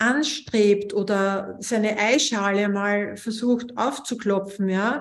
anstrebt 0.00 0.94
oder 0.94 1.56
seine 1.60 1.98
Eischale 1.98 2.68
mal 2.68 3.16
versucht 3.16 3.76
aufzuklopfen, 3.76 4.68
ja, 4.70 5.00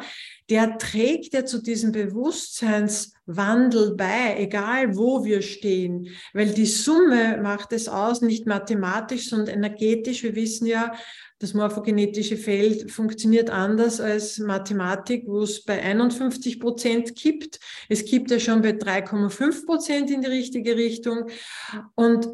der 0.49 0.77
trägt 0.77 1.33
ja 1.33 1.45
zu 1.45 1.61
diesem 1.61 1.93
Bewusstseinswandel 1.93 3.95
bei, 3.95 4.35
egal 4.37 4.97
wo 4.97 5.23
wir 5.23 5.41
stehen, 5.41 6.09
weil 6.33 6.53
die 6.53 6.65
Summe 6.65 7.39
macht 7.41 7.71
es 7.71 7.87
aus, 7.87 8.21
nicht 8.21 8.45
mathematisch, 8.45 9.29
sondern 9.29 9.55
energetisch. 9.55 10.23
Wir 10.23 10.35
wissen 10.35 10.65
ja, 10.65 10.93
das 11.39 11.53
morphogenetische 11.53 12.35
Feld 12.35 12.91
funktioniert 12.91 13.49
anders 13.49 14.01
als 14.01 14.39
Mathematik, 14.39 15.23
wo 15.25 15.41
es 15.41 15.63
bei 15.63 15.81
51 15.81 16.59
Prozent 16.59 17.15
kippt. 17.15 17.59
Es 17.87 18.03
kippt 18.05 18.29
ja 18.29 18.39
schon 18.39 18.61
bei 18.61 18.71
3,5 18.71 19.65
Prozent 19.65 20.11
in 20.11 20.21
die 20.21 20.27
richtige 20.27 20.75
Richtung. 20.75 21.29
Und 21.95 22.27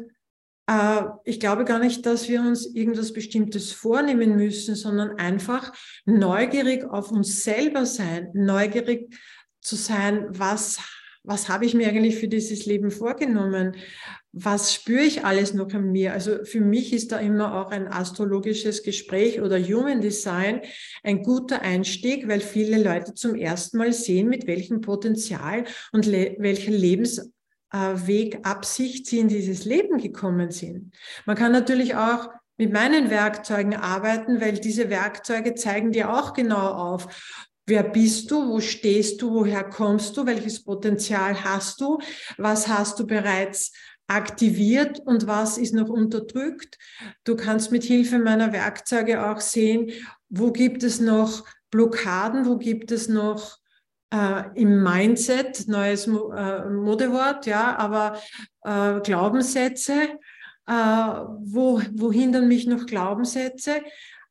äh, 0.66 1.02
ich 1.24 1.38
glaube 1.38 1.64
gar 1.64 1.78
nicht, 1.78 2.04
dass 2.04 2.28
wir 2.28 2.40
uns 2.40 2.66
irgendwas 2.66 3.12
Bestimmtes 3.12 3.70
vornehmen 3.70 4.34
müssen, 4.34 4.74
sondern 4.74 5.18
einfach 5.18 5.72
neugierig 6.04 6.84
auf 6.84 7.12
uns 7.12 7.44
selber 7.44 7.86
sein, 7.86 8.30
neugierig 8.34 9.14
zu 9.60 9.76
sein, 9.76 10.26
was 10.30 10.78
was 11.26 11.48
habe 11.48 11.64
ich 11.66 11.74
mir 11.74 11.88
eigentlich 11.88 12.16
für 12.16 12.28
dieses 12.28 12.66
Leben 12.66 12.92
vorgenommen? 12.92 13.74
Was 14.38 14.74
spüre 14.74 15.00
ich 15.00 15.24
alles 15.24 15.54
noch 15.54 15.72
an 15.72 15.92
mir? 15.92 16.12
Also 16.12 16.44
für 16.44 16.60
mich 16.60 16.92
ist 16.92 17.10
da 17.10 17.18
immer 17.18 17.54
auch 17.54 17.70
ein 17.70 17.88
astrologisches 17.88 18.82
Gespräch 18.82 19.40
oder 19.40 19.58
Human 19.58 20.02
Design 20.02 20.60
ein 21.02 21.22
guter 21.22 21.62
Einstieg, 21.62 22.28
weil 22.28 22.40
viele 22.40 22.82
Leute 22.82 23.14
zum 23.14 23.34
ersten 23.34 23.78
Mal 23.78 23.94
sehen, 23.94 24.28
mit 24.28 24.46
welchem 24.46 24.82
Potenzial 24.82 25.64
und 25.90 26.04
le 26.04 26.36
welcher 26.38 26.72
Lebens 26.72 27.30
äh, 27.72 27.78
Wegabsicht 27.78 29.06
sie 29.06 29.20
in 29.20 29.28
dieses 29.28 29.64
Leben 29.64 29.96
gekommen 29.96 30.50
sind. 30.50 30.94
Man 31.24 31.36
kann 31.36 31.52
natürlich 31.52 31.94
auch 31.94 32.28
mit 32.58 32.74
meinen 32.74 33.08
Werkzeugen 33.08 33.74
arbeiten, 33.74 34.42
weil 34.42 34.58
diese 34.58 34.90
Werkzeuge 34.90 35.54
zeigen 35.54 35.92
dir 35.92 36.12
auch 36.12 36.34
genau 36.34 36.72
auf, 36.72 37.08
Wer 37.68 37.82
bist 37.82 38.30
du? 38.30 38.48
Wo 38.48 38.60
stehst 38.60 39.20
du? 39.20 39.34
Woher 39.34 39.64
kommst 39.64 40.16
du? 40.16 40.24
Welches 40.24 40.62
Potenzial 40.62 41.42
hast 41.42 41.80
du? 41.80 41.98
Was 42.38 42.68
hast 42.68 43.00
du 43.00 43.06
bereits 43.08 43.72
aktiviert 44.08 45.00
und 45.00 45.26
was 45.26 45.58
ist 45.58 45.74
noch 45.74 45.88
unterdrückt? 45.88 46.78
Du 47.24 47.36
kannst 47.36 47.72
mit 47.72 47.84
Hilfe 47.84 48.18
meiner 48.18 48.52
Werkzeuge 48.52 49.26
auch 49.28 49.40
sehen, 49.40 49.90
wo 50.28 50.52
gibt 50.52 50.82
es 50.82 51.00
noch 51.00 51.44
Blockaden, 51.70 52.46
wo 52.46 52.56
gibt 52.56 52.92
es 52.92 53.08
noch 53.08 53.58
äh, 54.12 54.44
im 54.54 54.82
Mindset, 54.82 55.66
neues 55.66 56.06
äh, 56.06 56.10
Modewort, 56.70 57.46
ja, 57.46 57.76
aber 57.76 58.20
äh, 58.62 59.00
Glaubenssätze, 59.00 60.18
äh, 60.66 60.72
wo, 60.72 61.80
wo 61.92 62.12
hindern 62.12 62.48
mich 62.48 62.66
noch 62.66 62.86
Glaubenssätze? 62.86 63.82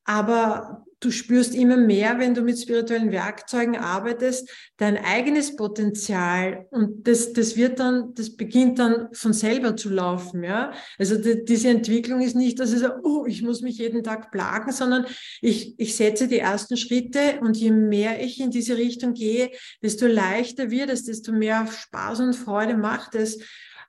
Aber 0.06 0.85
du 1.00 1.12
spürst 1.12 1.54
immer 1.54 1.78
mehr, 1.78 2.20
wenn 2.20 2.34
du 2.34 2.42
mit 2.42 2.60
spirituellen 2.60 3.12
Werkzeugen 3.12 3.78
arbeitest, 3.78 4.50
dein 4.78 4.98
eigenes 4.98 5.56
Potenzial 5.56 6.66
und 6.72 7.08
das, 7.08 7.34
das 7.34 7.56
wird 7.56 7.80
dann, 7.80 8.14
das 8.16 8.36
beginnt 8.36 8.80
dann 8.80 9.10
von 9.14 9.34
selber 9.34 9.76
zu 9.76 9.90
laufen, 9.90 10.44
ja. 10.44 10.72
Also 10.98 11.18
die, 11.18 11.44
diese 11.44 11.70
Entwicklung 11.70 12.22
ist 12.22 12.36
nicht, 12.36 12.60
dass 12.60 12.74
ich 12.74 12.80
sage, 12.80 13.02
oh, 13.04 13.26
ich 13.28 13.42
muss 13.42 13.62
mich 13.62 13.78
jeden 13.78 14.04
Tag 14.04 14.32
plagen, 14.32 14.72
sondern 14.72 15.06
ich, 15.42 15.76
ich 15.78 15.96
setze 15.96 16.28
die 16.28 16.40
ersten 16.40 16.78
Schritte 16.78 17.40
und 17.42 17.58
je 17.58 17.72
mehr 17.72 18.24
ich 18.24 18.40
in 18.40 18.52
diese 18.52 18.78
Richtung 18.78 19.14
gehe, 19.14 19.52
desto 19.84 20.08
leichter 20.08 20.72
wird 20.72 20.90
es, 20.90 21.04
desto 21.04 21.32
mehr 21.32 21.68
Spaß 21.68 22.22
und 22.22 22.36
Freude 22.36 22.78
macht 22.78 23.16
es. 23.16 23.40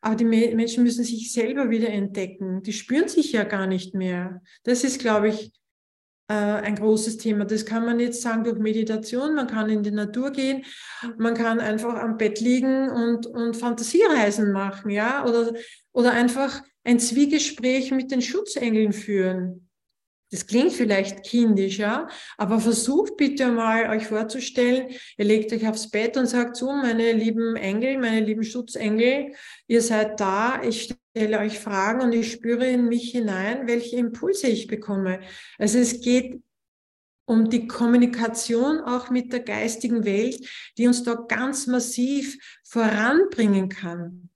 Aber 0.03 0.15
die 0.15 0.25
Menschen 0.25 0.85
müssen 0.85 1.05
sich 1.05 1.33
selber 1.33 1.71
wieder 1.71 1.89
entdecken. 1.89 2.63
Die 2.63 2.73
spüren 2.73 3.09
sich 3.09 3.33
ja 3.33 3.45
gar 3.45 3.67
nicht 3.67 3.95
mehr. 3.95 4.41
Das 4.63 4.85
ist, 4.85 5.01
glaube 5.01 5.29
ich, 5.29 5.53
ein 6.35 6.75
großes 6.75 7.19
Thema. 7.19 7.45
Das 7.45 7.65
kann 7.65 7.85
man 7.85 8.01
jetzt 8.01 8.23
sagen 8.23 8.45
durch 8.45 8.59
Meditation, 8.59 9.35
man 9.35 9.47
kann 9.47 9.71
in 9.71 9.83
die 9.83 9.93
Natur 9.93 10.31
gehen, 10.31 10.65
man 11.19 11.35
kann 11.35 11.61
einfach 11.61 11.95
am 11.95 12.17
Bett 12.17 12.41
liegen 12.41 12.89
und, 12.89 13.27
und 13.27 13.57
Fantasiereisen 13.57 14.53
machen, 14.53 14.91
ja, 14.91 15.25
oder, 15.25 15.53
oder 15.93 16.13
einfach 16.13 16.63
ein 16.85 16.99
Zwiegespräch 16.99 17.91
mit 17.93 18.11
den 18.11 18.23
Schutzengeln 18.23 18.93
führen. 18.93 19.66
Das 20.33 20.47
klingt 20.47 20.73
vielleicht 20.73 21.23
kindisch, 21.25 21.79
ja, 21.79 22.09
aber 22.37 22.59
versucht 22.59 23.17
bitte 23.17 23.47
mal 23.53 23.89
euch 23.91 24.09
vorzustellen, 24.09 24.89
ihr 25.17 25.25
legt 25.25 25.53
euch 25.53 25.69
aufs 25.69 25.89
Bett 25.89 26.17
und 26.17 26.27
sagt 26.27 26.57
so, 26.57 26.73
meine 26.73 27.13
lieben 27.13 27.55
Engel, 27.55 27.99
meine 27.99 28.27
lieben 28.27 28.43
Schutzengel, 28.43 29.33
ihr 29.69 29.83
seid 29.83 30.19
da, 30.19 30.61
ich 30.65 30.97
stelle 31.15 31.39
euch 31.39 31.61
Fragen 31.61 32.01
und 32.01 32.13
ich 32.13 32.33
spüre 32.33 32.67
in 32.67 32.89
mich 32.89 33.13
hinein, 33.13 33.69
welche 33.69 33.97
Impulse 33.97 34.49
ich 34.49 34.67
bekomme. 34.67 35.21
Also 35.59 35.79
es 35.79 36.01
geht 36.01 36.43
um 37.25 37.49
die 37.49 37.69
Kommunikation 37.69 38.81
auch 38.81 39.11
mit 39.11 39.33
der 39.33 39.41
geistigen 39.41 40.05
Welt, 40.05 40.45
die 40.77 40.89
uns 40.89 41.05
da 41.05 41.15
ganz 41.15 41.69
massiv 41.69 42.37
voranbringen 42.65 43.69
kann. 43.69 44.31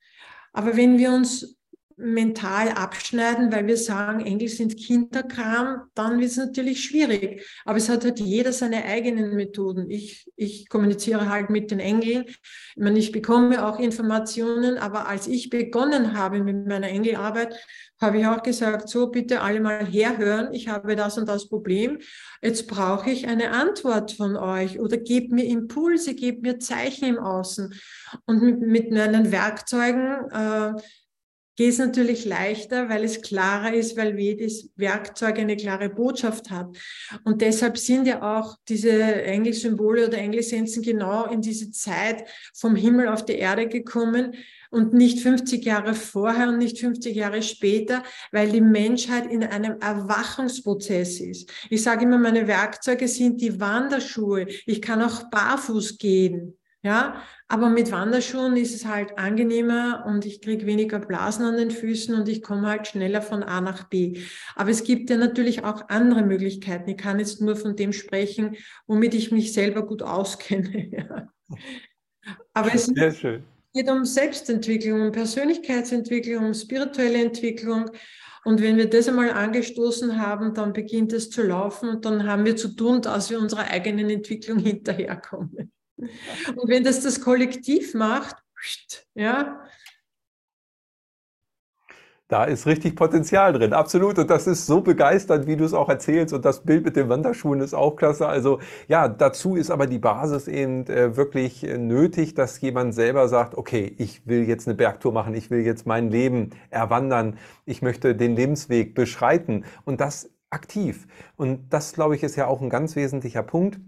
Aber 0.52 0.76
wenn 0.76 0.98
wir 0.98 1.12
uns 1.12 1.56
mental 2.00 2.70
abschneiden, 2.70 3.52
weil 3.52 3.66
wir 3.66 3.76
sagen, 3.76 4.24
Engel 4.24 4.48
sind 4.48 4.76
Kinderkram, 4.76 5.82
dann 5.94 6.18
wird 6.18 6.30
es 6.30 6.36
natürlich 6.36 6.84
schwierig. 6.84 7.46
Aber 7.64 7.78
es 7.78 7.88
hat 7.88 8.04
halt 8.04 8.20
jeder 8.20 8.52
seine 8.52 8.84
eigenen 8.84 9.36
Methoden. 9.36 9.90
Ich, 9.90 10.30
ich 10.36 10.68
kommuniziere 10.68 11.28
halt 11.28 11.50
mit 11.50 11.70
den 11.70 11.80
Engeln. 11.80 12.24
Ich 12.26 12.38
meine, 12.76 12.98
ich 12.98 13.12
bekomme 13.12 13.66
auch 13.66 13.78
Informationen, 13.78 14.78
aber 14.78 15.08
als 15.08 15.26
ich 15.26 15.50
begonnen 15.50 16.16
habe 16.16 16.42
mit 16.42 16.66
meiner 16.66 16.88
Engelarbeit, 16.88 17.54
habe 18.00 18.18
ich 18.18 18.26
auch 18.26 18.42
gesagt, 18.42 18.88
so 18.88 19.08
bitte 19.08 19.42
alle 19.42 19.60
mal 19.60 19.84
herhören, 19.84 20.54
ich 20.54 20.68
habe 20.68 20.96
das 20.96 21.18
und 21.18 21.28
das 21.28 21.48
Problem. 21.48 21.98
Jetzt 22.40 22.66
brauche 22.66 23.10
ich 23.10 23.28
eine 23.28 23.50
Antwort 23.50 24.12
von 24.12 24.36
euch 24.36 24.80
oder 24.80 24.96
gebt 24.96 25.32
mir 25.32 25.44
Impulse, 25.44 26.14
gebt 26.14 26.42
mir 26.42 26.58
Zeichen 26.58 27.04
im 27.04 27.18
Außen. 27.18 27.74
Und 28.24 28.42
mit, 28.42 28.60
mit 28.60 28.90
meinen 28.90 29.30
Werkzeugen 29.30 30.30
äh, 30.30 30.72
geht 31.60 31.72
es 31.72 31.78
natürlich 31.78 32.24
leichter, 32.24 32.88
weil 32.88 33.04
es 33.04 33.20
klarer 33.20 33.74
ist, 33.74 33.94
weil 33.94 34.18
jedes 34.18 34.70
Werkzeug 34.76 35.38
eine 35.38 35.58
klare 35.58 35.90
Botschaft 35.90 36.50
hat. 36.50 36.74
Und 37.24 37.42
deshalb 37.42 37.76
sind 37.76 38.06
ja 38.06 38.22
auch 38.22 38.56
diese 38.66 38.90
Engelsymbole 38.90 40.06
oder 40.06 40.16
Engelssensen 40.16 40.82
genau 40.82 41.26
in 41.26 41.42
diese 41.42 41.70
Zeit 41.70 42.24
vom 42.54 42.76
Himmel 42.76 43.08
auf 43.08 43.26
die 43.26 43.34
Erde 43.34 43.68
gekommen 43.68 44.36
und 44.70 44.94
nicht 44.94 45.20
50 45.20 45.62
Jahre 45.62 45.92
vorher 45.92 46.48
und 46.48 46.56
nicht 46.56 46.78
50 46.78 47.14
Jahre 47.14 47.42
später, 47.42 48.04
weil 48.32 48.50
die 48.50 48.62
Menschheit 48.62 49.30
in 49.30 49.44
einem 49.44 49.80
Erwachungsprozess 49.80 51.20
ist. 51.20 51.52
Ich 51.68 51.82
sage 51.82 52.06
immer, 52.06 52.16
meine 52.16 52.46
Werkzeuge 52.48 53.06
sind 53.06 53.38
die 53.42 53.60
Wanderschuhe. 53.60 54.46
Ich 54.64 54.80
kann 54.80 55.02
auch 55.02 55.28
barfuß 55.28 55.98
gehen. 55.98 56.56
Ja, 56.82 57.22
aber 57.46 57.68
mit 57.68 57.92
Wanderschuhen 57.92 58.56
ist 58.56 58.74
es 58.74 58.86
halt 58.86 59.18
angenehmer 59.18 60.04
und 60.06 60.24
ich 60.24 60.40
kriege 60.40 60.64
weniger 60.64 60.98
Blasen 60.98 61.44
an 61.44 61.58
den 61.58 61.70
Füßen 61.70 62.14
und 62.14 62.26
ich 62.26 62.42
komme 62.42 62.68
halt 62.68 62.86
schneller 62.86 63.20
von 63.20 63.42
A 63.42 63.60
nach 63.60 63.84
B. 63.90 64.20
Aber 64.56 64.70
es 64.70 64.82
gibt 64.82 65.10
ja 65.10 65.18
natürlich 65.18 65.62
auch 65.62 65.90
andere 65.90 66.22
Möglichkeiten. 66.22 66.88
Ich 66.88 66.96
kann 66.96 67.18
jetzt 67.18 67.42
nur 67.42 67.56
von 67.56 67.76
dem 67.76 67.92
sprechen, 67.92 68.56
womit 68.86 69.12
ich 69.12 69.30
mich 69.30 69.52
selber 69.52 69.86
gut 69.86 70.02
auskenne. 70.02 70.90
Ja. 70.90 71.28
Aber 72.52 72.74
es 72.74 72.92
geht 73.72 73.88
um 73.88 74.04
Selbstentwicklung, 74.04 75.00
um 75.02 75.12
Persönlichkeitsentwicklung, 75.12 76.46
um 76.46 76.54
spirituelle 76.54 77.22
Entwicklung. 77.22 77.90
Und 78.44 78.60
wenn 78.60 78.76
wir 78.76 78.88
das 78.88 79.08
einmal 79.08 79.30
angestoßen 79.30 80.20
haben, 80.20 80.54
dann 80.54 80.72
beginnt 80.72 81.12
es 81.12 81.30
zu 81.30 81.42
laufen 81.42 81.88
und 81.88 82.04
dann 82.04 82.26
haben 82.26 82.44
wir 82.44 82.56
zu 82.56 82.68
tun, 82.68 83.02
dass 83.02 83.30
wir 83.30 83.38
unserer 83.38 83.70
eigenen 83.70 84.10
Entwicklung 84.10 84.58
hinterherkommen. 84.60 85.72
Und 86.56 86.68
wenn 86.68 86.84
das 86.84 87.02
das 87.02 87.20
Kollektiv 87.20 87.94
macht, 87.94 88.36
ja. 89.14 89.64
Da 92.30 92.44
ist 92.44 92.64
richtig 92.66 92.94
Potenzial 92.94 93.52
drin, 93.52 93.72
absolut. 93.72 94.16
Und 94.16 94.30
das 94.30 94.46
ist 94.46 94.64
so 94.66 94.82
begeisternd, 94.82 95.48
wie 95.48 95.56
du 95.56 95.64
es 95.64 95.74
auch 95.74 95.88
erzählst. 95.88 96.32
Und 96.32 96.44
das 96.44 96.62
Bild 96.62 96.84
mit 96.84 96.94
den 96.94 97.08
Wanderschuhen 97.08 97.60
ist 97.60 97.74
auch 97.74 97.96
klasse. 97.96 98.28
Also 98.28 98.60
ja, 98.86 99.08
dazu 99.08 99.56
ist 99.56 99.72
aber 99.72 99.88
die 99.88 99.98
Basis 99.98 100.46
eben 100.46 100.86
äh, 100.86 101.16
wirklich 101.16 101.64
äh, 101.64 101.76
nötig, 101.76 102.34
dass 102.34 102.60
jemand 102.60 102.94
selber 102.94 103.26
sagt, 103.28 103.56
okay, 103.56 103.96
ich 103.98 104.28
will 104.28 104.48
jetzt 104.48 104.68
eine 104.68 104.76
Bergtour 104.76 105.12
machen, 105.12 105.34
ich 105.34 105.50
will 105.50 105.66
jetzt 105.66 105.86
mein 105.88 106.08
Leben 106.08 106.50
erwandern, 106.70 107.36
ich 107.66 107.82
möchte 107.82 108.14
den 108.14 108.36
Lebensweg 108.36 108.94
beschreiten 108.94 109.64
und 109.84 110.00
das 110.00 110.30
aktiv. 110.50 111.08
Und 111.36 111.72
das, 111.72 111.92
glaube 111.94 112.14
ich, 112.14 112.22
ist 112.22 112.36
ja 112.36 112.46
auch 112.46 112.60
ein 112.60 112.70
ganz 112.70 112.94
wesentlicher 112.94 113.42
Punkt 113.42 113.80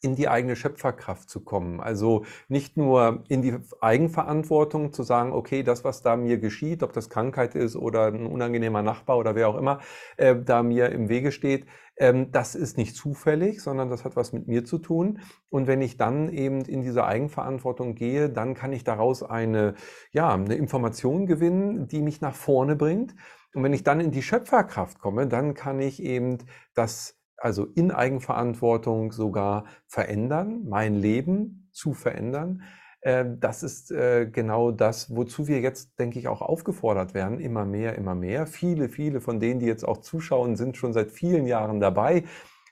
in 0.00 0.14
die 0.14 0.28
eigene 0.28 0.56
Schöpferkraft 0.56 1.28
zu 1.28 1.42
kommen. 1.42 1.80
Also 1.80 2.24
nicht 2.48 2.76
nur 2.76 3.24
in 3.28 3.42
die 3.42 3.56
Eigenverantwortung 3.80 4.92
zu 4.92 5.02
sagen, 5.02 5.32
okay, 5.32 5.62
das, 5.62 5.84
was 5.84 6.02
da 6.02 6.16
mir 6.16 6.38
geschieht, 6.38 6.82
ob 6.82 6.92
das 6.92 7.08
Krankheit 7.08 7.54
ist 7.54 7.76
oder 7.76 8.06
ein 8.06 8.26
unangenehmer 8.26 8.82
Nachbar 8.82 9.18
oder 9.18 9.34
wer 9.34 9.48
auch 9.48 9.56
immer 9.56 9.80
äh, 10.16 10.36
da 10.36 10.62
mir 10.62 10.90
im 10.90 11.08
Wege 11.08 11.32
steht, 11.32 11.66
ähm, 11.96 12.30
das 12.30 12.54
ist 12.54 12.76
nicht 12.76 12.94
zufällig, 12.94 13.62
sondern 13.62 13.88
das 13.88 14.04
hat 14.04 14.16
was 14.16 14.32
mit 14.32 14.46
mir 14.48 14.64
zu 14.64 14.78
tun. 14.78 15.20
Und 15.48 15.66
wenn 15.66 15.80
ich 15.80 15.96
dann 15.96 16.28
eben 16.28 16.62
in 16.62 16.82
diese 16.82 17.04
Eigenverantwortung 17.04 17.94
gehe, 17.94 18.28
dann 18.28 18.54
kann 18.54 18.72
ich 18.72 18.84
daraus 18.84 19.22
eine, 19.22 19.74
ja, 20.12 20.32
eine 20.34 20.54
Information 20.54 21.26
gewinnen, 21.26 21.88
die 21.88 22.02
mich 22.02 22.20
nach 22.20 22.34
vorne 22.34 22.76
bringt. 22.76 23.14
Und 23.54 23.62
wenn 23.62 23.72
ich 23.72 23.84
dann 23.84 24.00
in 24.00 24.10
die 24.10 24.22
Schöpferkraft 24.22 24.98
komme, 24.98 25.26
dann 25.26 25.54
kann 25.54 25.80
ich 25.80 26.02
eben 26.02 26.38
das 26.74 27.15
also 27.38 27.66
in 27.74 27.90
Eigenverantwortung 27.90 29.12
sogar 29.12 29.64
verändern, 29.86 30.64
mein 30.68 30.94
Leben 30.94 31.68
zu 31.72 31.94
verändern. 31.94 32.62
Ähm, 33.02 33.38
das 33.38 33.62
ist 33.62 33.92
äh, 33.92 34.28
genau 34.30 34.72
das, 34.72 35.14
wozu 35.14 35.46
wir 35.46 35.60
jetzt, 35.60 35.98
denke 35.98 36.18
ich, 36.18 36.28
auch 36.28 36.42
aufgefordert 36.42 37.14
werden. 37.14 37.38
Immer 37.38 37.64
mehr, 37.64 37.96
immer 37.96 38.14
mehr. 38.14 38.46
Viele, 38.46 38.88
viele 38.88 39.20
von 39.20 39.38
denen, 39.38 39.60
die 39.60 39.66
jetzt 39.66 39.86
auch 39.86 39.98
zuschauen, 39.98 40.56
sind 40.56 40.76
schon 40.76 40.92
seit 40.92 41.12
vielen 41.12 41.46
Jahren 41.46 41.78
dabei. 41.78 42.24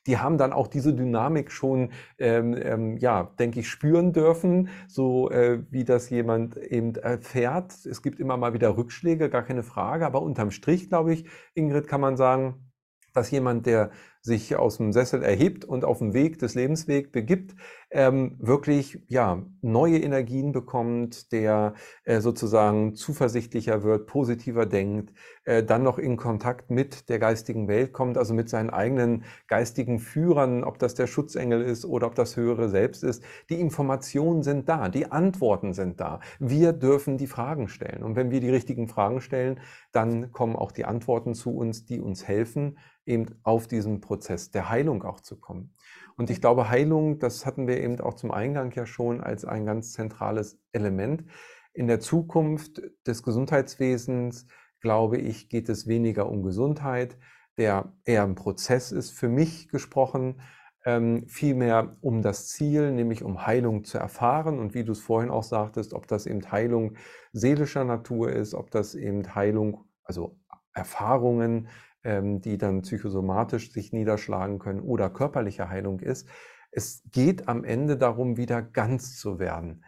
Die 0.06 0.18
haben 0.18 0.36
dann 0.36 0.52
auch 0.52 0.66
diese 0.66 0.92
Dynamik 0.92 1.50
schon, 1.50 1.90
ähm, 2.18 2.54
ähm, 2.60 2.96
ja, 2.98 3.32
denke 3.38 3.60
ich, 3.60 3.68
spüren 3.68 4.12
dürfen, 4.12 4.68
so 4.88 5.30
äh, 5.30 5.62
wie 5.70 5.84
das 5.84 6.10
jemand 6.10 6.56
eben 6.56 6.94
erfährt. 6.96 7.86
Es 7.86 8.02
gibt 8.02 8.20
immer 8.20 8.36
mal 8.36 8.52
wieder 8.52 8.76
Rückschläge, 8.76 9.30
gar 9.30 9.44
keine 9.44 9.62
Frage. 9.62 10.04
Aber 10.04 10.20
unterm 10.20 10.50
Strich, 10.50 10.88
glaube 10.88 11.14
ich, 11.14 11.26
Ingrid, 11.54 11.86
kann 11.86 12.00
man 12.00 12.16
sagen, 12.16 12.72
dass 13.14 13.30
jemand, 13.30 13.66
der 13.66 13.92
sich 14.24 14.56
aus 14.56 14.78
dem 14.78 14.92
Sessel 14.92 15.22
erhebt 15.22 15.66
und 15.66 15.84
auf 15.84 15.98
dem 15.98 16.14
Weg 16.14 16.38
des 16.38 16.54
Lebenswegs 16.54 17.12
begibt, 17.12 17.54
ähm, 17.94 18.36
wirklich 18.40 19.00
ja 19.06 19.40
neue 19.62 19.98
Energien 19.98 20.50
bekommt, 20.50 21.30
der 21.30 21.74
äh, 22.04 22.20
sozusagen 22.20 22.96
zuversichtlicher 22.96 23.84
wird, 23.84 24.08
positiver 24.08 24.66
denkt, 24.66 25.12
äh, 25.44 25.62
dann 25.62 25.84
noch 25.84 25.98
in 25.98 26.16
Kontakt 26.16 26.70
mit 26.70 27.08
der 27.08 27.20
geistigen 27.20 27.68
Welt 27.68 27.92
kommt, 27.92 28.18
also 28.18 28.34
mit 28.34 28.48
seinen 28.48 28.70
eigenen 28.70 29.24
geistigen 29.46 30.00
Führern, 30.00 30.64
ob 30.64 30.80
das 30.80 30.94
der 30.94 31.06
Schutzengel 31.06 31.62
ist 31.62 31.84
oder 31.84 32.08
ob 32.08 32.16
das 32.16 32.36
höhere 32.36 32.68
Selbst 32.68 33.04
ist. 33.04 33.22
Die 33.48 33.60
Informationen 33.60 34.42
sind 34.42 34.68
da, 34.68 34.88
die 34.88 35.12
Antworten 35.12 35.72
sind 35.72 36.00
da. 36.00 36.18
Wir 36.40 36.72
dürfen 36.72 37.16
die 37.16 37.28
Fragen 37.28 37.68
stellen. 37.68 38.02
Und 38.02 38.16
wenn 38.16 38.32
wir 38.32 38.40
die 38.40 38.50
richtigen 38.50 38.88
Fragen 38.88 39.20
stellen, 39.20 39.60
dann 39.92 40.32
kommen 40.32 40.56
auch 40.56 40.72
die 40.72 40.84
Antworten 40.84 41.34
zu 41.34 41.56
uns, 41.56 41.86
die 41.86 42.00
uns 42.00 42.26
helfen, 42.26 42.76
eben 43.06 43.26
auf 43.44 43.68
diesen 43.68 44.00
Prozess 44.00 44.50
der 44.50 44.68
Heilung 44.68 45.04
auch 45.04 45.20
zu 45.20 45.38
kommen. 45.38 45.70
Und 46.16 46.30
ich 46.30 46.40
glaube, 46.40 46.68
Heilung, 46.68 47.18
das 47.18 47.44
hatten 47.44 47.66
wir 47.66 47.80
eben 47.84 48.00
auch 48.00 48.14
zum 48.14 48.30
Eingang 48.30 48.72
ja 48.72 48.86
schon 48.86 49.20
als 49.20 49.44
ein 49.44 49.64
ganz 49.64 49.92
zentrales 49.92 50.58
Element. 50.72 51.24
In 51.72 51.86
der 51.86 52.00
Zukunft 52.00 52.82
des 53.06 53.22
Gesundheitswesens, 53.22 54.46
glaube 54.80 55.18
ich, 55.18 55.48
geht 55.48 55.68
es 55.68 55.86
weniger 55.86 56.28
um 56.28 56.42
Gesundheit, 56.42 57.18
der 57.56 57.92
eher 58.04 58.24
ein 58.24 58.34
Prozess 58.34 58.90
ist, 58.90 59.10
für 59.10 59.28
mich 59.28 59.68
gesprochen, 59.68 60.40
ähm, 60.84 61.26
vielmehr 61.28 61.96
um 62.00 62.20
das 62.20 62.48
Ziel, 62.48 62.90
nämlich 62.92 63.22
um 63.22 63.46
Heilung 63.46 63.84
zu 63.84 63.98
erfahren. 63.98 64.58
Und 64.58 64.74
wie 64.74 64.84
du 64.84 64.92
es 64.92 65.00
vorhin 65.00 65.30
auch 65.30 65.44
sagtest, 65.44 65.94
ob 65.94 66.08
das 66.08 66.26
eben 66.26 66.50
Heilung 66.50 66.96
seelischer 67.32 67.84
Natur 67.84 68.30
ist, 68.30 68.54
ob 68.54 68.70
das 68.70 68.94
eben 68.94 69.34
Heilung, 69.34 69.84
also 70.02 70.36
Erfahrungen 70.74 71.68
ähm, 72.04 72.40
die 72.40 72.58
dann 72.58 72.82
psychosomatisch 72.82 73.72
sich 73.72 73.92
niederschlagen 73.92 74.58
können 74.58 74.80
oder 74.80 75.10
körperliche 75.10 75.68
Heilung 75.68 76.00
ist. 76.00 76.28
Es 76.74 77.02
geht 77.12 77.48
am 77.48 77.64
Ende 77.64 77.96
darum, 77.96 78.36
wieder 78.36 78.62
ganz 78.62 79.18
zu 79.18 79.38
werden. 79.38 79.84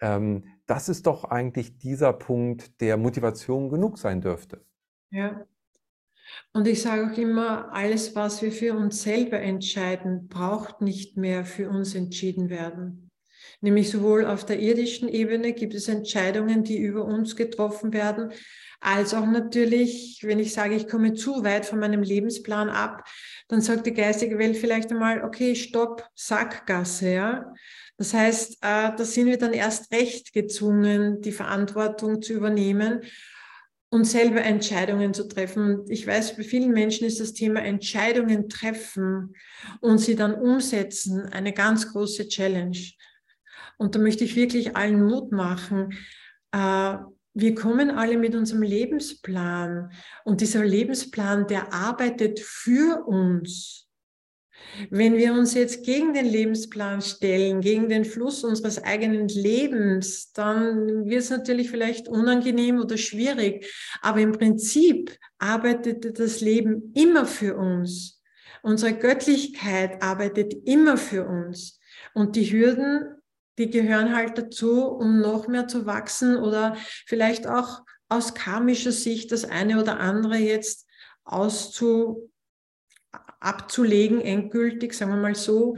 Ähm, 0.00 0.44
das 0.66 0.88
ist 0.88 1.06
doch 1.06 1.24
eigentlich 1.24 1.78
dieser 1.78 2.12
Punkt, 2.12 2.80
der 2.80 2.96
Motivation 2.96 3.68
genug 3.68 3.98
sein 3.98 4.20
dürfte. 4.20 4.64
Ja. 5.10 5.44
Und 6.52 6.68
ich 6.68 6.82
sage 6.82 7.10
auch 7.10 7.18
immer, 7.18 7.72
alles, 7.72 8.14
was 8.14 8.42
wir 8.42 8.52
für 8.52 8.74
uns 8.74 9.02
selber 9.02 9.40
entscheiden, 9.40 10.28
braucht 10.28 10.80
nicht 10.82 11.16
mehr 11.16 11.44
für 11.44 11.70
uns 11.70 11.94
entschieden 11.94 12.50
werden. 12.50 13.07
Nämlich 13.60 13.90
sowohl 13.90 14.24
auf 14.24 14.46
der 14.46 14.60
irdischen 14.60 15.08
Ebene 15.08 15.52
gibt 15.52 15.74
es 15.74 15.88
Entscheidungen, 15.88 16.62
die 16.62 16.78
über 16.78 17.04
uns 17.04 17.34
getroffen 17.34 17.92
werden, 17.92 18.32
als 18.80 19.12
auch 19.12 19.26
natürlich, 19.26 20.20
wenn 20.22 20.38
ich 20.38 20.52
sage, 20.52 20.76
ich 20.76 20.86
komme 20.86 21.14
zu 21.14 21.42
weit 21.42 21.66
von 21.66 21.80
meinem 21.80 22.02
Lebensplan 22.02 22.68
ab, 22.68 23.02
dann 23.48 23.60
sagt 23.60 23.86
die 23.86 23.94
geistige 23.94 24.38
Welt 24.38 24.56
vielleicht 24.56 24.92
einmal, 24.92 25.24
okay, 25.24 25.56
stopp, 25.56 26.08
Sackgasse, 26.14 27.10
ja. 27.10 27.52
Das 27.96 28.14
heißt, 28.14 28.58
äh, 28.62 28.92
da 28.96 29.04
sind 29.04 29.26
wir 29.26 29.38
dann 29.38 29.52
erst 29.52 29.92
recht 29.92 30.32
gezwungen, 30.32 31.20
die 31.20 31.32
Verantwortung 31.32 32.22
zu 32.22 32.32
übernehmen 32.32 33.00
und 33.90 34.04
selber 34.04 34.42
Entscheidungen 34.42 35.12
zu 35.14 35.26
treffen. 35.26 35.84
Ich 35.88 36.06
weiß, 36.06 36.36
bei 36.36 36.44
vielen 36.44 36.72
Menschen 36.72 37.06
ist 37.08 37.18
das 37.18 37.32
Thema 37.32 37.60
Entscheidungen 37.64 38.48
treffen 38.48 39.34
und 39.80 39.98
sie 39.98 40.14
dann 40.14 40.34
umsetzen 40.34 41.22
eine 41.26 41.52
ganz 41.52 41.90
große 41.90 42.28
Challenge. 42.28 42.78
Und 43.78 43.94
da 43.94 43.98
möchte 43.98 44.24
ich 44.24 44.36
wirklich 44.36 44.76
allen 44.76 45.06
Mut 45.06 45.32
machen. 45.32 45.96
Äh, 46.52 46.98
wir 47.34 47.54
kommen 47.54 47.90
alle 47.90 48.18
mit 48.18 48.34
unserem 48.34 48.62
Lebensplan 48.62 49.92
und 50.24 50.40
dieser 50.40 50.64
Lebensplan, 50.64 51.46
der 51.46 51.72
arbeitet 51.72 52.40
für 52.40 53.06
uns. 53.06 53.88
Wenn 54.90 55.16
wir 55.16 55.32
uns 55.32 55.54
jetzt 55.54 55.84
gegen 55.84 56.14
den 56.14 56.26
Lebensplan 56.26 57.00
stellen, 57.00 57.60
gegen 57.60 57.88
den 57.88 58.04
Fluss 58.04 58.42
unseres 58.42 58.82
eigenen 58.82 59.28
Lebens, 59.28 60.32
dann 60.32 61.06
wird 61.06 61.20
es 61.20 61.30
natürlich 61.30 61.70
vielleicht 61.70 62.08
unangenehm 62.08 62.80
oder 62.80 62.96
schwierig. 62.96 63.72
Aber 64.02 64.20
im 64.20 64.32
Prinzip 64.32 65.16
arbeitet 65.38 66.18
das 66.18 66.40
Leben 66.40 66.92
immer 66.94 67.24
für 67.24 67.56
uns. 67.56 68.20
Unsere 68.62 68.94
Göttlichkeit 68.94 70.02
arbeitet 70.02 70.54
immer 70.64 70.96
für 70.96 71.24
uns. 71.26 71.78
Und 72.14 72.34
die 72.34 72.50
Hürden 72.50 73.04
die 73.58 73.70
gehören 73.70 74.14
halt 74.14 74.38
dazu, 74.38 74.84
um 74.84 75.20
noch 75.20 75.48
mehr 75.48 75.68
zu 75.68 75.84
wachsen 75.84 76.36
oder 76.36 76.76
vielleicht 77.06 77.46
auch 77.46 77.82
aus 78.08 78.34
karmischer 78.34 78.92
Sicht 78.92 79.32
das 79.32 79.44
eine 79.44 79.80
oder 79.80 80.00
andere 80.00 80.36
jetzt 80.36 80.86
auszu, 81.24 82.30
abzulegen, 83.40 84.20
endgültig, 84.20 84.94
sagen 84.94 85.12
wir 85.12 85.18
mal 85.18 85.34
so, 85.34 85.76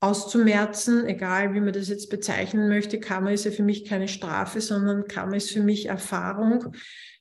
auszumerzen, 0.00 1.06
egal 1.06 1.52
wie 1.52 1.60
man 1.60 1.74
das 1.74 1.88
jetzt 1.88 2.08
bezeichnen 2.08 2.68
möchte. 2.68 3.00
Karma 3.00 3.32
ist 3.32 3.44
ja 3.44 3.50
für 3.50 3.62
mich 3.62 3.84
keine 3.84 4.08
Strafe, 4.08 4.60
sondern 4.60 5.06
Karma 5.06 5.36
ist 5.36 5.50
für 5.50 5.62
mich 5.62 5.86
Erfahrung. 5.86 6.74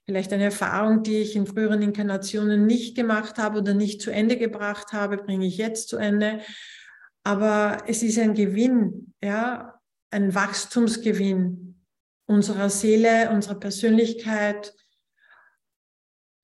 Vielleicht 0.06 0.32
eine 0.32 0.46
Erfahrung, 0.46 1.04
die 1.04 1.18
ich 1.18 1.36
in 1.36 1.46
früheren 1.46 1.82
Inkarnationen 1.82 2.66
nicht 2.66 2.96
gemacht 2.96 3.38
habe 3.38 3.60
oder 3.60 3.74
nicht 3.74 4.02
zu 4.02 4.12
Ende 4.12 4.38
gebracht 4.38 4.94
habe, 4.94 5.18
bringe 5.18 5.46
ich 5.46 5.58
jetzt 5.58 5.90
zu 5.90 5.98
Ende. 5.98 6.40
Aber 7.24 7.84
es 7.88 8.04
ist 8.04 8.18
ein 8.18 8.34
Gewinn, 8.34 9.14
ja, 9.22 9.80
ein 10.12 10.34
Wachstumsgewinn 10.34 11.70
unserer 12.26 12.70
Seele, 12.70 13.32
unserer 13.32 13.60
Persönlichkeit, 13.60 14.74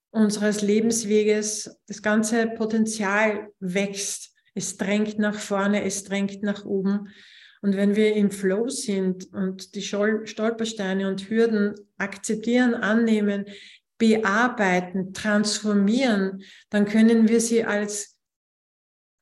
unseres 0.09 0.61
Lebensweges. 0.61 1.79
Das 1.87 2.01
ganze 2.01 2.47
Potenzial 2.47 3.49
wächst. 3.59 4.33
Es 4.55 4.77
drängt 4.77 5.19
nach 5.19 5.37
vorne, 5.37 5.83
es 5.83 6.03
drängt 6.03 6.41
nach 6.41 6.65
oben. 6.65 7.09
Und 7.61 7.75
wenn 7.75 7.95
wir 7.95 8.15
im 8.15 8.31
Flow 8.31 8.67
sind 8.69 9.31
und 9.33 9.75
die 9.75 9.81
Stolpersteine 9.81 11.07
und 11.07 11.29
Hürden 11.29 11.75
akzeptieren, 11.97 12.73
annehmen, 12.73 13.45
bearbeiten, 13.97 15.13
transformieren, 15.13 16.43
dann 16.69 16.85
können 16.85 17.27
wir 17.27 17.41
sie 17.41 17.63
als 17.63 18.14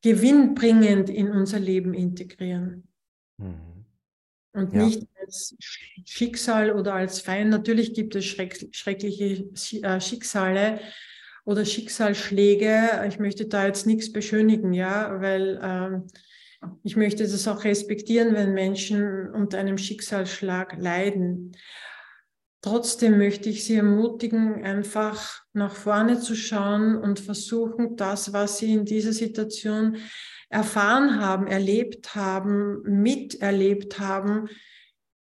gewinnbringend 0.03 1.09
in 1.09 1.31
unser 1.31 1.59
Leben 1.59 1.93
integrieren. 1.93 2.87
Mhm. 3.37 3.85
Und 4.53 4.73
ja. 4.73 4.85
nicht 4.85 5.07
als 5.19 5.55
Schicksal 6.05 6.71
oder 6.71 6.93
als 6.93 7.21
Feind. 7.21 7.49
Natürlich 7.49 7.95
gibt 7.95 8.15
es 8.15 8.25
schreck, 8.25 8.69
schreckliche 8.71 9.45
äh, 9.81 9.99
Schicksale 9.99 10.79
oder 11.45 11.65
Schicksalsschläge. 11.65 13.03
Ich 13.07 13.17
möchte 13.17 13.47
da 13.47 13.65
jetzt 13.65 13.87
nichts 13.87 14.13
beschönigen, 14.13 14.73
ja, 14.73 15.19
weil 15.19 15.59
ähm, 15.63 16.07
ich 16.83 16.95
möchte 16.95 17.23
das 17.23 17.47
auch 17.47 17.63
respektieren, 17.63 18.35
wenn 18.35 18.53
Menschen 18.53 19.29
unter 19.31 19.57
einem 19.57 19.77
Schicksalsschlag 19.77 20.77
leiden. 20.77 21.53
Trotzdem 22.63 23.17
möchte 23.17 23.49
ich 23.49 23.65
Sie 23.65 23.75
ermutigen, 23.75 24.63
einfach 24.63 25.41
nach 25.51 25.75
vorne 25.75 26.21
zu 26.21 26.33
schauen 26.33 26.95
und 26.95 27.19
versuchen, 27.19 27.97
das, 27.97 28.31
was 28.31 28.57
Sie 28.57 28.71
in 28.71 28.85
dieser 28.85 29.11
Situation 29.11 29.97
erfahren 30.47 31.19
haben, 31.19 31.47
erlebt 31.47 32.15
haben, 32.15 32.81
miterlebt 32.83 33.99
haben, 33.99 34.47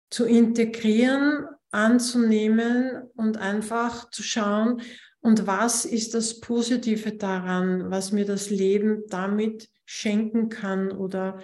zu 0.08 0.24
integrieren, 0.24 1.44
anzunehmen 1.70 3.02
und 3.14 3.36
einfach 3.36 4.08
zu 4.10 4.22
schauen, 4.22 4.80
und 5.20 5.46
was 5.46 5.84
ist 5.84 6.14
das 6.14 6.40
Positive 6.40 7.12
daran, 7.12 7.90
was 7.90 8.12
mir 8.12 8.24
das 8.24 8.48
Leben 8.48 9.02
damit 9.08 9.68
schenken 9.84 10.48
kann 10.48 10.92
oder 10.92 11.40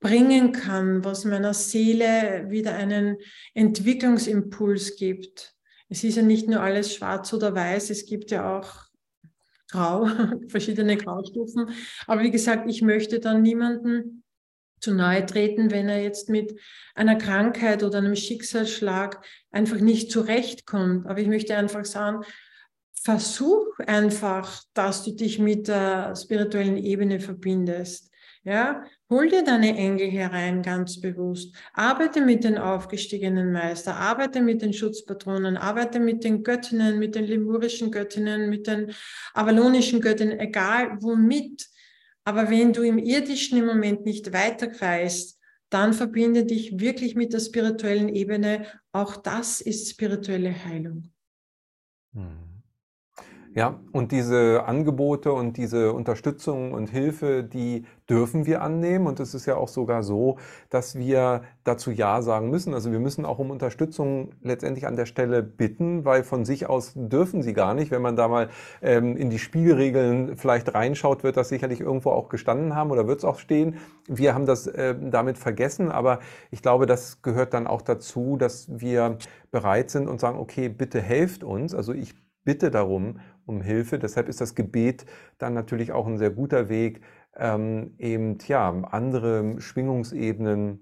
bringen 0.00 0.52
kann, 0.52 1.04
was 1.04 1.24
meiner 1.24 1.54
Seele 1.54 2.46
wieder 2.48 2.74
einen 2.74 3.16
Entwicklungsimpuls 3.54 4.96
gibt. 4.96 5.54
Es 5.88 6.04
ist 6.04 6.16
ja 6.16 6.22
nicht 6.22 6.48
nur 6.48 6.60
alles 6.60 6.94
schwarz 6.94 7.32
oder 7.32 7.54
weiß, 7.54 7.90
es 7.90 8.06
gibt 8.06 8.30
ja 8.30 8.58
auch 8.58 8.88
grau, 9.70 10.08
verschiedene 10.48 10.96
Graustufen. 10.96 11.70
Aber 12.06 12.22
wie 12.22 12.30
gesagt, 12.30 12.68
ich 12.70 12.82
möchte 12.82 13.20
dann 13.20 13.42
niemanden 13.42 14.22
zu 14.80 14.94
nahe 14.94 15.26
treten, 15.26 15.70
wenn 15.70 15.88
er 15.88 16.02
jetzt 16.02 16.28
mit 16.28 16.58
einer 16.94 17.16
Krankheit 17.16 17.82
oder 17.82 17.98
einem 17.98 18.14
Schicksalsschlag 18.14 19.24
einfach 19.50 19.80
nicht 19.80 20.12
zurechtkommt. 20.12 21.06
Aber 21.06 21.20
ich 21.20 21.26
möchte 21.26 21.56
einfach 21.56 21.84
sagen, 21.84 22.24
versuch 23.02 23.66
einfach, 23.86 24.62
dass 24.74 25.04
du 25.04 25.12
dich 25.12 25.38
mit 25.38 25.68
der 25.68 26.14
spirituellen 26.16 26.76
Ebene 26.76 27.20
verbindest. 27.20 28.07
Ja, 28.48 28.82
hol 29.10 29.28
dir 29.28 29.44
deine 29.44 29.76
Engel 29.76 30.10
herein, 30.10 30.62
ganz 30.62 31.02
bewusst. 31.02 31.54
Arbeite 31.74 32.22
mit 32.22 32.44
den 32.44 32.56
aufgestiegenen 32.56 33.52
Meister, 33.52 33.94
arbeite 33.96 34.40
mit 34.40 34.62
den 34.62 34.72
Schutzpatronen, 34.72 35.58
arbeite 35.58 36.00
mit 36.00 36.24
den 36.24 36.42
Göttinnen, 36.42 36.98
mit 36.98 37.14
den 37.14 37.26
lemurischen 37.26 37.90
Göttinnen, 37.90 38.48
mit 38.48 38.66
den 38.66 38.94
avalonischen 39.34 40.00
Göttinnen, 40.00 40.40
egal 40.40 40.96
womit. 41.02 41.68
Aber 42.24 42.48
wenn 42.48 42.72
du 42.72 42.80
im 42.80 42.96
irdischen 42.96 43.58
im 43.58 43.66
Moment 43.66 44.06
nicht 44.06 44.32
weiterkreist, 44.32 45.38
dann 45.68 45.92
verbinde 45.92 46.46
dich 46.46 46.80
wirklich 46.80 47.16
mit 47.16 47.34
der 47.34 47.40
spirituellen 47.40 48.08
Ebene. 48.08 48.64
Auch 48.92 49.16
das 49.16 49.60
ist 49.60 49.90
spirituelle 49.90 50.54
Heilung. 50.64 51.12
Hm. 52.14 52.47
Ja, 53.54 53.80
und 53.92 54.12
diese 54.12 54.64
Angebote 54.66 55.32
und 55.32 55.56
diese 55.56 55.92
Unterstützung 55.92 56.72
und 56.72 56.90
Hilfe, 56.90 57.42
die 57.42 57.84
dürfen 58.08 58.46
wir 58.46 58.62
annehmen. 58.62 59.06
Und 59.06 59.20
es 59.20 59.34
ist 59.34 59.46
ja 59.46 59.56
auch 59.56 59.68
sogar 59.68 60.02
so, 60.02 60.38
dass 60.70 60.96
wir 60.96 61.42
dazu 61.64 61.90
Ja 61.90 62.22
sagen 62.22 62.50
müssen. 62.50 62.74
Also 62.74 62.92
wir 62.92 63.00
müssen 63.00 63.24
auch 63.24 63.38
um 63.38 63.50
Unterstützung 63.50 64.32
letztendlich 64.42 64.86
an 64.86 64.96
der 64.96 65.06
Stelle 65.06 65.42
bitten, 65.42 66.04
weil 66.04 66.24
von 66.24 66.44
sich 66.44 66.68
aus 66.68 66.92
dürfen 66.94 67.42
sie 67.42 67.52
gar 67.52 67.74
nicht. 67.74 67.90
Wenn 67.90 68.02
man 68.02 68.16
da 68.16 68.28
mal 68.28 68.48
ähm, 68.82 69.16
in 69.16 69.30
die 69.30 69.38
Spielregeln 69.38 70.36
vielleicht 70.36 70.74
reinschaut, 70.74 71.24
wird 71.24 71.36
das 71.36 71.48
sicherlich 71.48 71.80
irgendwo 71.80 72.10
auch 72.10 72.28
gestanden 72.28 72.74
haben 72.74 72.90
oder 72.90 73.06
wird 73.06 73.18
es 73.18 73.24
auch 73.24 73.38
stehen. 73.38 73.76
Wir 74.06 74.34
haben 74.34 74.46
das 74.46 74.66
äh, 74.66 74.94
damit 75.00 75.38
vergessen, 75.38 75.90
aber 75.90 76.20
ich 76.50 76.62
glaube, 76.62 76.86
das 76.86 77.22
gehört 77.22 77.54
dann 77.54 77.66
auch 77.66 77.82
dazu, 77.82 78.36
dass 78.36 78.68
wir 78.80 79.18
bereit 79.50 79.90
sind 79.90 80.08
und 80.08 80.20
sagen, 80.20 80.38
okay, 80.38 80.68
bitte 80.68 81.00
helft 81.00 81.44
uns. 81.44 81.74
Also 81.74 81.92
ich 81.92 82.14
bitte 82.48 82.70
darum 82.70 83.20
um 83.44 83.60
Hilfe. 83.60 83.98
Deshalb 83.98 84.26
ist 84.26 84.40
das 84.40 84.54
Gebet 84.54 85.04
dann 85.36 85.52
natürlich 85.52 85.92
auch 85.92 86.06
ein 86.06 86.16
sehr 86.16 86.30
guter 86.30 86.70
Weg, 86.70 87.02
ähm, 87.36 87.92
eben 87.98 88.38
ja, 88.46 88.70
andere 88.70 89.60
Schwingungsebenen 89.60 90.80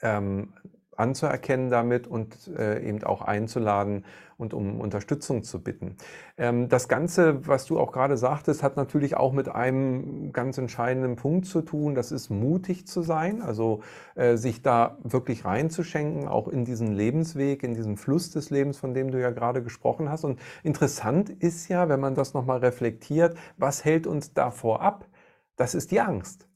ähm, 0.00 0.54
anzuerkennen 0.96 1.68
damit 1.68 2.06
und 2.06 2.48
äh, 2.56 2.82
eben 2.82 3.04
auch 3.04 3.20
einzuladen 3.20 4.06
und 4.44 4.54
um 4.54 4.80
Unterstützung 4.80 5.42
zu 5.42 5.62
bitten. 5.62 5.96
Ähm, 6.36 6.68
das 6.68 6.88
Ganze, 6.88 7.46
was 7.46 7.66
du 7.66 7.78
auch 7.78 7.92
gerade 7.92 8.16
sagtest, 8.16 8.62
hat 8.62 8.76
natürlich 8.76 9.16
auch 9.16 9.32
mit 9.32 9.48
einem 9.48 10.32
ganz 10.32 10.58
entscheidenden 10.58 11.16
Punkt 11.16 11.46
zu 11.46 11.62
tun. 11.62 11.94
Das 11.94 12.12
ist 12.12 12.30
mutig 12.30 12.86
zu 12.86 13.02
sein, 13.02 13.42
also 13.42 13.82
äh, 14.14 14.36
sich 14.36 14.62
da 14.62 14.98
wirklich 15.02 15.44
reinzuschenken, 15.44 16.28
auch 16.28 16.48
in 16.48 16.64
diesen 16.64 16.92
Lebensweg, 16.92 17.62
in 17.62 17.74
diesen 17.74 17.96
Fluss 17.96 18.30
des 18.30 18.50
Lebens, 18.50 18.76
von 18.78 18.94
dem 18.94 19.10
du 19.10 19.20
ja 19.20 19.30
gerade 19.30 19.62
gesprochen 19.62 20.08
hast. 20.10 20.24
Und 20.24 20.40
interessant 20.62 21.30
ist 21.30 21.68
ja, 21.68 21.88
wenn 21.88 22.00
man 22.00 22.14
das 22.14 22.34
nochmal 22.34 22.58
reflektiert, 22.58 23.36
was 23.56 23.84
hält 23.84 24.06
uns 24.06 24.34
davor 24.34 24.82
ab? 24.82 25.08
Das 25.56 25.74
ist 25.74 25.90
die 25.90 26.00
Angst. 26.00 26.48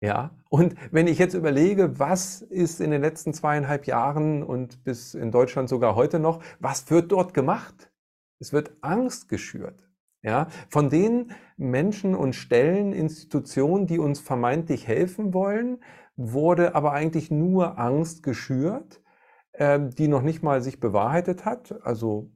Ja, 0.00 0.30
und 0.50 0.74
wenn 0.92 1.06
ich 1.06 1.18
jetzt 1.18 1.34
überlege, 1.34 1.98
was 1.98 2.42
ist 2.42 2.80
in 2.80 2.90
den 2.90 3.00
letzten 3.00 3.32
zweieinhalb 3.32 3.86
Jahren 3.86 4.42
und 4.42 4.84
bis 4.84 5.14
in 5.14 5.30
Deutschland 5.30 5.68
sogar 5.68 5.94
heute 5.94 6.18
noch, 6.18 6.42
was 6.60 6.90
wird 6.90 7.12
dort 7.12 7.32
gemacht? 7.32 7.90
Es 8.38 8.52
wird 8.52 8.72
Angst 8.82 9.28
geschürt. 9.28 9.88
Ja, 10.22 10.48
von 10.68 10.90
den 10.90 11.32
Menschen 11.56 12.14
und 12.14 12.34
Stellen, 12.34 12.92
Institutionen, 12.92 13.86
die 13.86 13.98
uns 13.98 14.18
vermeintlich 14.20 14.86
helfen 14.86 15.32
wollen, 15.32 15.78
wurde 16.16 16.74
aber 16.74 16.92
eigentlich 16.92 17.30
nur 17.30 17.78
Angst 17.78 18.22
geschürt, 18.22 19.00
äh, 19.52 19.78
die 19.80 20.08
noch 20.08 20.22
nicht 20.22 20.42
mal 20.42 20.62
sich 20.62 20.80
bewahrheitet 20.80 21.44
hat. 21.44 21.80
Also 21.82 22.30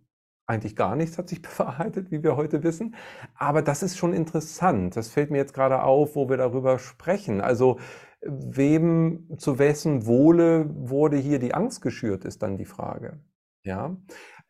eigentlich 0.51 0.77
gar 0.77 0.97
nichts 0.97 1.17
hat 1.17 1.29
sich 1.29 1.41
bewahrheitet, 1.43 2.11
wie 2.11 2.23
wir 2.23 2.37
heute 2.37 2.63
wissen. 2.63 2.95
Aber 3.35 3.63
das 3.63 3.83
ist 3.83 3.97
schon 3.97 4.13
interessant. 4.13 4.97
Das 4.97 5.09
fällt 5.09 5.31
mir 5.31 5.39
jetzt 5.39 5.55
gerade 5.55 5.83
auf, 5.83 6.17
wo 6.17 6.29
wir 6.29 6.37
darüber 6.37 6.79
sprechen. 6.79 7.41
Also 7.41 7.79
wem 8.23 9.29
zu 9.39 9.59
wessen 9.59 10.07
Wohle 10.07 10.67
wurde 10.69 11.17
hier 11.17 11.39
die 11.39 11.55
Angst 11.55 11.81
geschürt, 11.81 12.25
ist 12.25 12.43
dann 12.43 12.59
die 12.59 12.67
Frage. 12.67 13.19
Ja. 13.63 13.97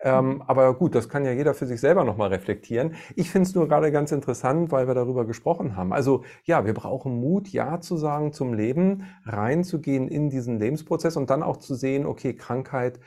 Ähm, 0.03 0.27
mhm. 0.27 0.43
aber 0.43 0.73
gut, 0.75 0.95
das 0.95 1.11
kann 1.11 1.27
ja 1.27 1.33
jeder 1.33 1.53
für 1.53 1.67
sich 1.67 1.79
selber 1.79 2.05
nochmal 2.05 2.31
reflektieren. 2.31 2.95
Ich 3.17 3.31
finde 3.31 3.49
es 3.49 3.55
nur 3.55 3.69
gerade 3.69 3.93
ganz 3.93 4.13
interessant, 4.13 4.73
weil 4.73 4.87
wir 4.87 4.95
darüber 4.95 5.27
gesprochen 5.27 5.77
haben. 5.77 5.93
Also 5.93 6.25
ja, 6.45 6.65
wir 6.65 6.73
brauchen 6.73 7.21
Mut, 7.21 7.49
Ja 7.49 7.81
zu 7.81 7.99
sagen 7.99 8.33
zum 8.33 8.55
Leben, 8.55 9.05
reinzugehen 9.25 10.09
in 10.09 10.31
diesen 10.31 10.59
Lebensprozess 10.59 11.19
und 11.19 11.29
dann 11.29 11.43
auch 11.43 11.59
zu 11.59 11.75
sehen, 11.75 12.07
okay, 12.07 12.35
Krankheit 12.35 12.99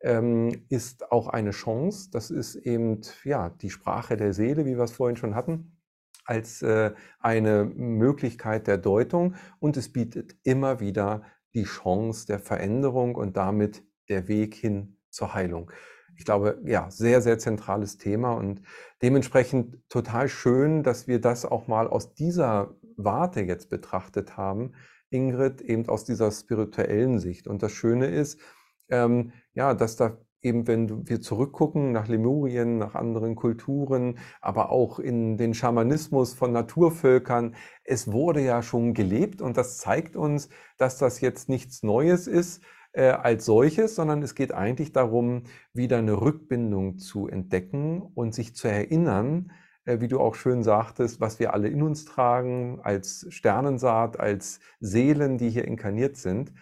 ähm, 0.00 0.64
ist 0.68 1.10
auch 1.10 1.28
eine 1.28 1.50
Chance. 1.50 2.10
Das 2.10 2.30
ist 2.30 2.54
eben 2.54 3.00
ja 3.24 3.50
die 3.50 3.70
Sprache 3.70 4.16
der 4.16 4.32
Seele, 4.32 4.66
wie 4.66 4.76
wir 4.76 4.84
es 4.84 4.92
vorhin 4.92 5.16
schon 5.16 5.34
hatten, 5.34 5.76
als 6.24 6.62
äh, 6.62 6.92
eine 7.18 7.64
Möglichkeit 7.64 8.66
der 8.66 8.78
Deutung 8.78 9.34
und 9.58 9.76
es 9.76 9.92
bietet 9.92 10.36
immer 10.42 10.80
wieder 10.80 11.22
die 11.54 11.64
Chance 11.64 12.26
der 12.26 12.38
Veränderung 12.38 13.14
und 13.14 13.36
damit 13.36 13.82
der 14.08 14.28
Weg 14.28 14.54
hin 14.54 14.98
zur 15.10 15.34
Heilung. 15.34 15.70
Ich 16.18 16.24
glaube, 16.24 16.60
ja, 16.64 16.90
sehr, 16.90 17.20
sehr 17.20 17.38
zentrales 17.38 17.98
Thema 17.98 18.32
und 18.32 18.62
dementsprechend 19.02 19.78
total 19.88 20.28
schön, 20.28 20.82
dass 20.82 21.06
wir 21.06 21.20
das 21.20 21.44
auch 21.44 21.66
mal 21.66 21.88
aus 21.88 22.14
dieser 22.14 22.74
Warte 22.96 23.42
jetzt 23.42 23.68
betrachtet 23.68 24.36
haben, 24.36 24.72
Ingrid, 25.10 25.60
eben 25.60 25.88
aus 25.88 26.04
dieser 26.04 26.30
spirituellen 26.30 27.18
Sicht. 27.18 27.46
Und 27.46 27.62
das 27.62 27.72
Schöne 27.72 28.06
ist, 28.06 28.40
ähm, 28.88 29.32
ja, 29.56 29.74
dass 29.74 29.96
da 29.96 30.18
eben, 30.42 30.68
wenn 30.68 31.08
wir 31.08 31.20
zurückgucken 31.20 31.90
nach 31.90 32.06
Lemurien, 32.08 32.78
nach 32.78 32.94
anderen 32.94 33.34
Kulturen, 33.34 34.18
aber 34.40 34.70
auch 34.70 34.98
in 35.00 35.36
den 35.38 35.54
Schamanismus 35.54 36.34
von 36.34 36.52
Naturvölkern, 36.52 37.56
es 37.82 38.12
wurde 38.12 38.42
ja 38.42 38.62
schon 38.62 38.94
gelebt 38.94 39.42
und 39.42 39.56
das 39.56 39.78
zeigt 39.78 40.14
uns, 40.14 40.48
dass 40.78 40.98
das 40.98 41.20
jetzt 41.20 41.48
nichts 41.48 41.82
Neues 41.82 42.26
ist 42.28 42.62
äh, 42.92 43.08
als 43.08 43.46
solches, 43.46 43.96
sondern 43.96 44.22
es 44.22 44.34
geht 44.34 44.52
eigentlich 44.52 44.92
darum, 44.92 45.44
wieder 45.72 45.98
eine 45.98 46.20
Rückbindung 46.20 46.98
zu 46.98 47.28
entdecken 47.28 48.02
und 48.14 48.34
sich 48.34 48.54
zu 48.54 48.68
erinnern, 48.68 49.50
äh, 49.86 50.00
wie 50.00 50.08
du 50.08 50.20
auch 50.20 50.34
schön 50.34 50.62
sagtest, 50.62 51.20
was 51.20 51.40
wir 51.40 51.54
alle 51.54 51.68
in 51.68 51.82
uns 51.82 52.04
tragen, 52.04 52.78
als 52.82 53.26
Sternensaat, 53.30 54.20
als 54.20 54.60
Seelen, 54.80 55.38
die 55.38 55.48
hier 55.48 55.64
inkarniert 55.64 56.16
sind. 56.16 56.52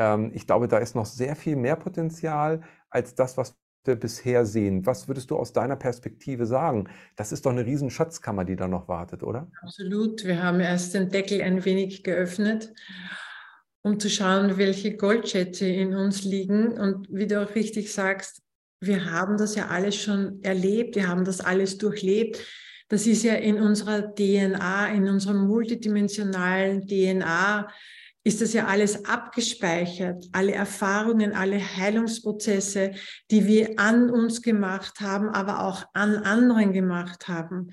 Ähm, 0.00 0.32
ich 0.34 0.46
glaube, 0.46 0.66
da 0.66 0.78
ist 0.78 0.96
noch 0.96 1.06
sehr 1.06 1.36
viel 1.36 1.54
mehr 1.54 1.76
Potenzial 1.76 2.62
als 2.88 3.14
das, 3.14 3.36
was 3.36 3.54
wir 3.84 3.96
bisher 3.96 4.44
sehen. 4.44 4.84
Was 4.86 5.08
würdest 5.08 5.30
du 5.30 5.36
aus 5.36 5.52
deiner 5.52 5.76
Perspektive 5.76 6.46
sagen? 6.46 6.88
Das 7.16 7.32
ist 7.32 7.46
doch 7.46 7.50
eine 7.50 7.64
riesen 7.64 7.90
Schatzkammer, 7.90 8.44
die 8.44 8.56
da 8.56 8.66
noch 8.66 8.88
wartet, 8.88 9.22
oder? 9.22 9.50
Absolut. 9.62 10.24
Wir 10.24 10.42
haben 10.42 10.60
erst 10.60 10.94
den 10.94 11.10
Deckel 11.10 11.42
ein 11.42 11.64
wenig 11.64 12.02
geöffnet, 12.02 12.72
um 13.82 14.00
zu 14.00 14.10
schauen, 14.10 14.56
welche 14.56 14.96
Goldschätze 14.96 15.66
in 15.66 15.94
uns 15.94 16.24
liegen. 16.24 16.72
Und 16.78 17.06
wie 17.10 17.26
du 17.26 17.42
auch 17.42 17.54
richtig 17.54 17.92
sagst, 17.92 18.42
wir 18.80 19.10
haben 19.10 19.36
das 19.36 19.54
ja 19.54 19.68
alles 19.68 19.96
schon 19.96 20.42
erlebt, 20.42 20.96
wir 20.96 21.08
haben 21.08 21.24
das 21.24 21.40
alles 21.40 21.76
durchlebt. 21.76 22.38
Das 22.88 23.06
ist 23.06 23.22
ja 23.22 23.34
in 23.34 23.60
unserer 23.60 24.14
DNA, 24.14 24.88
in 24.88 25.08
unserer 25.08 25.34
multidimensionalen 25.34 26.86
DNA 26.86 27.68
ist 28.22 28.40
das 28.40 28.52
ja 28.52 28.66
alles 28.66 29.04
abgespeichert, 29.06 30.26
alle 30.32 30.52
Erfahrungen, 30.52 31.32
alle 31.32 31.58
Heilungsprozesse, 31.58 32.92
die 33.30 33.46
wir 33.46 33.78
an 33.78 34.10
uns 34.10 34.42
gemacht 34.42 35.00
haben, 35.00 35.28
aber 35.30 35.64
auch 35.64 35.84
an 35.94 36.16
anderen 36.16 36.72
gemacht 36.72 37.28
haben. 37.28 37.72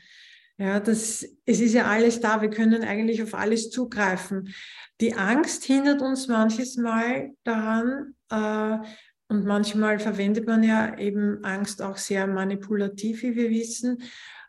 Ja, 0.58 0.80
das, 0.80 1.24
es 1.46 1.60
ist 1.60 1.74
ja 1.74 1.86
alles 1.86 2.20
da. 2.20 2.42
Wir 2.42 2.50
können 2.50 2.84
eigentlich 2.84 3.22
auf 3.22 3.36
alles 3.36 3.70
zugreifen. 3.70 4.54
Die 5.02 5.14
Angst 5.14 5.66
hindert 5.66 6.02
uns 6.02 6.28
manches 6.28 6.78
Mal 6.78 7.32
daran, 7.44 8.16
äh, 8.32 8.78
und 9.30 9.46
manchmal 9.46 10.00
verwendet 10.00 10.48
man 10.48 10.64
ja 10.64 10.98
eben 10.98 11.44
Angst 11.44 11.82
auch 11.82 11.98
sehr 11.98 12.28
manipulativ, 12.28 13.24
wie 13.24 13.36
wir 13.36 13.50
wissen. 13.50 14.02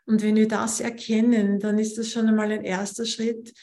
Und 0.05 0.23
wenn 0.23 0.37
wir 0.37 0.47
das 0.47 0.79
erkennen, 0.79 1.59
dann 1.59 1.77
ist 1.77 1.97
das 1.97 2.09
schon 2.09 2.27
einmal 2.27 2.51
ein 2.51 2.63
erster 2.63 3.05
Schritt, 3.05 3.53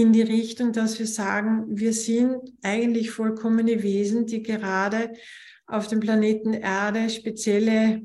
in 0.00 0.12
die 0.12 0.22
Richtung, 0.22 0.72
dass 0.72 0.98
wir 0.98 1.06
sagen, 1.06 1.64
wir 1.68 1.92
sind 1.92 2.36
eigentlich 2.62 3.10
vollkommene 3.10 3.82
Wesen, 3.82 4.26
die 4.26 4.42
gerade 4.42 5.12
auf 5.66 5.88
dem 5.88 6.00
Planeten 6.00 6.54
Erde 6.54 7.10
spezielle 7.10 8.02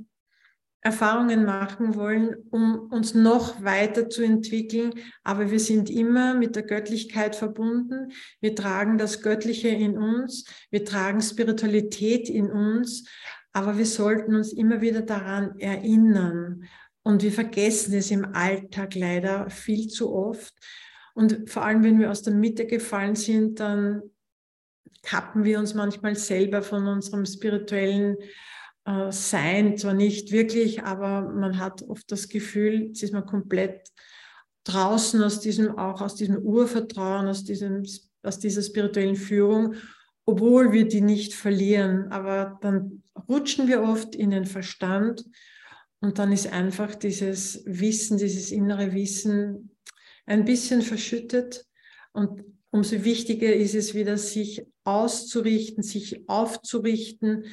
Erfahrungen 0.82 1.46
machen 1.46 1.96
wollen, 1.96 2.36
um 2.50 2.92
uns 2.92 3.14
noch 3.14 3.64
weiter 3.64 4.10
zu 4.10 4.22
entwickeln. 4.22 4.94
Aber 5.24 5.50
wir 5.50 5.60
sind 5.60 5.90
immer 5.90 6.34
mit 6.34 6.58
der 6.58 6.64
Göttlichkeit 6.64 7.38
verbunden. 7.38 8.12
Wir 8.42 8.54
tragen 8.54 8.98
das 8.98 9.22
Göttliche 9.22 9.70
in 9.70 9.98
uns. 9.98 10.46
Wir 10.72 10.84
tragen 10.84 11.22
Spiritualität 11.22 12.28
in 12.28 12.52
uns. 12.52 13.08
Aber 13.54 13.78
wir 13.78 13.86
sollten 13.86 14.36
uns 14.36 14.52
immer 14.52 14.82
wieder 14.82 15.04
daran 15.04 15.58
erinnern. 15.58 16.66
Und 17.02 17.24
wir 17.24 17.32
vergessen 17.32 17.94
es 17.94 18.12
im 18.12 18.26
Alltag 18.34 18.96
leider 18.96 19.50
viel 19.50 19.88
zu 19.88 20.14
oft. 20.14 20.54
Und 21.14 21.50
vor 21.50 21.64
allem, 21.64 21.84
wenn 21.84 22.00
wir 22.00 22.12
aus 22.12 22.24
der 22.24 22.34
Mitte 22.34 22.66
gefallen 22.66 23.16
sind, 23.16 23.60
dann 23.60 24.02
kappen 25.04 25.44
wir 25.44 25.60
uns 25.60 25.74
manchmal 25.74 26.16
selber 26.16 26.62
von 26.62 26.88
unserem 26.88 27.26
spirituellen 27.26 28.18
äh, 28.86 29.12
Sein. 29.12 29.78
Zwar 29.78 29.94
nicht 29.94 30.32
wirklich, 30.32 30.84
aber 30.84 31.22
man 31.22 31.60
hat 31.60 31.84
oft 31.84 32.12
das 32.12 32.30
Gefühl, 32.30 32.88
jetzt 32.88 33.04
ist 33.04 33.14
man 33.14 33.26
komplett 33.26 33.90
draußen 34.64 35.22
aus 35.22 35.42
diesem, 35.42 35.78
auch 35.78 36.02
aus 36.02 36.16
diesem 36.16 36.38
Urvertrauen, 36.38 37.28
aus, 37.28 37.44
diesem, 37.44 37.84
aus 38.24 38.40
dieser 38.40 38.62
spirituellen 38.62 39.18
Führung, 39.18 39.76
obwohl 40.26 40.72
wir 40.72 40.88
die 40.88 41.02
nicht 41.02 41.34
verlieren. 41.34 42.12
Aber 42.12 42.58
dann 42.62 43.04
rutschen 43.28 43.68
wir 43.68 43.84
oft 43.84 44.16
in 44.16 44.32
den 44.32 44.46
Verstand 44.46 45.26
und 46.00 46.18
dann 46.18 46.32
ist 46.32 46.52
einfach 46.52 46.96
dieses 46.96 47.64
Wissen, 47.66 48.18
dieses 48.18 48.52
innere 48.52 48.94
Wissen 48.94 49.73
ein 50.26 50.46
bisschen 50.46 50.82
verschüttet. 50.82 51.66
Und 52.12 52.44
umso 52.72 53.04
wichtiger 53.04 53.54
ist 53.54 53.76
es 53.76 53.94
wieder, 53.94 54.18
sich 54.18 54.66
auszurichten, 54.84 55.84
sich 55.84 56.28
aufzurichten 56.28 57.46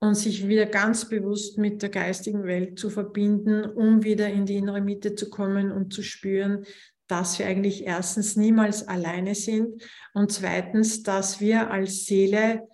und 0.00 0.14
sich 0.14 0.48
wieder 0.48 0.66
ganz 0.66 1.08
bewusst 1.08 1.58
mit 1.58 1.82
der 1.82 1.90
geistigen 1.90 2.44
Welt 2.44 2.78
zu 2.78 2.90
verbinden, 2.90 3.64
um 3.64 4.02
wieder 4.02 4.28
in 4.28 4.46
die 4.46 4.56
innere 4.56 4.80
Mitte 4.80 5.14
zu 5.14 5.28
kommen 5.28 5.70
und 5.70 5.92
zu 5.92 6.02
spüren, 6.02 6.64
dass 7.06 7.38
wir 7.38 7.46
eigentlich 7.46 7.86
erstens 7.86 8.36
niemals 8.36 8.86
alleine 8.86 9.34
sind 9.34 9.82
und 10.14 10.32
zweitens, 10.32 11.02
dass 11.02 11.40
wir 11.40 11.70
als 11.70 12.06
Seele 12.06 12.68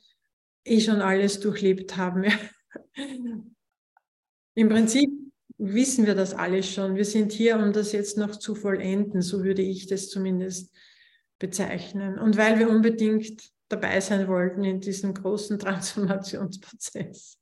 eh 0.64 0.80
schon 0.80 1.00
alles 1.00 1.40
durchlebt 1.40 1.96
haben. 1.96 2.26
Im 4.54 4.68
Prinzip 4.68 5.10
wissen 5.58 6.06
wir 6.06 6.14
das 6.14 6.34
alles 6.34 6.70
schon. 6.70 6.96
Wir 6.96 7.04
sind 7.04 7.32
hier, 7.32 7.58
um 7.58 7.72
das 7.72 7.92
jetzt 7.92 8.18
noch 8.18 8.36
zu 8.36 8.54
vollenden, 8.54 9.22
so 9.22 9.44
würde 9.44 9.62
ich 9.62 9.86
das 9.86 10.08
zumindest 10.08 10.74
bezeichnen. 11.38 12.18
Und 12.18 12.36
weil 12.36 12.58
wir 12.58 12.68
unbedingt 12.68 13.50
dabei 13.68 14.00
sein 14.00 14.28
wollten 14.28 14.64
in 14.64 14.80
diesem 14.80 15.14
großen 15.14 15.58
Transformationsprozess. 15.58 17.38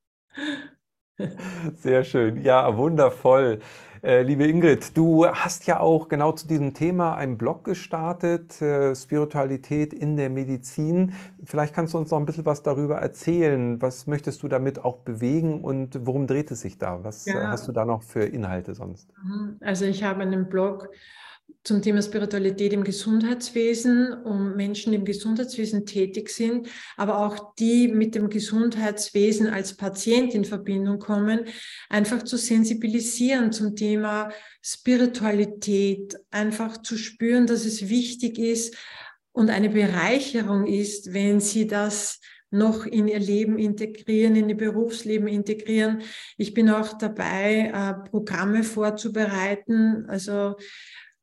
Sehr 1.77 2.05
schön. 2.05 2.43
Ja, 2.43 2.77
wundervoll. 2.77 3.61
Äh, 4.03 4.23
liebe 4.23 4.47
Ingrid, 4.47 4.97
du 4.97 5.27
hast 5.27 5.67
ja 5.67 5.81
auch 5.81 6.09
genau 6.09 6.33
zu 6.33 6.47
diesem 6.47 6.75
Thema 6.75 7.15
einen 7.15 7.39
Blog 7.39 7.65
gestartet, 7.65 8.61
äh, 8.61 8.95
Spiritualität 8.95 9.95
in 9.95 10.17
der 10.17 10.29
Medizin. 10.29 11.15
Vielleicht 11.43 11.75
kannst 11.75 11.95
du 11.95 11.99
uns 11.99 12.11
noch 12.11 12.19
ein 12.19 12.27
bisschen 12.27 12.45
was 12.45 12.63
darüber 12.63 12.97
erzählen. 12.99 13.81
Was 13.81 14.07
möchtest 14.07 14.43
du 14.43 14.49
damit 14.49 14.85
auch 14.85 14.99
bewegen 14.99 15.63
und 15.63 16.07
worum 16.07 16.27
dreht 16.27 16.51
es 16.51 16.61
sich 16.61 16.77
da? 16.77 17.03
Was 17.03 17.25
ja. 17.25 17.49
hast 17.49 17.67
du 17.67 17.73
da 17.73 17.87
noch 17.87 18.03
für 18.03 18.25
Inhalte 18.25 18.75
sonst? 18.75 19.09
Mhm. 19.25 19.57
Also 19.61 19.87
ich 19.87 20.05
habe 20.05 20.21
einen 20.21 20.51
Blog 20.51 20.91
zum 21.65 21.81
Thema 21.81 22.03
Spiritualität 22.03 22.75
im 22.75 22.85
Gesundheitswesen, 22.85 24.13
um 24.13 24.55
Menschen, 24.55 24.93
im 24.93 25.05
Gesundheitswesen 25.05 25.87
tätig 25.87 26.29
sind, 26.29 26.69
aber 26.97 27.27
auch 27.27 27.55
die 27.55 27.89
mit 27.89 28.15
dem 28.15 28.29
Gesundheitswesen 28.29 29.49
als 29.49 29.75
Patient 29.75 30.35
in 30.35 30.45
Verbindung 30.45 30.99
kommen, 30.99 31.47
einfach 31.89 32.23
zu 32.23 32.37
sensibilisieren 32.37 33.51
zum 33.51 33.75
Thema 33.75 34.31
Spiritualität, 34.63 36.17
einfach 36.31 36.83
zu 36.83 36.99
spüren, 36.99 37.47
dass 37.47 37.65
es 37.65 37.89
wichtig 37.89 38.39
ist 38.39 38.77
und 39.33 39.49
eine 39.49 39.71
Bereicherung 39.71 40.67
ist, 40.67 41.15
wenn 41.15 41.41
sie 41.41 41.67
das 41.67 42.21
noch 42.55 42.87
in 42.87 43.09
ihr 43.09 43.19
Leben 43.19 43.59
integrieren, 43.59 44.37
in 44.37 44.49
ihr 44.49 44.57
Berufsleben 44.57 45.27
integrieren. 45.27 46.03
Ich 46.37 46.55
bin 46.55 46.71
auch 46.71 46.97
dabei, 46.97 47.73
äh, 47.75 48.09
Programme 48.09 48.63
vorzubereiten, 48.63 50.07
also 50.09 50.55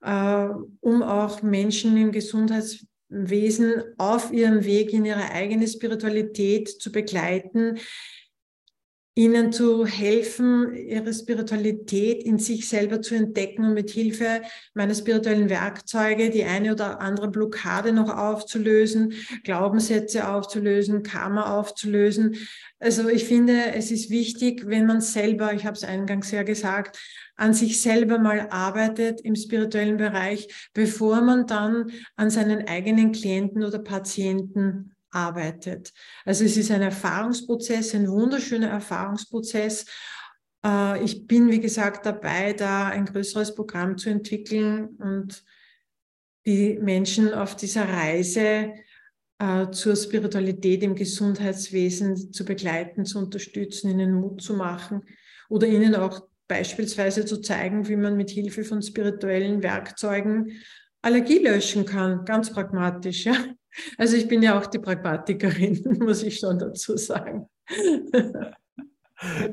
äh, 0.02 0.48
um 0.80 1.04
auch 1.04 1.42
Menschen 1.42 1.98
im 1.98 2.12
Gesundheitswesen 2.12 3.84
auf 3.98 4.32
ihrem 4.32 4.66
Weg 4.66 4.94
in 4.94 5.06
ihre 5.06 5.32
eigene 5.32 5.68
Spiritualität 5.68 6.70
zu 6.70 6.92
begleiten, 6.92 7.80
ihnen 9.22 9.52
zu 9.52 9.86
helfen, 9.86 10.74
ihre 10.74 11.14
Spiritualität 11.14 12.24
in 12.24 12.40
sich 12.40 12.68
selber 12.68 13.04
zu 13.04 13.14
entdecken 13.14 13.66
und 13.66 13.76
mit 13.76 13.92
Hilfe 13.92 14.42
meiner 14.74 14.96
spirituellen 14.96 15.48
Werkzeuge 15.48 16.32
die 16.32 16.44
eine 16.44 16.74
oder 16.74 17.00
andere 17.00 17.30
Blockade 17.30 17.94
noch 17.94 18.10
aufzulösen, 18.10 19.14
Glaubenssätze 19.44 20.28
aufzulösen, 20.28 21.04
Karma 21.04 21.60
aufzulösen. 21.60 22.36
Also 22.80 23.10
ich 23.10 23.26
finde, 23.26 23.74
es 23.76 23.92
ist 23.92 24.10
wichtig, 24.10 24.64
wenn 24.66 24.88
man 24.88 25.02
selber, 25.02 25.54
ich 25.54 25.66
habe 25.66 25.76
es 25.76 25.84
eingangs 25.84 26.32
ja 26.32 26.42
gesagt, 26.42 26.98
an 27.36 27.54
sich 27.54 27.80
selber 27.80 28.18
mal 28.18 28.48
arbeitet 28.50 29.22
im 29.22 29.36
spirituellen 29.36 29.98
Bereich, 29.98 30.48
bevor 30.74 31.22
man 31.22 31.46
dann 31.46 31.92
an 32.16 32.32
seinen 32.32 32.68
eigenen 32.68 33.12
Klienten 33.12 33.64
oder 33.64 33.78
Patienten 33.78 34.96
arbeitet. 35.12 35.94
Also 36.26 36.46
es 36.46 36.58
ist 36.58 36.72
ein 36.72 36.82
Erfahrungsprozess, 36.82 37.94
ein 37.96 38.10
wunderschöner 38.10 38.70
Erfahrungsprozess. 38.70 39.86
Äh, 40.66 41.04
ich 41.04 41.28
bin, 41.28 41.50
wie 41.50 41.60
gesagt, 41.60 42.06
dabei, 42.06 42.54
da 42.54 42.88
ein 42.88 43.06
größeres 43.06 43.56
Programm 43.56 43.98
zu 43.98 44.10
entwickeln 44.10 44.90
und 44.98 45.44
die 46.46 46.80
Menschen 46.80 47.34
auf 47.34 47.56
dieser 47.56 47.88
Reise 47.88 48.74
äh, 49.40 49.70
zur 49.72 49.96
Spiritualität 49.96 50.84
im 50.84 50.96
Gesundheitswesen 50.96 52.32
zu 52.34 52.46
begleiten, 52.46 53.06
zu 53.06 53.20
unterstützen, 53.20 53.92
ihnen 53.92 54.14
Mut 54.14 54.42
zu 54.42 54.54
machen 54.54 55.04
oder 55.50 55.68
ihnen 55.68 55.96
auch 55.96 56.28
beispielsweise 56.48 57.26
zu 57.26 57.42
zeigen, 57.42 57.88
wie 57.88 57.96
man 57.96 58.18
mit 58.18 58.30
Hilfe 58.30 58.64
von 58.64 58.82
spirituellen 58.82 59.64
Werkzeugen 59.64 60.62
Allergie 61.02 61.40
löschen 61.40 61.86
kann, 61.86 62.26
ganz 62.26 62.52
pragmatisch. 62.52 63.26
Ja? 63.26 63.36
Also 63.98 64.18
ich 64.18 64.28
bin 64.28 64.42
ja 64.42 64.58
auch 64.60 64.66
die 64.66 64.80
Pragmatikerin, 64.80 66.00
muss 66.00 66.24
ich 66.24 66.40
schon 66.40 66.60
dazu 66.60 66.98
sagen. 66.98 67.48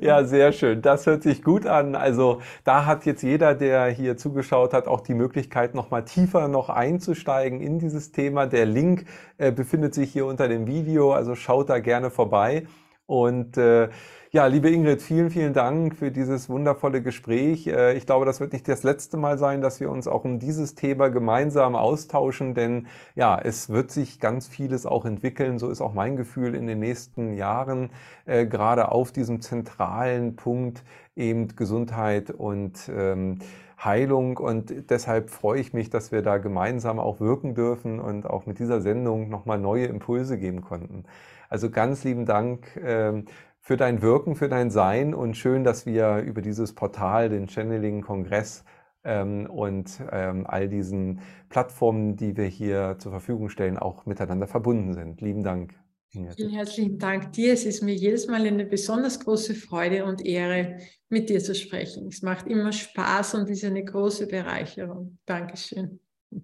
Ja, 0.01 0.25
sehr 0.25 0.53
schön. 0.53 0.81
Das 0.81 1.07
hört 1.07 1.23
sich 1.23 1.43
gut 1.43 1.67
an. 1.67 1.95
Also 1.95 2.41
da 2.65 2.87
hat 2.87 3.05
jetzt 3.05 3.23
jeder, 3.23 3.55
der 3.55 3.87
hier 3.89 4.17
zugeschaut 4.17 4.73
hat, 4.73 4.89
auch 4.89 5.03
die 5.03 5.15
Möglichkeit, 5.15 5.75
nochmal 5.75 6.05
tiefer 6.05 6.49
noch 6.49 6.71
einzusteigen 6.71 7.61
in 7.61 7.79
dieses 7.79 8.11
Thema. 8.11 8.47
Der 8.47 8.65
Link 8.65 9.05
äh, 9.37 9.53
befindet 9.53 9.95
sich 9.95 10.11
hier 10.11 10.25
unter 10.25 10.49
dem 10.49 10.67
Video, 10.67 11.13
also 11.13 11.35
schaut 11.35 11.69
da 11.69 11.81
gerne 11.81 12.11
vorbei. 12.11 12.67
Und 13.05 13.59
äh, 13.59 13.91
ja, 14.31 14.47
liebe 14.47 14.69
Ingrid, 14.69 15.01
vielen, 15.01 15.31
vielen 15.31 15.55
Dank 15.55 15.97
für 15.97 16.11
dieses 16.11 16.51
wundervolle 16.51 17.01
Gespräch. 17.01 17.67
Äh, 17.67 17.97
ich 17.97 18.05
glaube, 18.05 18.27
das 18.27 18.41
wird 18.41 18.53
nicht 18.53 18.69
das 18.69 18.83
letzte 18.83 19.17
Mal 19.17 19.39
sein, 19.39 19.63
dass 19.63 19.81
wir 19.81 19.91
uns 19.91 20.07
auch 20.07 20.25
um 20.25 20.39
dieses 20.39 20.75
Thema 20.75 21.09
gemeinsam 21.09 21.75
austauschen, 21.75 22.53
denn 22.53 22.89
ja, 23.15 23.41
es 23.43 23.71
wird 23.71 23.91
sich 23.91 24.21
ganz 24.21 24.47
vieles 24.47 24.85
auch 24.85 25.07
entwickeln. 25.07 25.59
So 25.59 25.71
ist 25.71 25.81
auch 25.81 25.95
mein 25.95 26.17
Gefühl 26.17 26.55
in 26.55 26.67
den 26.67 26.79
nächsten 26.79 27.33
Jahren, 27.33 27.89
äh, 28.27 28.45
gerade 28.45 28.93
auf 28.93 29.13
diesem 29.13 29.41
zentralen 29.41 30.37
Punkt 30.37 30.85
eben 31.17 31.49
Gesundheit 31.57 32.31
und 32.31 32.91
ähm, 32.95 33.39
Heilung. 33.83 34.37
Und 34.37 34.91
deshalb 34.91 35.31
freue 35.31 35.61
ich 35.61 35.73
mich, 35.73 35.89
dass 35.89 36.13
wir 36.13 36.21
da 36.21 36.37
gemeinsam 36.37 36.99
auch 36.99 37.21
wirken 37.21 37.55
dürfen 37.55 37.99
und 37.99 38.29
auch 38.29 38.45
mit 38.45 38.59
dieser 38.59 38.83
Sendung 38.83 39.31
nochmal 39.31 39.59
neue 39.59 39.87
Impulse 39.87 40.37
geben 40.39 40.61
konnten. 40.61 41.05
Also 41.49 41.71
ganz 41.71 42.05
lieben 42.05 42.27
Dank 42.27 42.79
ähm, 42.85 43.25
für 43.69 43.77
dein 43.77 44.01
Wirken, 44.01 44.35
für 44.35 44.49
dein 44.49 44.71
Sein 44.71 45.13
und 45.13 45.37
schön, 45.37 45.63
dass 45.63 45.85
wir 45.85 46.21
über 46.21 46.41
dieses 46.41 46.75
Portal, 46.75 47.29
den 47.29 47.49
Channeling-Kongress 47.49 48.65
ähm, 49.05 49.45
und 49.45 50.01
ähm, 50.11 50.47
all 50.47 50.71
diesen 50.71 51.21
Plattformen, 51.51 52.17
die 52.17 52.35
wir 52.35 52.47
hier 52.47 52.97
zur 52.99 53.13
Verfügung 53.13 53.51
stellen, 53.51 53.77
auch 53.77 54.07
miteinander 54.07 54.47
verbunden 54.47 54.95
sind. 54.95 55.21
Lieben 55.21 55.43
Dank. 55.43 55.75
Vielen 56.09 56.49
herzlichen 56.49 56.99
Dank 56.99 57.33
dir. 57.33 57.53
Es 57.53 57.67
ist 57.67 57.83
mir 57.83 57.93
jedes 57.93 58.27
Mal 58.27 58.47
eine 58.47 58.65
besonders 58.65 59.21
große 59.21 59.55
Freude 59.55 60.07
und 60.07 60.25
Ehre, 60.25 60.79
mit 61.11 61.29
dir 61.29 61.41
zu 61.41 61.55
sprechen. 61.55 62.07
Es 62.07 62.23
macht 62.23 62.47
immer 62.47 62.73
Spaß 62.73 63.35
und 63.35 63.51
ist 63.51 63.65
eine 63.65 63.85
große 63.85 64.29
Bereicherung. 64.29 65.19
Dankeschön. 65.27 66.01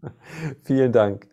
Vielen 0.62 0.93
Dank. 0.93 1.27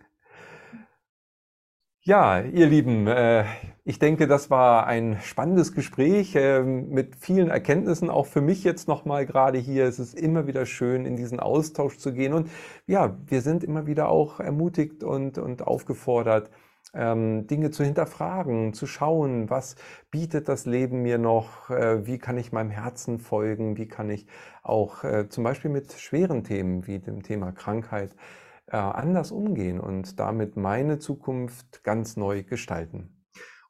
Ja, 2.00 2.40
ihr 2.40 2.68
Lieben, 2.68 3.08
äh, 3.08 3.44
ich 3.92 4.00
denke, 4.00 4.26
das 4.26 4.50
war 4.50 4.88
ein 4.88 5.18
spannendes 5.22 5.74
Gespräch 5.74 6.34
äh, 6.38 6.64
mit 6.64 7.18
vielen 7.18 7.50
Erkenntnissen. 7.50 8.10
Auch 8.10 8.26
für 8.26 8.40
mich 8.40 8.64
jetzt 8.64 8.88
nochmal 8.88 9.26
gerade 9.26 9.58
hier. 9.58 9.84
Es 9.84 10.00
ist 10.00 10.18
immer 10.18 10.48
wieder 10.48 10.66
schön, 10.66 11.06
in 11.06 11.18
diesen 11.18 11.42
Austausch 11.42 11.98
zu 11.98 12.14
gehen. 12.14 12.32
Und 12.34 12.50
ja, 12.88 13.18
wir 13.28 13.42
sind 13.42 13.66
immer 13.66 13.88
wieder 13.88 14.08
auch 14.08 14.40
ermutigt 14.40 15.04
und, 15.04 15.38
und 15.38 15.68
aufgefordert, 15.68 16.50
ähm, 16.94 17.48
Dinge 17.48 17.72
zu 17.72 17.84
hinterfragen, 17.84 18.74
zu 18.74 18.88
schauen, 18.88 19.50
was 19.50 19.76
bietet 20.10 20.48
das 20.48 20.66
Leben 20.66 21.02
mir 21.02 21.18
noch, 21.18 21.70
äh, 21.70 22.08
wie 22.08 22.18
kann 22.18 22.38
ich 22.38 22.54
meinem 22.54 22.72
Herzen 22.72 23.20
folgen, 23.20 23.76
wie 23.76 23.90
kann 23.90 24.10
ich 24.10 24.26
auch 24.64 25.04
äh, 25.04 25.28
zum 25.28 25.44
Beispiel 25.44 25.70
mit 25.70 25.92
schweren 25.92 26.46
Themen 26.46 26.88
wie 26.88 27.00
dem 27.00 27.24
Thema 27.24 27.52
Krankheit 27.52 28.16
äh, 28.68 28.78
anders 28.78 29.34
umgehen 29.34 29.82
und 29.82 30.18
damit 30.18 30.56
meine 30.56 30.98
Zukunft 30.98 31.84
ganz 31.84 32.16
neu 32.16 32.44
gestalten. 32.44 33.21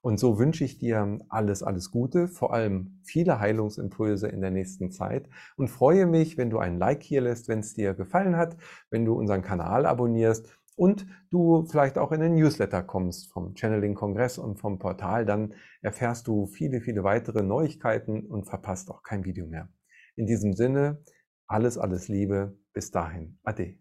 Und 0.02 0.20
so 0.20 0.39
wünsche 0.39 0.64
ich 0.64 0.80
dir 0.80 1.20
alles, 1.30 1.62
alles 1.62 1.91
Gute, 1.91 2.28
vor 2.28 2.54
allem 2.54 2.99
viele 3.04 3.39
Heilungsimpulse 3.39 4.28
in 4.28 4.41
der 4.41 4.49
nächsten 4.49 4.91
Zeit 4.91 5.30
und 5.58 5.70
freue 5.70 6.08
mich, 6.08 6.38
wenn 6.38 6.49
du 6.49 6.58
ein 6.58 6.80
Like 6.80 7.04
hier 7.04 7.22
lässt, 7.22 7.47
wenn 7.47 7.60
es 7.60 7.76
dir 7.76 7.93
gefallen 7.93 8.36
hat, 8.36 8.58
wenn 8.89 9.06
du 9.06 9.14
unseren 9.14 9.43
Kanal 9.43 9.86
abonnierst 9.86 10.58
und 10.76 11.06
du 11.30 11.66
vielleicht 11.66 11.99
auch 11.99 12.12
in 12.12 12.22
den 12.22 12.34
Newsletter 12.34 12.82
kommst 12.82 13.32
vom 13.32 13.56
Channeling 13.56 13.93
Kongress 13.93 14.39
und 14.39 14.60
vom 14.60 14.80
Portal, 14.80 15.26
dann 15.26 15.54
erfährst 15.82 16.28
du 16.28 16.47
viele, 16.47 16.82
viele 16.82 17.04
weitere 17.04 17.43
Neuigkeiten 17.43 18.26
und 18.26 18.45
verpasst 18.45 18.89
auch 18.89 19.04
kein 19.04 19.24
Video 19.24 19.45
mehr. 19.45 19.70
In 20.16 20.26
diesem 20.26 20.54
Sinne, 20.54 21.04
alles, 21.45 21.78
alles 21.78 22.08
Liebe, 22.08 22.58
bis 22.74 22.89
dahin, 22.89 23.38
ade. 23.43 23.80